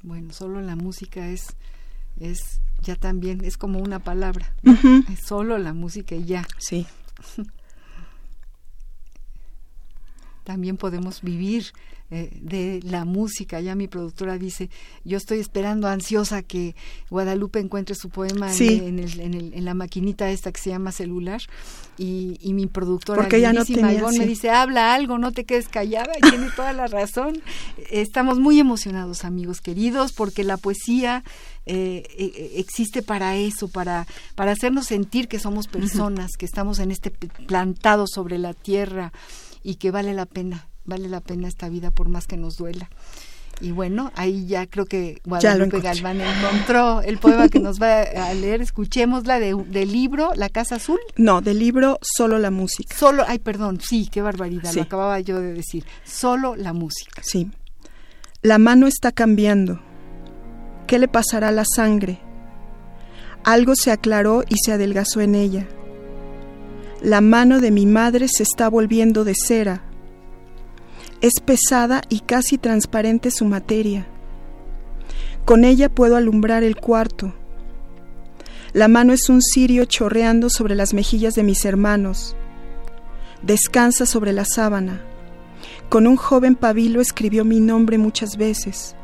Bueno, 0.03 0.35
solo 0.35 0.61
la 0.61 0.77
música 0.77 1.31
es, 1.31 1.57
es 2.21 2.61
ya 2.83 2.97
también, 2.97 3.43
es 3.43 3.57
como 3.57 3.79
una 3.79 4.01
palabra. 4.01 4.55
Es 5.11 5.21
solo 5.21 5.57
la 5.57 5.73
música 5.73 6.15
y 6.15 6.27
ya. 6.27 6.47
Sí. 6.59 6.87
también 10.47 10.77
podemos 10.77 11.23
vivir 11.23 11.73
eh, 12.09 12.31
de 12.41 12.81
la 12.85 13.05
música. 13.05 13.61
Ya 13.61 13.75
mi 13.75 13.89
productora 13.89 14.39
dice, 14.39 14.71
yo 15.05 15.17
estoy 15.17 15.41
esperando 15.41 15.89
ansiosa 15.89 16.43
que 16.43 16.77
Guadalupe 17.11 17.59
encuentre 17.59 17.97
su 17.97 18.11
poema 18.11 18.55
en, 18.55 19.01
el, 19.01 19.19
en, 19.19 19.35
el, 19.35 19.55
en, 19.55 19.65
la 19.65 19.75
maquinita 19.75 20.31
esta 20.31 20.53
que 20.53 20.61
se 20.61 20.71
llama 20.71 20.93
celular. 20.93 21.41
Y, 21.99 22.39
y 22.41 22.53
mi 22.53 22.69
productora 22.69 23.23
Porque 23.23 23.41
ya 23.41 23.53
no 23.53 23.65
me 24.13 24.25
dice, 24.25 24.51
habla 24.51 24.95
algo, 24.95 25.19
no 25.19 25.33
te 25.33 25.45
quedes 25.45 25.67
callada. 25.67 26.13
Y 26.17 26.31
tiene 26.31 26.49
toda 26.55 26.73
la 26.73 26.87
razón. 26.87 27.43
Estamos 27.91 28.39
muy 28.39 28.61
emocionados, 28.61 29.25
amigos 29.25 29.61
queridos, 29.61 30.13
porque 30.13 30.45
la 30.45 30.59
poesía 30.59 31.25
eh, 31.67 32.05
eh, 32.17 32.53
existe 32.55 33.03
para 33.03 33.35
eso, 33.35 33.67
para, 33.67 34.07
para 34.37 34.53
hacernos 34.53 34.87
sentir 34.87 35.27
que 35.27 35.41
somos 35.41 35.67
personas, 35.67 36.37
que 36.39 36.47
estamos 36.47 36.79
en 36.79 36.93
este 36.93 37.11
plantado 37.11 38.07
sobre 38.07 38.39
la 38.39 38.55
tierra 38.55 39.13
y 39.67 39.75
que 39.75 39.91
vale 39.91 40.15
la 40.15 40.27
pena, 40.27 40.69
vale 40.85 41.09
la 41.09 41.21
pena 41.21 41.49
esta 41.49 41.69
vida 41.69 41.91
por 41.91 42.09
más 42.09 42.29
que 42.29 42.37
nos 42.37 42.57
duela. 42.57 42.89
Y 43.61 43.73
bueno, 43.73 44.13
ahí 44.15 44.47
ya 44.47 44.67
creo 44.67 44.85
que 44.85 45.21
Guadalupe 45.25 45.81
Galván 45.81 46.21
encontró 46.21 47.03
el 47.03 47.19
poema 47.19 47.49
que 47.49 47.59
nos 47.59 47.81
va 47.83 48.03
a 48.03 48.33
leer. 48.35 48.61
Escuchémosla 48.61 49.41
de, 49.41 49.55
del 49.55 49.91
libro 49.91 50.31
La 50.37 50.51
Casa 50.51 50.77
Azul. 50.77 51.01
No, 51.17 51.41
del 51.41 51.59
libro 51.59 51.99
Solo 52.01 52.39
la 52.39 52.53
Música. 52.53 52.95
Solo, 52.97 53.25
ay, 53.27 53.41
perdón, 53.41 53.81
sí, 53.81 54.09
qué 54.13 54.23
barbaridad, 54.23 54.73
lo 54.73 54.83
acababa 54.83 55.19
yo 55.19 55.41
de 55.41 55.55
decir. 55.55 55.85
Solo 56.05 56.55
la 56.55 56.73
música. 56.73 57.23
Sí. 57.25 57.51
La 58.43 58.59
mano 58.59 58.87
está 58.87 59.11
cambiando. 59.11 59.81
¿Qué 60.87 61.01
le 61.01 61.09
pasará 61.09 61.49
a 61.49 61.53
la 61.53 61.65
sangre? 61.65 62.21
Algo 63.43 63.75
se 63.75 63.91
aclaró 63.91 64.45
y 64.49 64.55
se 64.63 64.73
adelgazó 64.73 65.23
en 65.23 65.35
ella. 65.35 65.67
La 67.03 67.21
mano 67.21 67.61
de 67.61 67.71
mi 67.71 67.85
madre 67.85 68.27
se 68.27 68.43
está 68.43 68.71
volviendo 68.71 69.25
de 69.25 69.35
cera. 69.35 69.83
Es 71.21 71.41
pesada 71.45 72.01
y 72.09 72.21
casi 72.21 72.57
transparente 72.57 73.31
su 73.31 73.45
materia. 73.45 74.07
Con 75.45 75.65
ella 75.65 75.91
puedo 75.91 76.17
alumbrar 76.17 76.65
el 76.65 76.77
cuarto. 76.77 77.35
La 78.73 78.89
mano 78.89 79.13
es 79.13 79.29
un 79.29 79.43
cirio 79.43 79.85
chorreando 79.85 80.49
sobre 80.49 80.75
las 80.75 80.95
mejillas 80.95 81.35
de 81.35 81.43
mis 81.43 81.65
hermanos. 81.67 82.35
Descansa 83.43 84.07
sobre 84.07 84.33
la 84.33 84.47
sábana. 84.47 85.03
Con 85.91 86.07
un 86.07 86.17
joven 86.17 86.57
pabilo 86.57 87.03
escribió 87.03 87.45
mi 87.45 87.61
nombre 87.61 87.99
muchas 87.99 88.39
veces. 88.39 88.97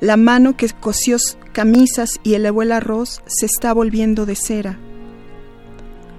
La 0.00 0.16
mano 0.16 0.56
que 0.56 0.68
cosió 0.68 1.16
camisas 1.52 2.10
y 2.24 2.34
elevó 2.34 2.62
el 2.62 2.72
arroz 2.72 3.22
se 3.26 3.46
está 3.46 3.72
volviendo 3.72 4.26
de 4.26 4.34
cera. 4.34 4.78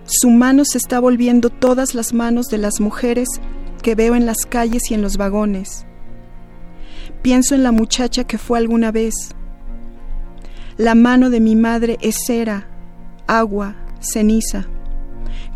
Su 0.10 0.30
mano 0.30 0.64
se 0.64 0.78
está 0.78 1.02
volviendo 1.02 1.50
todas 1.50 1.94
las 1.94 2.14
manos 2.14 2.48
de 2.48 2.58
las 2.58 2.80
mujeres 2.80 3.28
que 3.84 3.94
veo 3.94 4.16
en 4.16 4.26
las 4.26 4.46
calles 4.46 4.90
y 4.90 4.94
en 4.94 5.02
los 5.02 5.18
vagones. 5.18 5.86
Pienso 7.22 7.56
en 7.56 7.64
la 7.64 7.74
muchacha 7.74 8.24
que 8.24 8.38
fue 8.38 8.58
alguna 8.58 8.94
vez. 8.94 9.14
La 10.78 10.96
mano 10.96 11.30
de 11.30 11.42
mi 11.42 11.58
madre 11.58 11.98
es 12.00 12.16
cera, 12.26 12.70
agua, 13.28 13.76
ceniza. 14.00 14.66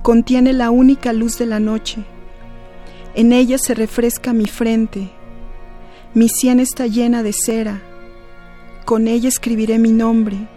Contiene 0.02 0.52
la 0.52 0.70
única 0.70 1.14
luz 1.14 1.38
de 1.38 1.46
la 1.46 1.62
noche. 1.62 2.04
En 3.16 3.32
ella 3.32 3.58
se 3.58 3.74
refresca 3.74 4.34
mi 4.34 4.48
frente. 4.48 5.12
Mi 6.14 6.28
sien 6.28 6.60
está 6.60 6.88
llena 6.88 7.24
de 7.24 7.32
cera. 7.32 7.82
Con 8.84 9.08
ella 9.08 9.30
escribiré 9.30 9.80
mi 9.80 9.94
nombre. 9.94 10.50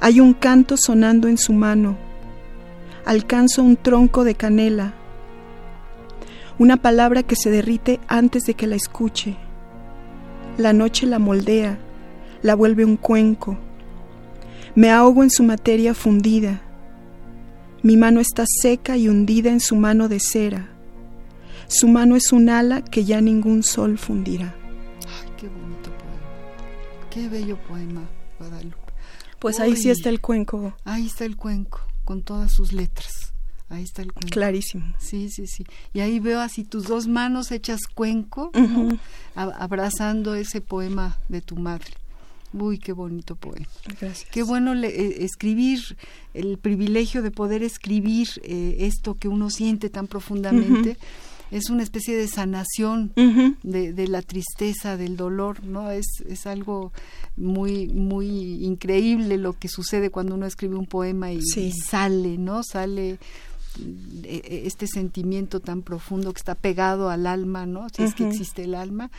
Hay 0.00 0.18
un 0.18 0.32
canto 0.32 0.76
sonando 0.78 1.28
en 1.28 1.36
su 1.36 1.52
mano 1.52 2.10
alcanzo 3.04 3.62
un 3.62 3.76
tronco 3.76 4.24
de 4.24 4.34
canela, 4.34 4.94
una 6.58 6.76
palabra 6.76 7.22
que 7.22 7.36
se 7.36 7.50
derrite 7.50 7.98
antes 8.08 8.44
de 8.44 8.54
que 8.54 8.66
la 8.66 8.76
escuche. 8.76 9.36
La 10.58 10.72
noche 10.72 11.06
la 11.06 11.18
moldea, 11.18 11.78
la 12.42 12.54
vuelve 12.54 12.84
un 12.84 12.96
cuenco. 12.96 13.58
Me 14.74 14.90
ahogo 14.90 15.22
en 15.22 15.30
su 15.30 15.42
materia 15.42 15.94
fundida. 15.94 16.60
Mi 17.82 17.96
mano 17.96 18.20
está 18.20 18.44
seca 18.46 18.96
y 18.96 19.08
hundida 19.08 19.50
en 19.50 19.60
su 19.60 19.76
mano 19.76 20.08
de 20.08 20.20
cera. 20.20 20.68
Su 21.66 21.88
mano 21.88 22.16
es 22.16 22.32
un 22.32 22.48
ala 22.48 22.82
que 22.82 23.04
ya 23.04 23.20
ningún 23.20 23.62
sol 23.62 23.98
fundirá. 23.98 24.54
Ay, 25.22 25.30
qué 25.38 25.48
bonito 25.48 25.90
poema. 25.90 27.10
Qué 27.10 27.28
bello 27.28 27.56
poema, 27.66 28.02
Guadalupe. 28.38 28.76
Pues 29.38 29.58
ahí 29.58 29.74
sí 29.74 29.90
está 29.90 30.10
el 30.10 30.20
cuenco. 30.20 30.74
Ahí 30.84 31.06
está 31.06 31.24
el 31.24 31.36
cuenco 31.36 31.80
con 32.04 32.22
todas 32.22 32.52
sus 32.52 32.72
letras. 32.72 33.32
Ahí 33.68 33.84
está 33.84 34.02
el 34.02 34.12
cuenco. 34.12 34.28
Clarísimo. 34.28 34.94
Sí, 34.98 35.30
sí, 35.30 35.46
sí. 35.46 35.64
Y 35.94 36.00
ahí 36.00 36.20
veo 36.20 36.40
así 36.40 36.62
tus 36.62 36.84
dos 36.84 37.08
manos 37.08 37.50
hechas 37.52 37.80
cuenco, 37.94 38.50
abrazando 39.34 40.34
ese 40.34 40.60
poema 40.60 41.16
de 41.28 41.40
tu 41.40 41.56
madre. 41.56 41.92
Uy, 42.52 42.78
qué 42.78 42.92
bonito 42.92 43.34
poema. 43.34 43.66
Gracias. 43.98 44.28
Qué 44.30 44.42
bueno 44.42 44.74
eh, 44.74 45.24
escribir, 45.24 45.96
el 46.34 46.58
privilegio 46.58 47.22
de 47.22 47.30
poder 47.30 47.62
escribir 47.62 48.28
eh, 48.42 48.76
esto 48.80 49.14
que 49.14 49.28
uno 49.28 49.48
siente 49.48 49.88
tan 49.88 50.06
profundamente 50.06 50.98
es 51.52 51.68
una 51.68 51.82
especie 51.82 52.16
de 52.16 52.26
sanación 52.28 53.12
de, 53.62 53.92
de, 53.92 54.08
la 54.08 54.22
tristeza, 54.22 54.96
del 54.96 55.18
dolor, 55.18 55.62
¿no? 55.62 55.90
Es, 55.90 56.06
es 56.26 56.46
algo 56.46 56.92
muy, 57.36 57.88
muy 57.88 58.64
increíble 58.64 59.36
lo 59.36 59.52
que 59.58 59.68
sucede 59.68 60.10
cuando 60.10 60.34
uno 60.34 60.46
escribe 60.46 60.76
un 60.76 60.86
poema 60.86 61.30
y, 61.30 61.42
sale, 61.72 62.38
¿no? 62.38 62.62
Sale 62.62 63.10
eh, 63.10 63.18
eh, 64.24 64.62
este 64.64 64.86
sentimiento 64.86 65.60
tan 65.60 65.82
profundo 65.82 66.32
que 66.32 66.38
está 66.38 66.54
pegado 66.54 67.10
al 67.10 67.26
alma, 67.26 67.66
¿no? 67.66 67.86
Si 67.90 68.02
es 68.02 68.14
que 68.14 68.26
existe 68.26 68.64
el 68.64 68.74
alma, 68.74 69.10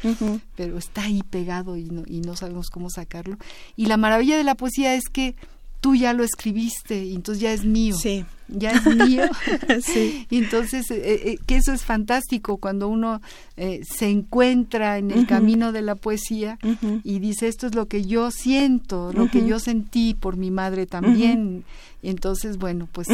pero 0.55 0.79
está 0.79 1.03
ahí 1.03 1.21
pegado 1.29 1.77
y 1.77 1.85
no, 1.85 2.03
y 2.07 2.21
no 2.21 2.35
sabemos 2.35 2.71
cómo 2.71 2.89
sacarlo. 2.89 3.37
Y 3.75 3.85
la 3.85 3.97
maravilla 3.97 4.37
de 4.37 4.43
la 4.43 4.55
poesía 4.55 4.95
es 4.95 5.03
que 5.11 5.35
tú 5.83 5.95
ya 5.95 6.13
lo 6.13 6.23
escribiste 6.23 7.03
y 7.03 7.13
entonces 7.13 7.41
ya 7.41 7.51
es 7.51 7.65
mío. 7.65 7.97
Sí. 7.97 8.23
Ya 8.47 8.71
es 8.71 8.85
mío. 8.85 9.23
sí. 9.83 10.25
Y 10.29 10.37
entonces, 10.37 10.89
eh, 10.91 11.01
eh, 11.03 11.37
que 11.45 11.57
eso 11.57 11.73
es 11.73 11.83
fantástico 11.83 12.55
cuando 12.55 12.87
uno 12.87 13.21
eh, 13.57 13.81
se 13.83 14.07
encuentra 14.07 14.97
en 14.97 15.11
el 15.11 15.27
camino 15.27 15.73
de 15.73 15.81
la 15.81 15.95
poesía 15.95 16.57
y 17.03 17.19
dice, 17.19 17.49
esto 17.49 17.67
es 17.67 17.75
lo 17.75 17.89
que 17.89 18.05
yo 18.05 18.31
siento, 18.31 19.11
lo 19.11 19.29
que 19.29 19.45
yo 19.45 19.59
sentí 19.59 20.13
por 20.13 20.37
mi 20.37 20.51
madre 20.51 20.85
también. 20.85 21.65
Y 22.01 22.09
entonces, 22.09 22.57
bueno, 22.57 22.87
pues 22.89 23.09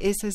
ese 0.00 0.28
es 0.28 0.34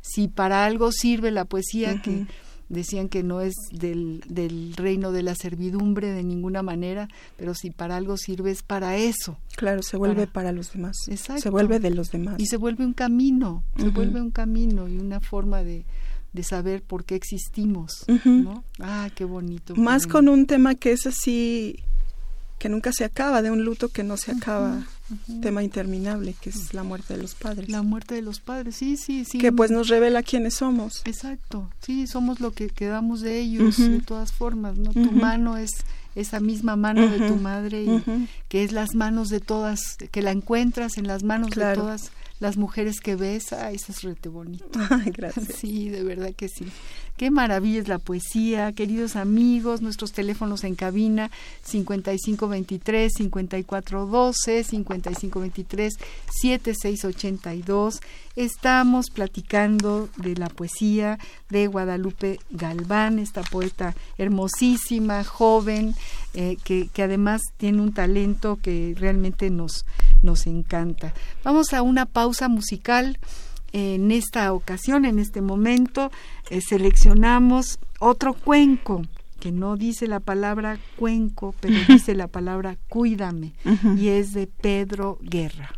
si 0.00 0.28
para 0.28 0.64
algo 0.64 0.92
sirve 0.92 1.30
la 1.30 1.44
poesía, 1.44 2.00
que 2.00 2.24
decían 2.70 3.08
que 3.08 3.22
no 3.22 3.42
es 3.42 3.54
del, 3.72 4.22
del 4.26 4.74
reino 4.76 5.12
de 5.12 5.22
la 5.22 5.34
servidumbre 5.34 6.10
de 6.10 6.22
ninguna 6.22 6.62
manera, 6.62 7.08
pero 7.36 7.54
si 7.54 7.70
para 7.70 7.96
algo 7.96 8.16
sirve 8.16 8.52
es 8.52 8.62
para 8.62 8.96
eso. 8.96 9.36
Claro, 9.56 9.82
se 9.82 9.98
vuelve 9.98 10.26
para, 10.26 10.52
los 10.52 10.72
demás. 10.72 10.96
Se 11.04 11.50
vuelve 11.50 11.80
de 11.80 11.90
los 11.90 12.10
demás. 12.10 12.36
Y 12.38 12.46
se 12.46 12.56
vuelve 12.56 12.86
un 12.86 12.94
camino, 12.94 13.64
se 13.76 13.88
vuelve 13.88 14.22
un 14.22 14.30
camino 14.30 14.88
y 14.88 14.96
una 14.96 15.20
forma 15.20 15.62
de, 15.62 15.84
de 16.32 16.42
saber 16.42 16.82
por 16.82 17.04
qué 17.04 17.16
existimos, 17.16 18.04
¿no? 18.24 18.64
Ah, 18.78 19.10
qué 19.14 19.24
bonito. 19.24 19.74
Más 19.74 20.06
con 20.06 20.28
un 20.28 20.46
tema 20.46 20.74
que 20.76 20.92
es 20.92 21.06
así 21.06 21.80
que 22.58 22.68
nunca 22.68 22.92
se 22.92 23.04
acaba, 23.04 23.42
de 23.42 23.50
un 23.50 23.64
luto 23.64 23.88
que 23.88 24.04
no 24.04 24.16
se 24.16 24.32
acaba, 24.32 24.86
tema 25.40 25.62
interminable, 25.62 26.34
que 26.40 26.50
es 26.50 26.74
la 26.74 26.82
muerte 26.82 27.16
de 27.16 27.22
los 27.22 27.34
padres. 27.34 27.68
La 27.68 27.82
muerte 27.82 28.14
de 28.14 28.22
los 28.22 28.40
padres, 28.40 28.76
sí, 28.76 28.96
sí, 28.96 29.24
sí. 29.24 29.38
Que 29.38 29.52
pues 29.52 29.70
nos 29.70 29.88
revela 29.88 30.22
quiénes 30.22 30.54
somos. 30.54 31.02
Exacto, 31.04 31.68
sí, 31.80 32.06
somos 32.06 32.40
lo 32.40 32.52
que 32.52 32.68
quedamos 32.68 33.20
de 33.20 33.38
ellos, 33.38 33.78
de 33.78 34.00
todas 34.00 34.32
formas, 34.32 34.76
¿no? 34.76 34.92
Tu 34.92 35.12
mano 35.12 35.56
es 35.56 35.70
esa 36.20 36.40
misma 36.40 36.76
mano 36.76 37.08
de 37.08 37.28
tu 37.28 37.36
madre 37.36 37.82
y 37.82 38.28
que 38.48 38.62
es 38.62 38.72
las 38.72 38.94
manos 38.94 39.28
de 39.28 39.40
todas, 39.40 39.96
que 40.10 40.22
la 40.22 40.30
encuentras 40.30 40.98
en 40.98 41.06
las 41.06 41.22
manos 41.22 41.50
de 41.50 41.74
todas 41.74 42.12
las 42.40 42.56
mujeres 42.56 43.00
que 43.00 43.16
ves, 43.16 43.52
ay, 43.52 43.76
eso 43.76 43.92
es 43.92 44.02
rete 44.02 44.28
bonito. 44.30 44.66
Ay, 44.90 45.12
gracias. 45.12 45.46
Sí, 45.60 45.90
de 45.90 46.02
verdad 46.02 46.32
que 46.34 46.48
sí. 46.48 46.66
Qué 47.18 47.30
maravilla 47.30 47.80
es 47.80 47.88
la 47.88 47.98
poesía, 47.98 48.72
queridos 48.72 49.14
amigos, 49.14 49.82
nuestros 49.82 50.12
teléfonos 50.12 50.64
en 50.64 50.74
cabina 50.74 51.30
5523 51.64 53.12
5412 53.14 54.64
5523 54.64 55.94
7682. 56.40 58.00
Estamos 58.40 59.10
platicando 59.10 60.08
de 60.16 60.34
la 60.34 60.48
poesía 60.48 61.18
de 61.50 61.66
Guadalupe 61.66 62.40
Galván, 62.48 63.18
esta 63.18 63.42
poeta 63.42 63.94
hermosísima, 64.16 65.24
joven, 65.24 65.94
eh, 66.32 66.56
que, 66.64 66.88
que 66.88 67.02
además 67.02 67.42
tiene 67.58 67.82
un 67.82 67.92
talento 67.92 68.56
que 68.56 68.94
realmente 68.96 69.50
nos, 69.50 69.84
nos 70.22 70.46
encanta. 70.46 71.12
Vamos 71.44 71.74
a 71.74 71.82
una 71.82 72.06
pausa 72.06 72.48
musical 72.48 73.18
en 73.74 74.10
esta 74.10 74.54
ocasión, 74.54 75.04
en 75.04 75.18
este 75.18 75.42
momento, 75.42 76.10
eh, 76.48 76.62
seleccionamos 76.62 77.78
otro 77.98 78.32
cuenco 78.32 79.02
que 79.38 79.52
no 79.52 79.76
dice 79.76 80.06
la 80.06 80.20
palabra 80.20 80.78
cuenco, 80.96 81.54
pero 81.60 81.74
dice 81.88 82.14
la 82.14 82.26
palabra 82.26 82.78
cuídame, 82.88 83.52
y 83.98 84.08
es 84.08 84.32
de 84.32 84.46
Pedro 84.46 85.18
Guerra. 85.20 85.74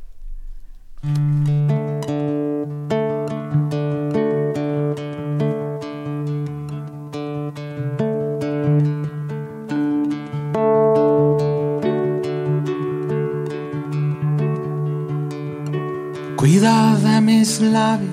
Cuida 16.36 16.96
de 16.96 17.20
mis 17.20 17.60
labios, 17.60 18.10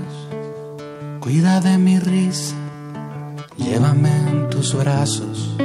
cuida 1.19 1.59
de 1.61 1.77
mi 1.77 1.99
risa, 1.99 2.55
llévame 3.57 4.09
en 4.29 4.49
tus 4.49 4.73
brazos, 4.73 5.55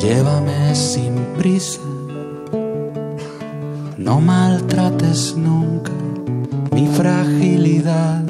llévame 0.00 0.74
sin 0.74 1.14
prisa. 1.36 1.80
No 3.98 4.20
maltrates 4.20 5.34
nunca 5.36 5.92
mi 6.74 6.88
fragilidad, 6.88 8.24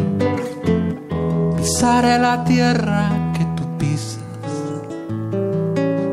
pisaré 1.56 2.18
la 2.18 2.44
tierra 2.44 3.32
que 3.32 3.44
tú 3.56 3.64
pisas, 3.78 4.20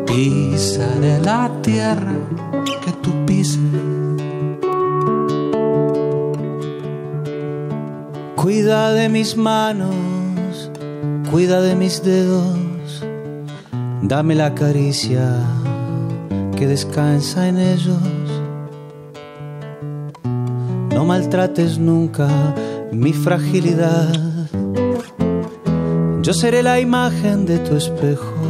pisaré 0.07 1.19
la 1.19 1.51
tierra 1.61 2.15
que 2.85 2.91
tú 3.03 3.11
pisas. 3.25 3.59
Cuida 8.37 8.93
de 8.93 9.09
mis 9.09 9.35
manos, 9.35 10.71
cuida 11.29 11.61
de 11.61 11.75
mis 11.75 12.01
dedos, 12.01 13.03
dame 14.01 14.35
la 14.35 14.55
caricia 14.55 15.35
que 16.55 16.65
descansa 16.65 17.49
en 17.49 17.57
ellos. 17.57 18.20
Maltrates 21.11 21.77
nunca 21.77 22.29
mi 22.93 23.11
fragilidad. 23.11 24.13
Yo 26.21 26.33
seré 26.33 26.63
la 26.63 26.79
imagen 26.79 27.45
de 27.45 27.59
tu 27.59 27.75
espejo. 27.75 28.41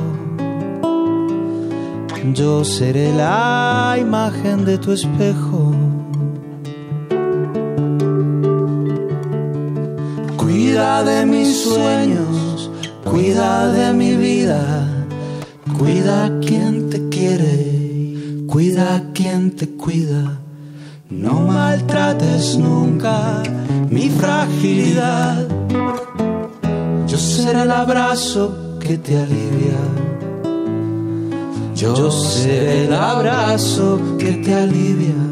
Yo 2.36 2.64
seré 2.64 3.12
la 3.14 3.98
imagen 4.00 4.64
de 4.64 4.78
tu 4.78 4.92
espejo. 4.92 5.74
Cuida 10.38 11.04
de 11.04 11.26
mis 11.26 11.64
sueños, 11.64 12.70
cuida 13.04 13.72
de 13.72 13.92
mi 13.92 14.16
vida, 14.16 14.62
cuida 15.80 16.26
a 16.26 16.40
quien 16.40 16.92
te 16.92 17.10
quiere, 17.10 18.46
cuida 18.46 18.98
a 18.98 19.02
quien 19.14 19.56
te 19.56 19.68
cuida. 19.68 20.41
No 21.12 21.42
maltrates 21.42 22.58
nunca 22.58 23.44
mi 23.90 24.10
fragilidad. 24.10 25.46
Yo 27.06 27.18
seré 27.18 27.64
el 27.64 27.72
abrazo 27.72 28.78
que 28.80 28.98
te 28.98 29.18
alivia. 29.18 29.78
Yo 31.76 32.10
seré 32.10 32.86
el 32.86 32.94
abrazo 32.94 34.00
que 34.18 34.32
te 34.34 34.54
alivia. 34.54 35.31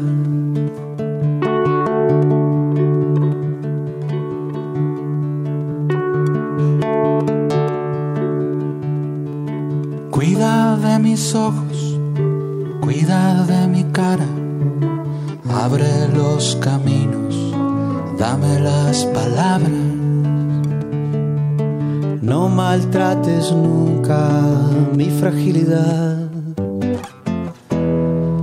Fragilidad. 25.20 26.30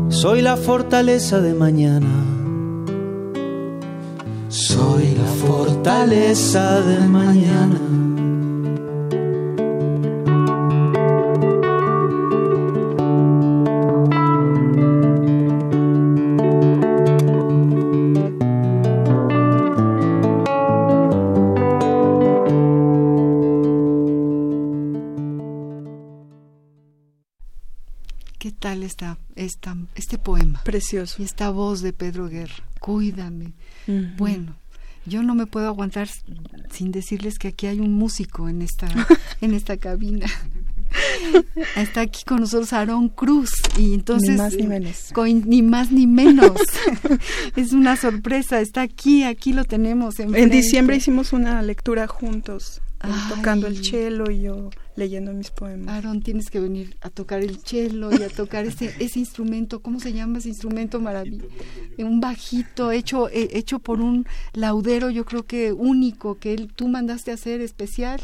Soy 0.09 0.41
la 0.43 0.55
fortaleza 0.57 1.39
de 1.39 1.53
mañana. 1.55 2.15
Soy 4.49 5.15
la 5.15 5.30
fortaleza 5.47 6.82
de 6.82 6.99
mañana. 7.07 7.80
Tal 28.60 28.84
está 28.84 29.18
esta, 29.36 29.78
este 29.95 30.18
poema? 30.18 30.62
Precioso. 30.64 31.22
Y 31.22 31.26
esta 31.26 31.49
voz 31.49 31.82
de 31.82 31.93
Pedro 31.93 32.28
Guerra, 32.28 32.55
cuídame. 32.80 33.53
Bueno, 34.18 34.55
yo 35.05 35.24
no 35.24 35.36
me 35.36 35.45
puedo 35.45 35.68
aguantar 35.68 36.10
sin 36.70 36.91
decirles 36.91 37.39
que 37.39 37.47
aquí 37.49 37.68
hay 37.68 37.80
un 37.80 37.93
músico 37.93 38.49
en 38.49 38.62
esta, 38.62 38.88
en 39.41 39.53
esta 39.53 39.78
cabina. 39.78 40.28
Está 41.76 42.01
aquí 42.01 42.24
con 42.26 42.39
nosotros 42.41 42.74
Aarón 42.74 43.10
Cruz 43.10 43.51
y 43.78 43.93
entonces 43.93 44.32
Ni 44.32 44.38
más 44.38 44.53
ni 44.55 44.68
menos. 44.68 45.14
ni 45.45 45.62
más 45.62 45.91
ni 45.91 46.08
menos. 46.08 46.51
es 47.55 47.74
una 47.74 47.95
sorpresa, 47.95 48.60
está 48.62 48.82
aquí, 48.82 49.24
aquí 49.24 49.53
lo 49.53 49.66
tenemos. 49.66 50.20
En 50.20 50.49
diciembre 50.49 50.97
hicimos 50.97 51.34
una 51.34 51.62
lectura 51.62 52.08
juntos, 52.08 52.82
Ay. 52.99 53.12
tocando 53.30 53.68
el 53.68 53.84
cello 53.84 54.30
y 54.30 54.43
yo 54.43 54.70
leyendo 54.98 55.32
mis 55.32 55.52
poemas. 55.52 55.88
Aarón, 55.88 56.22
tienes 56.22 56.50
que 56.50 56.60
venir 56.60 56.98
a 57.02 57.10
tocar 57.10 57.39
el 57.39 57.60
cello 57.60 58.12
y 58.12 58.24
a 58.24 58.30
tocar 58.30 58.66
ese, 58.66 58.93
ese 59.00 59.20
instrumento, 59.20 59.82
¿cómo 59.82 60.00
se 60.00 60.12
llama 60.12 60.39
ese 60.39 60.50
instrumento 60.50 61.00
maravilloso? 61.00 61.48
Un 62.00 62.20
bajito 62.20 62.91
hecho, 62.91 63.30
eh, 63.30 63.50
hecho 63.54 63.80
por 63.80 64.02
un 64.02 64.26
laudero, 64.54 65.10
yo 65.10 65.24
creo 65.24 65.45
que 65.45 65.72
único, 65.72 66.39
que 66.39 66.54
él, 66.54 66.74
tú 66.76 66.88
mandaste 66.88 67.32
a 67.32 67.36
hacer 67.36 67.62
especial. 67.62 68.20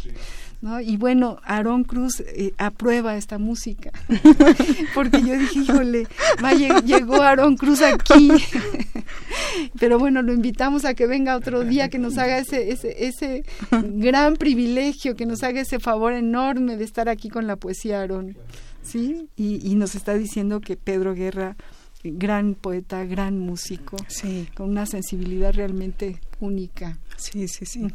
¿No? 0.64 0.80
Y 0.80 0.96
bueno, 0.96 1.40
Aarón 1.44 1.84
Cruz 1.84 2.22
eh, 2.22 2.54
aprueba 2.58 3.18
esta 3.18 3.38
música, 3.38 3.92
porque 4.96 5.22
yo 5.22 5.38
dije, 5.38 5.60
híjole, 5.60 6.08
va, 6.42 6.54
llegó 6.54 7.22
Aarón 7.22 7.58
Cruz 7.58 7.82
aquí, 7.82 8.32
pero 9.80 10.00
bueno, 10.00 10.22
lo 10.22 10.32
invitamos 10.32 10.86
a 10.86 10.94
que 10.94 11.06
venga 11.06 11.36
otro 11.36 11.66
día, 11.66 11.90
que 11.90 12.00
nos 12.00 12.18
haga 12.18 12.38
ese, 12.38 12.72
ese, 12.72 13.06
ese 13.06 13.44
gran 13.72 14.38
privilegio, 14.38 15.18
que 15.18 15.26
nos 15.26 15.44
haga 15.44 15.60
ese 15.60 15.80
favor 15.80 16.14
enorme 16.14 16.78
de 16.78 16.86
estar 16.86 17.10
aquí 17.10 17.28
con 17.28 17.46
la 17.46 17.58
poesía 17.58 18.00
Aarón, 18.00 18.38
¿sí? 18.82 19.28
Y, 19.36 19.70
y 19.70 19.76
nos 19.76 19.96
está 19.96 20.14
diciendo 20.14 20.62
que 20.62 20.78
Pedro 20.78 21.14
Guerra 21.14 21.58
gran 22.06 22.56
poeta, 22.56 23.06
gran 23.06 23.40
músico, 23.40 23.98
sí. 24.08 24.48
con 24.56 24.70
una 24.70 24.86
sensibilidad 24.86 25.54
realmente 25.54 26.20
única. 26.40 27.00
Sí, 27.18 27.48
sí, 27.48 27.66
sí. 27.66 27.88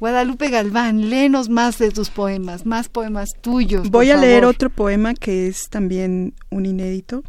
Guadalupe 0.00 0.48
Galván, 0.48 1.10
léenos 1.10 1.48
más 1.48 1.78
de 1.78 1.90
tus 1.90 2.10
poemas, 2.10 2.64
más 2.64 2.88
poemas 2.88 3.30
tuyos. 3.40 3.90
Voy 3.90 4.10
a 4.10 4.16
leer 4.16 4.44
otro 4.44 4.70
poema 4.70 5.14
que 5.14 5.46
es 5.48 5.68
también 5.68 6.34
un 6.50 6.66
inédito. 6.66 7.22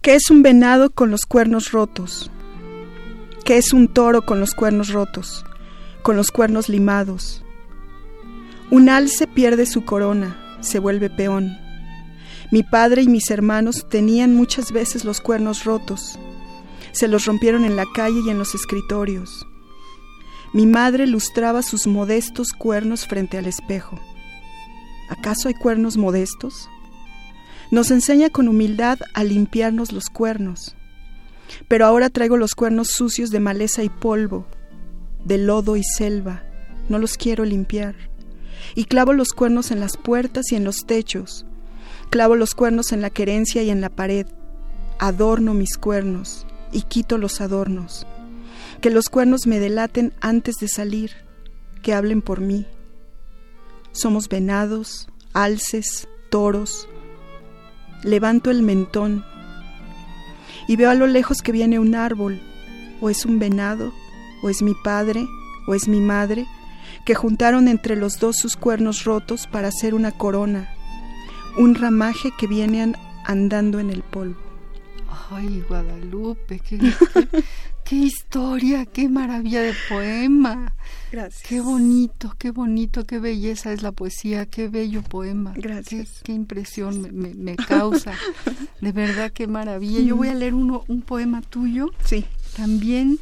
¿Qué 0.00 0.16
es 0.16 0.30
un 0.30 0.42
venado 0.42 0.90
con 0.90 1.10
los 1.10 1.26
cuernos 1.26 1.70
rotos? 1.70 2.30
¿Qué 3.44 3.56
es 3.56 3.72
un 3.72 3.86
toro 3.86 4.22
con 4.22 4.40
los 4.40 4.52
cuernos 4.52 4.88
rotos? 4.88 5.44
Con 6.02 6.16
los 6.16 6.32
cuernos 6.32 6.68
limados. 6.68 7.44
Un 8.70 8.88
alce 8.88 9.26
pierde 9.26 9.66
su 9.66 9.84
corona, 9.84 10.58
se 10.60 10.80
vuelve 10.80 11.08
peón. 11.08 11.56
Mi 12.50 12.62
padre 12.62 13.02
y 13.02 13.08
mis 13.08 13.30
hermanos 13.30 13.86
tenían 13.88 14.34
muchas 14.34 14.72
veces 14.72 15.04
los 15.04 15.20
cuernos 15.20 15.64
rotos. 15.64 16.18
Se 16.92 17.08
los 17.08 17.24
rompieron 17.24 17.64
en 17.64 17.74
la 17.74 17.86
calle 17.94 18.20
y 18.24 18.30
en 18.30 18.38
los 18.38 18.54
escritorios. 18.54 19.46
Mi 20.52 20.66
madre 20.66 21.06
lustraba 21.06 21.62
sus 21.62 21.86
modestos 21.86 22.52
cuernos 22.52 23.06
frente 23.06 23.38
al 23.38 23.46
espejo. 23.46 23.98
¿Acaso 25.08 25.48
hay 25.48 25.54
cuernos 25.54 25.96
modestos? 25.96 26.68
Nos 27.70 27.90
enseña 27.90 28.28
con 28.28 28.48
humildad 28.48 28.98
a 29.14 29.24
limpiarnos 29.24 29.92
los 29.92 30.10
cuernos. 30.10 30.76
Pero 31.68 31.86
ahora 31.86 32.10
traigo 32.10 32.36
los 32.36 32.54
cuernos 32.54 32.88
sucios 32.88 33.30
de 33.30 33.40
maleza 33.40 33.82
y 33.82 33.88
polvo, 33.88 34.46
de 35.24 35.38
lodo 35.38 35.76
y 35.76 35.82
selva. 35.82 36.42
No 36.90 36.98
los 36.98 37.16
quiero 37.16 37.46
limpiar. 37.46 37.94
Y 38.74 38.84
clavo 38.84 39.14
los 39.14 39.32
cuernos 39.32 39.70
en 39.70 39.80
las 39.80 39.96
puertas 39.96 40.52
y 40.52 40.56
en 40.56 40.64
los 40.64 40.84
techos, 40.86 41.46
Clavo 42.10 42.36
los 42.36 42.54
cuernos 42.54 42.92
en 42.92 43.00
la 43.00 43.08
querencia 43.08 43.62
y 43.62 43.70
en 43.70 43.80
la 43.80 43.88
pared. 43.88 44.26
Adorno 44.98 45.54
mis 45.54 45.78
cuernos 45.78 46.46
y 46.72 46.82
quito 46.82 47.18
los 47.18 47.40
adornos. 47.40 48.06
Que 48.80 48.90
los 48.90 49.08
cuernos 49.08 49.46
me 49.46 49.60
delaten 49.60 50.12
antes 50.20 50.56
de 50.56 50.68
salir, 50.68 51.12
que 51.82 51.94
hablen 51.94 52.22
por 52.22 52.40
mí. 52.40 52.66
Somos 53.92 54.28
venados, 54.28 55.08
alces, 55.32 56.08
toros. 56.30 56.88
Levanto 58.02 58.50
el 58.50 58.62
mentón 58.62 59.24
y 60.66 60.76
veo 60.76 60.90
a 60.90 60.94
lo 60.94 61.06
lejos 61.06 61.42
que 61.42 61.52
viene 61.52 61.78
un 61.78 61.94
árbol, 61.94 62.40
o 63.00 63.10
es 63.10 63.24
un 63.24 63.38
venado, 63.38 63.92
o 64.42 64.48
es 64.48 64.62
mi 64.62 64.74
padre, 64.82 65.26
o 65.66 65.74
es 65.74 65.88
mi 65.88 66.00
madre, 66.00 66.46
que 67.04 67.14
juntaron 67.14 67.68
entre 67.68 67.96
los 67.96 68.18
dos 68.18 68.36
sus 68.36 68.56
cuernos 68.56 69.04
rotos 69.04 69.46
para 69.46 69.68
hacer 69.68 69.94
una 69.94 70.12
corona 70.12 70.68
un 71.56 71.74
ramaje 71.74 72.30
que 72.38 72.46
viene 72.46 72.94
andando 73.24 73.78
en 73.78 73.90
el 73.90 74.02
polvo. 74.02 74.51
Ay, 75.30 75.62
Guadalupe, 75.68 76.58
qué, 76.60 76.78
qué, 77.84 77.96
historia, 77.96 78.86
qué 78.86 79.08
maravilla 79.08 79.60
de 79.60 79.74
poema. 79.88 80.74
Gracias. 81.10 81.42
Qué 81.46 81.60
bonito, 81.60 82.34
qué 82.38 82.50
bonito, 82.50 83.04
qué 83.04 83.18
belleza 83.18 83.72
es 83.72 83.82
la 83.82 83.92
poesía, 83.92 84.46
qué 84.46 84.68
bello 84.68 85.02
poema. 85.02 85.52
Gracias. 85.56 86.22
Qué, 86.22 86.32
impresión 86.32 87.02
me, 87.12 87.34
me, 87.34 87.56
causa. 87.56 88.14
de 88.80 88.92
verdad, 88.92 89.32
qué 89.32 89.46
maravilla. 89.46 90.00
Yo 90.00 90.16
voy 90.16 90.28
a 90.28 90.34
leer 90.34 90.54
uno, 90.54 90.84
un 90.88 91.02
poema 91.02 91.42
tuyo. 91.42 91.90
Sí. 92.04 92.24
También 92.56 93.18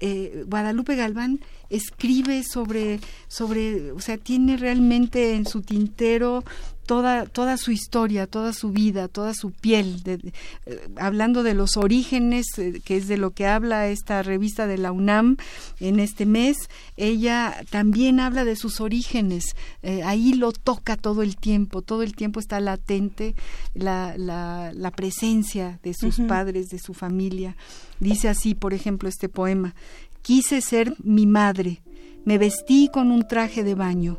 eh, 0.00 0.44
Guadalupe 0.46 0.96
Galván 0.96 1.40
escribe 1.70 2.44
sobre, 2.44 3.00
sobre, 3.28 3.92
o 3.92 4.00
sea, 4.00 4.18
tiene 4.18 4.56
realmente 4.56 5.34
en 5.34 5.46
su 5.46 5.62
tintero 5.62 6.44
toda, 6.86 7.26
toda 7.26 7.56
su 7.56 7.72
historia, 7.72 8.26
toda 8.26 8.52
su 8.52 8.70
vida, 8.70 9.08
toda 9.08 9.34
su 9.34 9.50
piel, 9.50 10.02
de, 10.02 10.32
eh, 10.66 10.88
hablando 10.96 11.42
de 11.42 11.54
los 11.54 11.76
orígenes, 11.76 12.46
eh, 12.58 12.80
que 12.84 12.96
es 12.96 13.08
de 13.08 13.18
lo 13.18 13.32
que 13.32 13.46
habla 13.46 13.88
esta 13.88 14.22
revista 14.22 14.66
de 14.66 14.78
la 14.78 14.92
UNAM 14.92 15.36
en 15.80 16.00
este 16.00 16.24
mes, 16.24 16.56
ella 16.96 17.62
también 17.70 18.20
habla 18.20 18.44
de 18.44 18.56
sus 18.56 18.80
orígenes, 18.80 19.56
eh, 19.82 20.02
ahí 20.04 20.32
lo 20.32 20.52
toca 20.52 20.96
todo 20.96 21.22
el 21.22 21.36
tiempo, 21.36 21.82
todo 21.82 22.02
el 22.02 22.14
tiempo 22.14 22.40
está 22.40 22.60
latente 22.60 23.34
la, 23.74 24.14
la, 24.16 24.72
la 24.72 24.90
presencia 24.90 25.80
de 25.82 25.92
sus 25.94 26.20
padres, 26.20 26.68
de 26.68 26.78
su 26.78 26.94
familia. 26.94 27.56
Dice 28.00 28.28
así, 28.28 28.54
por 28.54 28.74
ejemplo, 28.74 29.08
este 29.08 29.28
poema, 29.28 29.74
quise 30.22 30.60
ser 30.60 30.94
mi 31.02 31.26
madre, 31.26 31.82
me 32.24 32.38
vestí 32.38 32.90
con 32.92 33.10
un 33.10 33.26
traje 33.26 33.64
de 33.64 33.74
baño, 33.74 34.18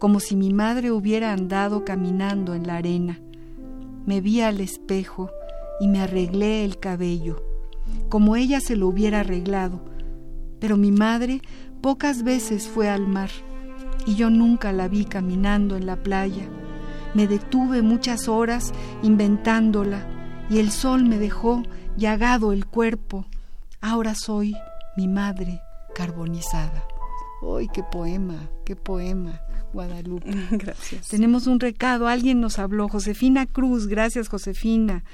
como 0.00 0.18
si 0.18 0.34
mi 0.34 0.50
madre 0.50 0.90
hubiera 0.90 1.30
andado 1.34 1.84
caminando 1.84 2.54
en 2.54 2.66
la 2.66 2.78
arena. 2.78 3.20
Me 4.06 4.22
vi 4.22 4.40
al 4.40 4.62
espejo 4.62 5.30
y 5.78 5.88
me 5.88 6.00
arreglé 6.00 6.64
el 6.64 6.78
cabello, 6.78 7.44
como 8.08 8.34
ella 8.34 8.60
se 8.60 8.76
lo 8.76 8.88
hubiera 8.88 9.20
arreglado, 9.20 9.84
pero 10.58 10.78
mi 10.78 10.90
madre 10.90 11.42
pocas 11.82 12.22
veces 12.22 12.66
fue 12.66 12.88
al 12.88 13.06
mar 13.06 13.28
y 14.06 14.14
yo 14.14 14.30
nunca 14.30 14.72
la 14.72 14.88
vi 14.88 15.04
caminando 15.04 15.76
en 15.76 15.84
la 15.84 15.96
playa. 15.96 16.48
Me 17.12 17.26
detuve 17.26 17.82
muchas 17.82 18.26
horas 18.26 18.72
inventándola 19.02 20.06
y 20.48 20.60
el 20.60 20.70
sol 20.70 21.04
me 21.04 21.18
dejó 21.18 21.62
llagado 21.98 22.52
el 22.54 22.64
cuerpo. 22.64 23.26
Ahora 23.82 24.14
soy 24.14 24.56
mi 24.96 25.08
madre 25.08 25.60
carbonizada. 25.94 26.84
¡Ay, 27.54 27.68
qué 27.68 27.82
poema, 27.82 28.48
qué 28.64 28.76
poema! 28.76 29.42
Guadalupe. 29.72 30.30
Gracias. 30.50 31.08
Tenemos 31.08 31.46
un 31.46 31.60
recado, 31.60 32.08
alguien 32.08 32.40
nos 32.40 32.58
habló, 32.58 32.88
Josefina 32.88 33.46
Cruz, 33.46 33.86
gracias 33.86 34.28
Josefina, 34.28 35.04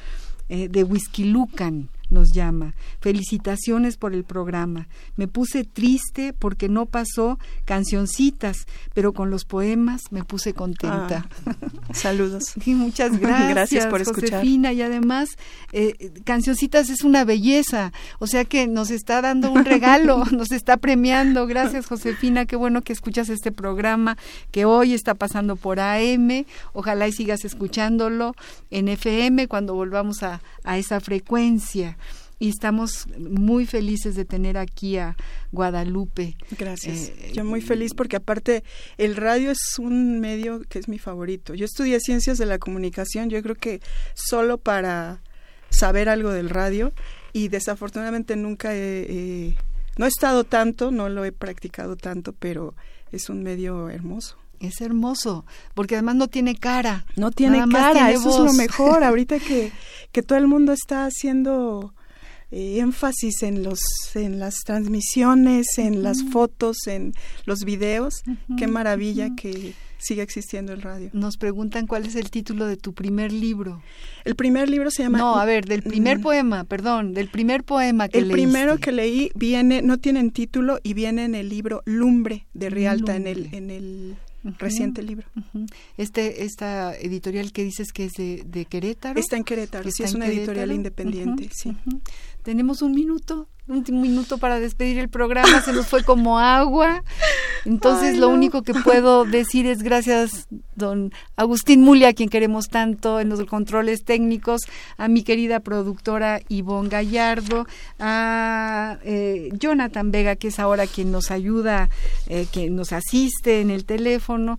eh, 0.48 0.68
de 0.68 0.84
Whisky 0.84 1.24
Lucan 1.24 1.88
nos 2.11 2.32
llama. 2.32 2.74
Felicitaciones 3.00 3.96
por 3.96 4.14
el 4.14 4.24
programa. 4.24 4.88
Me 5.16 5.28
puse 5.28 5.64
triste 5.64 6.32
porque 6.32 6.68
no 6.68 6.86
pasó 6.86 7.38
cancioncitas, 7.64 8.66
pero 8.94 9.12
con 9.12 9.30
los 9.30 9.44
poemas 9.44 10.02
me 10.11 10.24
puse 10.24 10.54
contenta. 10.54 11.28
Ah, 11.46 11.54
saludos. 11.92 12.52
Muchas 12.66 13.18
gracias. 13.20 13.48
gracias 13.50 13.86
por 13.86 14.00
escuchar. 14.00 14.40
Josefina. 14.40 14.72
Y 14.72 14.82
además, 14.82 15.30
eh, 15.72 16.12
cancioncitas 16.24 16.90
es 16.90 17.02
una 17.02 17.24
belleza, 17.24 17.92
o 18.18 18.26
sea 18.26 18.44
que 18.44 18.66
nos 18.66 18.90
está 18.90 19.20
dando 19.20 19.50
un 19.50 19.64
regalo, 19.64 20.24
nos 20.32 20.52
está 20.52 20.76
premiando. 20.76 21.46
Gracias, 21.46 21.86
Josefina. 21.86 22.46
Qué 22.46 22.57
bueno 22.57 22.82
que 22.82 22.92
escuchas 22.92 23.28
este 23.28 23.52
programa 23.52 24.16
que 24.50 24.64
hoy 24.64 24.94
está 24.94 25.14
pasando 25.14 25.57
por 25.57 25.80
AM. 25.80 26.44
Ojalá 26.72 27.09
y 27.09 27.12
sigas 27.12 27.44
escuchándolo 27.44 28.34
en 28.70 28.88
FM 28.88 29.48
cuando 29.48 29.74
volvamos 29.74 30.22
a, 30.22 30.40
a 30.64 30.78
esa 30.78 31.00
frecuencia 31.00 31.96
y 32.39 32.51
estamos 32.51 33.07
muy 33.18 33.66
felices 33.66 34.14
de 34.14 34.24
tener 34.24 34.59
aquí 34.59 34.99
a 34.99 35.16
Guadalupe. 35.53 36.37
Gracias. 36.59 37.09
Eh, 37.09 37.32
Yo 37.32 37.45
muy 37.45 37.62
feliz 37.62 37.95
porque 37.95 38.16
aparte 38.16 38.62
el 38.99 39.16
radio 39.16 39.51
es 39.51 39.78
un 39.78 40.20
medio 40.20 40.61
que 40.61 40.78
es 40.78 40.89
mi 40.89 40.99
favorito. 40.99 41.55
Yo 41.55 41.64
estudié 41.64 41.99
ciencias 42.01 42.39
de 42.39 42.47
la 42.47 42.59
comunicación, 42.59 43.30
yo 43.30 43.43
creo 43.43 43.55
que 43.55 43.80
solo 44.14 44.59
para 44.59 45.22
saber 45.70 46.09
algo 46.09 46.30
del 46.30 46.51
radio 46.51 46.93
y 47.32 47.49
desafortunadamente 47.49 48.37
nunca 48.37 48.74
he, 48.74 49.57
no 49.97 50.05
he 50.05 50.09
estado 50.09 50.45
tanto, 50.45 50.91
no 50.91 51.09
lo 51.09 51.24
he 51.24 51.32
practicado 51.32 51.97
tanto, 51.97 52.32
pero 52.32 52.74
es 53.12 53.30
un 53.30 53.43
medio 53.43 53.89
hermoso. 53.89 54.37
Es 54.61 54.80
hermoso, 54.80 55.45
porque 55.74 55.97
además 55.97 56.16
no 56.16 56.28
tiene 56.28 56.57
cara. 56.57 57.05
No 57.14 57.30
tiene 57.30 57.62
cara, 57.70 58.11
eso 58.11 58.30
es 58.30 58.53
lo 58.53 58.59
mejor. 58.59 59.05
Ahorita 59.05 59.39
que, 59.39 59.70
que 60.12 60.22
todo 60.22 60.39
el 60.39 60.47
mundo 60.47 60.72
está 60.72 61.05
haciendo 61.05 61.93
eh, 62.51 62.78
énfasis 62.78 63.42
en 63.42 63.62
los 63.62 63.80
en 64.14 64.38
las 64.38 64.57
transmisiones, 64.64 65.66
en 65.78 66.03
las 66.03 66.22
fotos, 66.22 66.86
en 66.86 67.12
los 67.44 67.61
videos. 67.61 68.22
Qué 68.57 68.66
maravilla 68.66 69.30
que 69.36 69.74
siga 69.99 70.22
existiendo 70.22 70.72
el 70.72 70.82
radio. 70.82 71.11
Nos 71.12 71.36
preguntan 71.36 71.86
cuál 71.86 72.07
es 72.07 72.14
el 72.14 72.30
título 72.30 72.66
de 72.66 72.76
tu 72.76 72.92
primer 72.92 73.32
libro. 73.32 73.82
El 74.24 74.36
primer 74.36 74.68
libro 74.68 74.90
se 74.90 75.03
llama 75.03 75.18
No, 75.18 75.36
a 75.36 75.44
ver, 75.44 75.66
del 75.66 75.82
primer 75.82 76.20
poema, 76.20 76.64
perdón, 76.64 77.14
del 77.14 77.28
primer 77.28 77.64
poema 77.64 78.09
que 78.09 78.18
El 78.18 78.30
primero 78.30 78.78
que 78.78 78.92
leí 78.92 79.30
viene 79.34 79.82
no 79.82 79.99
tiene 79.99 80.30
título 80.30 80.78
y 80.82 80.94
viene 80.94 81.24
en 81.24 81.34
el 81.34 81.49
libro 81.49 81.82
Lumbre 81.84 82.47
de 82.55 82.70
Rialta 82.70 83.16
en 83.16 83.26
el 83.26 83.49
en 83.53 83.70
el 83.70 84.16
reciente 84.59 85.03
libro. 85.03 85.26
Este 85.97 86.44
esta 86.44 86.94
editorial 86.97 87.53
que 87.53 87.64
dices 87.64 87.92
que 87.92 88.05
es 88.07 88.12
de, 88.12 88.42
de 88.47 88.64
Querétaro. 88.64 89.18
Está 89.18 89.36
en 89.36 89.44
Querétaro, 89.44 89.90
sí, 89.90 90.03
es 90.03 90.14
una 90.14 90.26
editorial 90.26 90.72
independiente, 90.72 91.51
sí. 91.53 91.76
Tenemos 92.47 92.80
un 92.80 92.92
minuto, 92.92 93.49
un 93.66 93.82
minuto 94.01 94.38
para 94.38 94.61
despedir 94.61 95.01
el 95.01 95.09
programa, 95.09 95.62
se 95.62 95.72
nos 95.72 95.88
fue 95.88 96.05
como 96.05 96.38
agua. 96.38 97.03
Entonces 97.64 98.18
lo 98.18 98.28
único 98.28 98.62
que 98.62 98.72
puedo 98.72 99.24
decir 99.24 99.66
es 99.66 99.82
gracias 99.82 100.47
don 100.76 101.12
Agustín 101.34 101.82
Mulia, 101.82 102.11
a 102.11 102.12
quien 102.12 102.28
queremos 102.28 102.68
tanto 102.68 103.18
en 103.18 103.30
los 103.30 103.44
controles 103.47 104.05
técnicos, 104.05 104.61
a 104.97 105.09
mi 105.09 105.24
querida 105.24 105.59
productora 105.59 106.40
Ivonne 106.49 106.88
Gallardo, 106.88 107.66
a 107.99 108.99
eh, 109.03 109.49
Jonathan 109.59 110.12
Vega, 110.12 110.36
que 110.36 110.47
es 110.47 110.61
ahora 110.61 110.86
quien 110.86 111.11
nos 111.11 111.32
ayuda, 111.32 111.90
eh, 112.28 112.47
quien 112.53 112.76
nos 112.76 112.92
asiste 112.92 113.61
en 113.61 113.72
el 113.72 113.84
teléfono, 113.84 114.57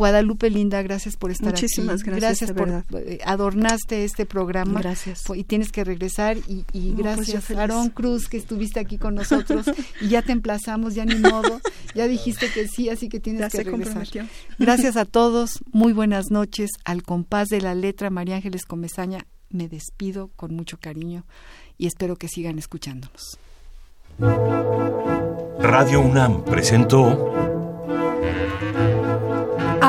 Guadalupe 0.00 0.48
Linda, 0.48 0.80
gracias 0.80 1.18
por 1.18 1.30
estar 1.30 1.50
Muchísimas 1.52 2.00
aquí. 2.00 2.10
gracias. 2.10 2.54
Gracias 2.54 2.84
por 2.88 3.00
eh, 3.02 3.18
adornaste 3.22 4.04
este 4.04 4.24
programa. 4.24 4.80
Gracias. 4.80 5.24
Y 5.36 5.44
tienes 5.44 5.70
que 5.70 5.84
regresar 5.84 6.38
y, 6.38 6.64
y 6.72 6.92
No, 6.92 7.02
pues 7.02 7.16
gracias 7.16 7.44
feliz. 7.44 7.60
Aarón 7.60 7.90
Cruz 7.90 8.26
que 8.26 8.38
estuviste 8.38 8.80
aquí 8.80 8.96
con 8.96 9.14
nosotros 9.14 9.66
y 10.00 10.08
ya 10.08 10.22
te 10.22 10.32
emplazamos, 10.32 10.94
ya 10.94 11.04
ni 11.04 11.16
modo, 11.16 11.60
ya 11.94 12.06
dijiste 12.08 12.50
que 12.50 12.66
sí, 12.66 12.88
así 12.88 13.10
que 13.10 13.20
tienes 13.20 13.42
Ya 13.42 13.50
que 13.50 13.58
se 13.58 13.64
regresar. 13.64 14.08
Gracias 14.58 14.96
a 14.96 15.04
todos, 15.04 15.58
muy 15.70 15.92
buenas 15.92 16.30
noches. 16.30 16.70
Al 16.86 17.02
compás 17.02 17.48
de 17.48 17.60
la 17.60 17.74
letra, 17.74 18.08
María 18.08 18.36
Ángeles 18.36 18.64
Comezaña, 18.64 19.26
me 19.50 19.68
despido 19.68 20.30
con 20.34 20.56
mucho 20.56 20.78
cariño 20.80 21.26
y 21.76 21.86
espero 21.88 22.16
que 22.16 22.28
sigan 22.28 22.58
escuchándonos. 22.58 23.36
Radio 25.58 26.00
UNAM 26.00 26.42
presentó 26.46 27.49